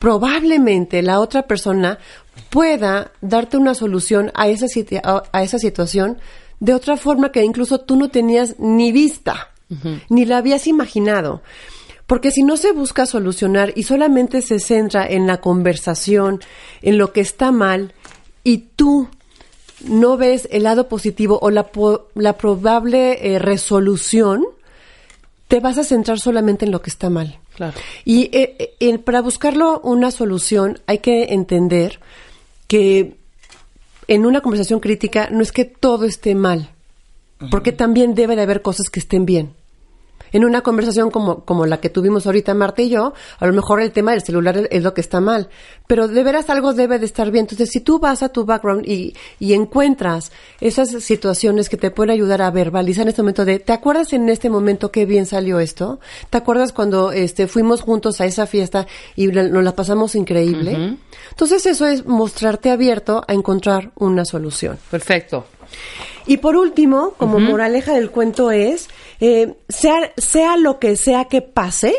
probablemente 0.00 1.00
la 1.00 1.20
otra 1.20 1.42
persona 1.42 2.00
pueda 2.50 3.12
darte 3.20 3.56
una 3.56 3.74
solución 3.74 4.32
a 4.34 4.48
esa, 4.48 4.66
a 5.30 5.42
esa 5.44 5.58
situación 5.60 6.18
de 6.58 6.74
otra 6.74 6.96
forma 6.96 7.30
que 7.30 7.44
incluso 7.44 7.78
tú 7.78 7.94
no 7.94 8.08
tenías 8.08 8.58
ni 8.58 8.90
vista, 8.90 9.52
ni 10.08 10.24
la 10.24 10.38
habías 10.38 10.66
imaginado. 10.66 11.40
Porque 12.10 12.32
si 12.32 12.42
no 12.42 12.56
se 12.56 12.72
busca 12.72 13.06
solucionar 13.06 13.72
y 13.76 13.84
solamente 13.84 14.42
se 14.42 14.58
centra 14.58 15.06
en 15.06 15.28
la 15.28 15.40
conversación, 15.40 16.40
en 16.82 16.98
lo 16.98 17.12
que 17.12 17.20
está 17.20 17.52
mal, 17.52 17.94
y 18.42 18.58
tú 18.74 19.06
no 19.84 20.16
ves 20.16 20.48
el 20.50 20.64
lado 20.64 20.88
positivo 20.88 21.38
o 21.40 21.50
la, 21.50 21.68
po- 21.68 22.08
la 22.16 22.32
probable 22.36 23.00
eh, 23.34 23.38
resolución, 23.38 24.44
te 25.46 25.60
vas 25.60 25.78
a 25.78 25.84
centrar 25.84 26.18
solamente 26.18 26.64
en 26.64 26.72
lo 26.72 26.82
que 26.82 26.90
está 26.90 27.10
mal. 27.10 27.38
Claro. 27.54 27.74
Y 28.04 28.28
eh, 28.36 28.74
eh, 28.80 28.98
para 28.98 29.20
buscarlo 29.20 29.80
una 29.84 30.10
solución 30.10 30.80
hay 30.86 30.98
que 30.98 31.32
entender 31.32 32.00
que 32.66 33.14
en 34.08 34.26
una 34.26 34.40
conversación 34.40 34.80
crítica 34.80 35.28
no 35.30 35.42
es 35.42 35.52
que 35.52 35.64
todo 35.64 36.06
esté 36.06 36.34
mal, 36.34 36.70
porque 37.52 37.70
también 37.70 38.16
debe 38.16 38.34
de 38.34 38.42
haber 38.42 38.62
cosas 38.62 38.90
que 38.90 38.98
estén 38.98 39.26
bien. 39.26 39.54
En 40.32 40.44
una 40.44 40.60
conversación 40.62 41.10
como, 41.10 41.44
como 41.44 41.66
la 41.66 41.80
que 41.80 41.90
tuvimos 41.90 42.26
ahorita 42.26 42.54
Marta 42.54 42.82
y 42.82 42.88
yo, 42.90 43.12
a 43.38 43.46
lo 43.46 43.52
mejor 43.52 43.80
el 43.80 43.92
tema 43.92 44.12
del 44.12 44.22
celular 44.22 44.68
es, 44.70 44.82
lo 44.82 44.94
que 44.94 45.00
está 45.00 45.20
mal, 45.20 45.48
pero 45.86 46.06
de 46.08 46.22
veras 46.22 46.50
algo 46.50 46.72
debe 46.72 46.98
de 46.98 47.06
estar 47.06 47.30
bien. 47.30 47.42
Entonces, 47.44 47.70
si 47.70 47.80
tú 47.80 47.98
vas 47.98 48.22
a 48.22 48.28
tu 48.30 48.44
background 48.44 48.86
y, 48.88 49.14
y 49.38 49.54
encuentras 49.54 50.30
esas 50.60 50.90
situaciones 51.02 51.68
que 51.68 51.76
te 51.76 51.90
pueden 51.90 52.10
ayudar 52.12 52.42
a 52.42 52.50
verbalizar 52.50 53.02
en 53.02 53.08
este 53.08 53.22
momento 53.22 53.44
de, 53.44 53.58
¿te 53.58 53.72
acuerdas 53.72 54.12
en 54.12 54.28
este 54.28 54.50
momento 54.50 54.90
qué 54.92 55.04
bien 55.06 55.26
salió 55.26 55.58
esto? 55.60 56.00
¿Te 56.30 56.38
acuerdas 56.38 56.72
cuando 56.72 57.12
este, 57.12 57.46
fuimos 57.46 57.80
juntos 57.82 58.20
a 58.20 58.26
esa 58.26 58.46
fiesta 58.46 58.86
y 59.16 59.32
la- 59.32 59.44
nos 59.48 59.64
la 59.64 59.74
pasamos 59.74 60.14
increíble? 60.14 60.96
Entonces, 61.30 61.66
eso 61.66 61.86
es 61.86 62.06
mostrarte 62.06 62.70
abierto 62.70 63.22
a 63.26 63.32
encontrar 63.34 63.90
una 63.96 64.24
solución. 64.24 64.78
Perfecto. 64.90 65.46
Y 66.30 66.36
por 66.36 66.56
último, 66.56 67.14
como 67.16 67.40
moraleja 67.40 67.92
del 67.92 68.12
cuento 68.12 68.52
es, 68.52 68.88
eh, 69.18 69.54
sea, 69.68 70.12
sea 70.16 70.56
lo 70.56 70.78
que 70.78 70.94
sea 70.94 71.24
que 71.24 71.42
pase, 71.42 71.92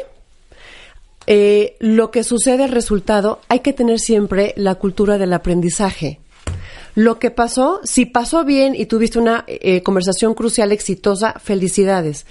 eh, 1.28 1.76
lo 1.80 2.12
que 2.12 2.24
sucede, 2.24 2.64
el 2.64 2.72
resultado, 2.72 3.42
hay 3.50 3.60
que 3.60 3.74
tener 3.74 4.00
siempre 4.00 4.54
la 4.56 4.76
cultura 4.76 5.18
del 5.18 5.34
aprendizaje. 5.34 6.22
Lo 6.96 7.20
que 7.20 7.30
pasó, 7.30 7.82
si 7.84 8.06
pasó 8.06 8.46
bien 8.46 8.74
y 8.74 8.86
tuviste 8.86 9.20
una 9.20 9.44
eh, 9.48 9.84
conversación 9.84 10.34
crucial 10.34 10.72
exitosa, 10.72 11.34
felicidades. 11.34 12.26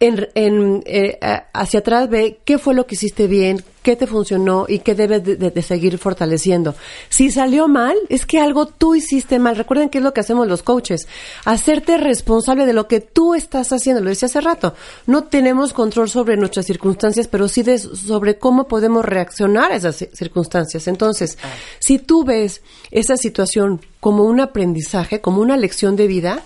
En, 0.00 0.28
en, 0.34 0.82
eh, 0.86 1.18
hacia 1.52 1.78
atrás 1.80 2.10
ve 2.10 2.40
qué 2.44 2.58
fue 2.58 2.74
lo 2.74 2.84
que 2.84 2.96
hiciste 2.96 3.28
bien, 3.28 3.64
qué 3.82 3.94
te 3.94 4.08
funcionó 4.08 4.66
y 4.68 4.80
qué 4.80 4.94
debes 4.94 5.22
de, 5.24 5.36
de- 5.36 5.50
de 5.52 5.62
seguir 5.62 5.98
fortaleciendo. 5.98 6.74
Si 7.08 7.30
salió 7.30 7.68
mal, 7.68 7.96
es 8.08 8.26
que 8.26 8.40
algo 8.40 8.66
tú 8.66 8.96
hiciste 8.96 9.38
mal. 9.38 9.56
Recuerden 9.56 9.88
que 9.88 9.98
es 9.98 10.04
lo 10.04 10.12
que 10.12 10.20
hacemos 10.20 10.48
los 10.48 10.62
coaches. 10.64 11.06
Hacerte 11.44 11.96
responsable 11.96 12.66
de 12.66 12.72
lo 12.72 12.88
que 12.88 13.00
tú 13.00 13.34
estás 13.36 13.72
haciendo. 13.72 14.02
Lo 14.02 14.10
decía 14.10 14.26
hace 14.26 14.40
rato. 14.40 14.74
No 15.06 15.24
tenemos 15.24 15.72
control 15.72 16.10
sobre 16.10 16.36
nuestras 16.36 16.66
circunstancias, 16.66 17.28
pero 17.28 17.46
sí 17.46 17.62
de- 17.62 17.78
sobre 17.78 18.36
cómo 18.36 18.66
podemos 18.66 19.04
reaccionar 19.04 19.70
a 19.70 19.76
esas 19.76 20.02
ci- 20.02 20.10
circunstancias. 20.12 20.88
Entonces, 20.88 21.38
si 21.78 21.98
tú 22.00 22.24
ves 22.24 22.62
esa 22.90 23.16
situación 23.16 23.80
como 24.00 24.24
un 24.24 24.40
aprendizaje, 24.40 25.20
como 25.20 25.40
una 25.40 25.56
lección 25.56 25.94
de 25.94 26.08
vida, 26.08 26.42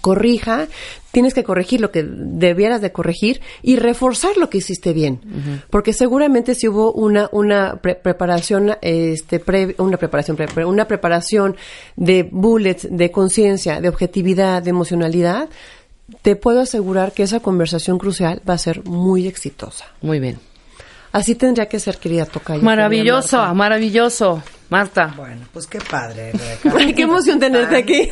corrija, 0.00 0.68
tienes 1.12 1.34
que 1.34 1.42
corregir 1.44 1.80
lo 1.80 1.90
que 1.90 2.04
debieras 2.06 2.80
de 2.80 2.92
corregir 2.92 3.40
y 3.62 3.76
reforzar 3.76 4.36
lo 4.36 4.50
que 4.50 4.58
hiciste 4.58 4.92
bien. 4.92 5.20
Porque 5.70 5.92
seguramente 5.92 6.54
si 6.54 6.68
hubo 6.68 6.92
una, 6.92 7.28
una 7.32 7.76
pre- 7.82 7.94
preparación, 7.96 8.76
este, 8.82 9.40
pre- 9.40 9.74
una 9.78 9.96
preparación, 9.96 10.36
pre- 10.36 10.48
pre- 10.48 10.64
una 10.64 10.86
preparación 10.86 11.56
de 11.96 12.28
bullets, 12.30 12.86
de 12.90 13.10
conciencia, 13.10 13.80
de 13.80 13.88
objetividad, 13.88 14.62
de 14.62 14.70
emocionalidad, 14.70 15.48
te 16.22 16.36
puedo 16.36 16.60
asegurar 16.60 17.12
que 17.12 17.22
esa 17.22 17.40
conversación 17.40 17.98
crucial 17.98 18.40
va 18.48 18.54
a 18.54 18.58
ser 18.58 18.84
muy 18.84 19.26
exitosa. 19.26 19.86
Muy 20.00 20.20
bien. 20.20 20.38
Así 21.12 21.34
tendría 21.34 21.66
que 21.66 21.80
ser, 21.80 21.98
querida 21.98 22.26
Tocayo. 22.26 22.62
Maravilloso, 22.62 23.54
maravilloso. 23.54 24.42
Marta. 24.70 25.14
Bueno, 25.16 25.46
pues 25.52 25.66
qué 25.66 25.80
padre, 25.80 26.32
Rebeca. 26.64 26.94
Qué 26.94 27.02
emoción 27.02 27.38
tenerte 27.40 27.74
Tan- 27.74 27.82
aquí. 27.82 28.10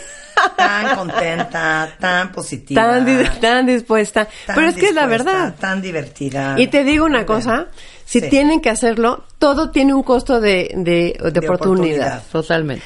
Tan 0.57 0.97
contenta, 0.97 1.97
tan 1.99 2.31
positiva. 2.33 2.83
Tan, 2.83 3.05
di- 3.07 3.25
tan 3.41 3.65
dispuesta. 3.67 4.29
tan 4.47 4.55
Pero 4.57 4.69
es 4.69 4.77
que 4.77 4.89
es 4.89 4.95
la 4.95 5.07
verdad. 5.07 5.55
Tan 5.59 5.81
divertida. 5.81 6.55
Y 6.59 6.67
te 6.67 6.85
digo 6.85 7.07
una 7.07 7.25
cosa, 7.25 7.69
si 8.05 8.21
Sí. 8.21 8.29
tienen 8.29 8.61
que 8.61 8.69
hacerlo, 8.71 9.25
todo 9.39 9.71
tiene 9.71 9.95
un 9.95 10.03
costo 10.03 10.41
de, 10.41 10.71
de, 10.77 11.17
de 11.23 11.31
De 11.31 11.39
oportunidad. 11.41 11.49
oportunidad. 11.49 12.23
Totalmente. 12.31 12.85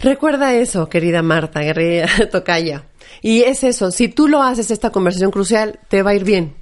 Recuerda 0.00 0.54
eso, 0.54 0.88
querida 0.88 1.22
Marta, 1.22 1.60
guerrera 1.60 2.08
tocaya. 2.32 2.84
Y 3.20 3.42
es 3.42 3.62
eso, 3.62 3.92
si 3.92 4.08
tú 4.08 4.26
lo 4.26 4.42
haces, 4.42 4.72
esta 4.72 4.90
conversación 4.90 5.30
crucial, 5.30 5.78
te 5.88 6.02
va 6.02 6.10
a 6.10 6.14
ir 6.14 6.24
bien. 6.24 6.56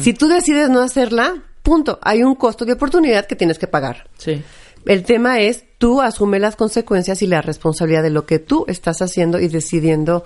Si 0.00 0.12
tú 0.12 0.28
decides 0.28 0.68
no 0.70 0.80
hacerla, 0.80 1.34
punto. 1.62 1.98
Hay 2.02 2.22
un 2.22 2.34
costo 2.36 2.64
de 2.64 2.72
oportunidad 2.74 3.26
que 3.26 3.34
tienes 3.36 3.58
que 3.58 3.66
pagar. 3.66 4.08
Sí. 4.18 4.42
El 4.86 5.04
tema 5.04 5.40
es, 5.40 5.64
tú 5.78 6.00
asume 6.00 6.38
las 6.38 6.56
consecuencias 6.56 7.22
y 7.22 7.26
la 7.26 7.42
responsabilidad 7.42 8.02
de 8.02 8.10
lo 8.10 8.26
que 8.26 8.38
tú 8.38 8.64
estás 8.68 9.02
haciendo 9.02 9.38
y 9.40 9.48
decidiendo 9.48 10.24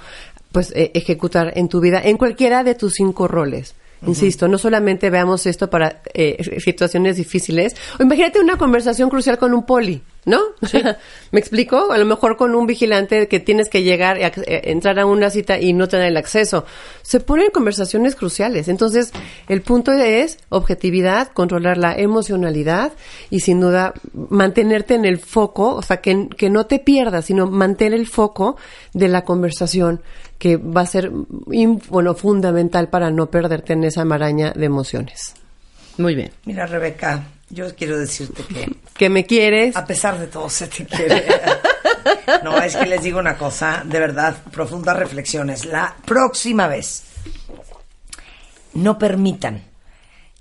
pues 0.53 0.73
eh, 0.77 0.91
ejecutar 0.95 1.53
en 1.57 1.69
tu 1.69 1.81
vida, 1.81 2.01
en 2.03 2.17
cualquiera 2.17 2.63
de 2.63 2.75
tus 2.75 2.95
cinco 2.95 3.29
roles. 3.29 3.75
Insisto, 4.07 4.49
no 4.49 4.59
solamente 4.59 5.11
veamos 5.11 5.47
esto 5.47 5.71
para 5.71 6.03
eh, 6.13 6.61
situaciones 6.61 7.17
difíciles. 7.17 7.77
O 8.01 8.03
imagínate 8.03 8.41
una 8.41 8.59
conversación 8.59 9.09
crucial 9.09 9.39
con 9.39 9.55
un 9.55 9.65
poli, 9.65 10.03
¿no? 10.25 10.41
¿Me 11.33 11.41
explico? 11.41 11.91
A 11.91 11.99
lo 11.99 12.05
mejor 12.05 12.37
con 12.37 12.55
un 12.55 12.67
vigilante 12.67 13.27
que 13.29 13.41
tienes 13.41 13.69
que 13.69 13.83
llegar, 13.83 14.19
y 14.19 14.23
ac- 14.23 14.45
eh, 14.47 14.63
entrar 14.71 14.99
a 15.01 15.07
una 15.07 15.31
cita 15.31 15.59
y 15.59 15.73
no 15.73 15.89
tener 15.89 16.07
el 16.09 16.17
acceso. 16.17 16.65
Se 17.03 17.21
ponen 17.21 17.51
conversaciones 17.51 18.15
cruciales. 18.15 18.69
Entonces, 18.69 19.13
el 19.49 19.63
punto 19.63 19.93
es 19.93 20.39
objetividad, 20.49 21.29
controlar 21.29 21.77
la 21.79 21.97
emocionalidad 21.97 22.93
y 23.31 23.41
sin 23.41 23.61
duda 23.61 23.95
mantenerte 24.13 24.95
en 24.95 25.05
el 25.05 25.19
foco, 25.19 25.75
o 25.75 25.83
sea, 25.83 25.99
que, 25.99 26.29
que 26.37 26.51
no 26.51 26.67
te 26.67 26.79
pierdas, 26.79 27.25
sino 27.25 27.47
mantener 27.47 27.95
el 27.99 28.07
foco 28.07 28.57
de 28.93 29.09
la 29.09 29.23
conversación 29.25 30.03
que 30.39 30.57
va 30.57 30.83
a 30.83 30.87
ser 30.87 31.11
bueno, 31.11 32.15
fundamental 32.15 32.89
para 32.89 33.11
no 33.11 33.27
perderte 33.31 33.73
en 33.75 33.85
esa 33.85 34.05
maraña 34.05 34.53
de 34.53 34.67
emociones. 34.67 35.35
Muy 35.99 36.15
bien. 36.15 36.31
Mira, 36.47 36.67
Rebeca, 36.67 37.23
yo 37.53 37.73
quiero 37.77 37.99
decirte 37.99 38.43
que 38.43 38.75
¿Que 38.97 39.09
me 39.09 39.25
quieres? 39.25 39.77
a 39.77 39.87
pesar 39.87 40.19
de 40.19 40.27
todo 40.27 40.49
se 40.51 40.67
te 40.67 40.85
quiere. 40.87 41.25
No, 42.43 42.61
es 42.61 42.75
que 42.75 42.87
les 42.87 43.03
digo 43.03 43.19
una 43.21 43.37
cosa, 43.39 43.83
de 43.85 44.01
verdad, 44.01 44.37
profundas 44.51 44.97
reflexiones. 44.97 45.65
La 45.65 45.95
próxima 46.05 46.67
vez, 46.67 47.05
no 48.75 48.99
permitan 48.99 49.63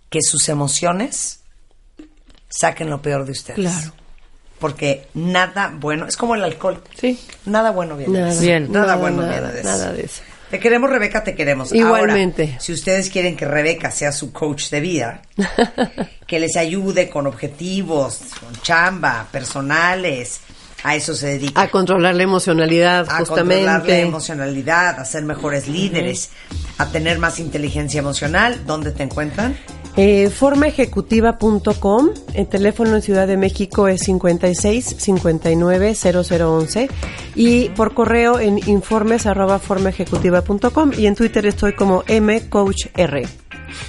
que 0.10 0.20
sus 0.22 0.48
emociones 0.50 1.42
saquen 2.50 2.90
lo 2.90 3.02
peor 3.02 3.26
de 3.26 3.32
ustedes. 3.34 3.60
Claro. 3.60 3.94
Porque 4.60 5.08
nada 5.14 5.72
bueno, 5.76 6.08
es 6.08 6.18
como 6.18 6.34
el 6.36 6.44
alcohol. 6.44 6.82
Sí. 7.00 7.20
Nada 7.46 7.72
bueno 7.72 7.96
viene 7.98 8.24
de 8.24 8.30
eso. 8.32 8.42
Bien. 8.42 8.72
Nada, 8.72 8.86
Nada, 8.88 8.96
bueno 8.98 9.22
nada, 9.22 9.32
viene 9.34 9.54
de 9.54 9.60
eso. 9.62 9.70
nada 9.70 9.94
de 9.94 10.02
eso. 10.04 10.22
Te 10.52 10.60
queremos, 10.60 10.90
Rebeca, 10.90 11.24
te 11.24 11.34
queremos. 11.34 11.72
Igualmente. 11.72 12.44
Ahora, 12.44 12.60
si 12.60 12.74
ustedes 12.74 13.10
quieren 13.10 13.38
que 13.38 13.46
Rebeca 13.46 13.90
sea 13.90 14.12
su 14.12 14.34
coach 14.34 14.70
de 14.70 14.82
vida, 14.82 15.22
que 16.28 16.42
les 16.42 16.58
ayude 16.58 17.10
con 17.10 17.26
objetivos, 17.26 18.20
con 18.38 18.54
chamba, 18.62 19.28
personales, 19.32 20.42
a 20.84 20.96
eso 20.96 21.16
se 21.16 21.28
dedica. 21.28 21.62
A 21.62 21.70
controlar 21.70 22.16
la 22.16 22.24
emocionalidad, 22.24 23.08
a 23.10 23.24
controlar 23.24 23.88
la 23.88 24.00
emocionalidad, 24.00 25.00
a 25.00 25.06
ser 25.06 25.24
mejores 25.24 25.70
líderes, 25.70 26.32
a 26.78 26.88
tener 26.92 27.18
más 27.18 27.40
inteligencia 27.40 28.00
emocional. 28.00 28.66
¿Dónde 28.66 28.92
te 28.92 29.04
encuentran? 29.04 29.58
Eh, 29.98 30.30
formaejecutiva.com, 30.30 32.10
el 32.34 32.48
teléfono 32.48 32.96
en 32.96 33.02
Ciudad 33.02 33.28
de 33.28 33.36
México 33.38 33.88
es 33.88 34.02
56 34.02 34.96
59 34.98 35.96
0011 35.96 36.90
y 37.36 37.70
por 37.70 37.94
correo 37.94 38.40
en 38.40 38.58
informes 38.70 39.26
arroba 39.26 39.60
formaejecutiva.com 39.60 40.92
y 40.98 41.08
en 41.08 41.16
Twitter 41.16 41.46
estoy 41.46 41.74
como 41.74 42.04
mcoachr. 42.08 43.22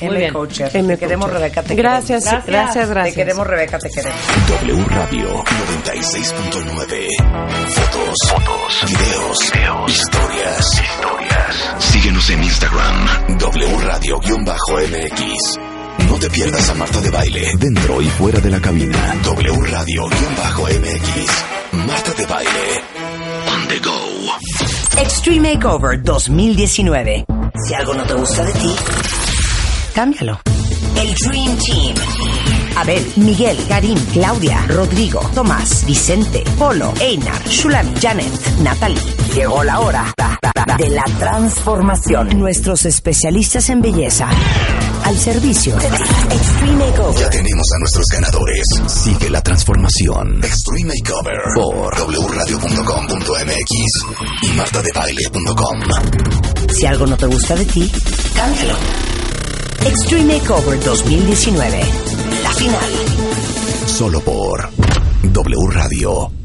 M. 0.01 0.33
Coacher. 0.33 0.71
M 0.77 0.95
Te 0.95 0.99
queremos, 1.01 1.27
Coacher. 1.27 1.41
Rebeca, 1.43 1.63
te 1.63 1.75
Gracias, 1.75 2.25
queremos. 2.25 2.47
gracias, 2.47 2.89
gracias. 2.89 3.15
Te 3.15 3.21
queremos, 3.21 3.47
Rebeca, 3.47 3.79
te 3.79 3.91
queremos. 3.91 4.19
W 4.49 4.85
Radio 4.85 5.29
96.9. 5.45 7.09
Fotos, 7.69 8.17
fotos, 8.29 8.85
videos, 8.87 9.53
videos, 9.53 9.91
historias, 9.93 10.83
historias. 10.83 11.75
Síguenos 11.79 12.31
en 12.31 12.43
Instagram, 12.45 13.39
W 13.39 13.79
Radio-MX. 13.81 15.72
No 16.09 16.19
te 16.19 16.31
pierdas 16.31 16.69
a 16.71 16.75
Marta 16.75 17.01
de 17.01 17.11
Baile, 17.11 17.53
dentro 17.59 18.01
y 18.03 18.07
fuera 18.07 18.41
de 18.41 18.51
la 18.51 18.61
cabina. 18.61 19.15
W 19.25 19.53
Radio-MX. 19.71 21.29
Marta 21.87 22.13
de 22.13 22.27
Baile. 22.27 22.85
On 23.55 23.69
the 23.69 23.79
go. 23.81 25.01
Extreme 25.01 25.55
Makeover 25.55 26.03
2019. 26.03 27.25
Si 27.67 27.75
algo 27.75 27.95
no 27.95 28.05
te 28.05 28.15
gusta 28.15 28.45
de 28.45 28.53
ti, 28.53 28.75
cámbialo. 29.95 30.41
El 30.97 31.15
Dream 31.15 31.57
Team. 31.59 32.52
Abel, 32.77 33.13
Miguel, 33.17 33.57
Karim, 33.69 33.99
Claudia, 34.13 34.65
Rodrigo, 34.69 35.21
Tomás, 35.35 35.85
Vicente, 35.87 36.45
Polo, 36.59 36.93
Einar, 37.01 37.43
Shulam, 37.47 37.95
Janet, 38.01 38.33
Natalie. 38.63 39.01
Llegó 39.35 39.63
la 39.65 39.81
hora 39.81 40.15
de 40.79 40.89
la 40.91 41.05
transformación. 41.19 42.39
Nuestros 42.39 42.85
especialistas 42.87 43.69
en 43.71 43.83
belleza 43.83 44.29
al 45.05 45.19
servicio 45.19 45.77
de. 45.77 45.87
Extreme 45.87 46.87
Makeover. 46.87 47.21
Ya 47.21 47.31
tenemos 47.31 47.67
a 47.75 47.79
nuestros 47.79 48.07
ganadores. 48.13 48.65
Sigue 48.87 49.31
la 49.31 49.43
transformación. 49.43 50.41
Extreme 50.43 50.93
Makeover 50.99 51.41
por 51.55 51.95
wradio.com.mx 52.31 53.71
y 54.43 54.49
martadebaile.com. 54.57 55.81
Si 56.69 56.87
algo 56.87 57.07
no 57.07 57.17
te 57.17 57.27
gusta 57.27 57.57
de 57.57 57.65
ti, 57.67 57.91
cámbialo. 58.35 58.75
Extreme 59.85 60.39
Makeover 60.39 60.83
2019. 60.85 62.22
La 62.43 62.53
final. 62.53 62.93
Solo 63.87 64.21
por 64.21 64.71
W 65.23 65.67
Radio. 65.71 66.42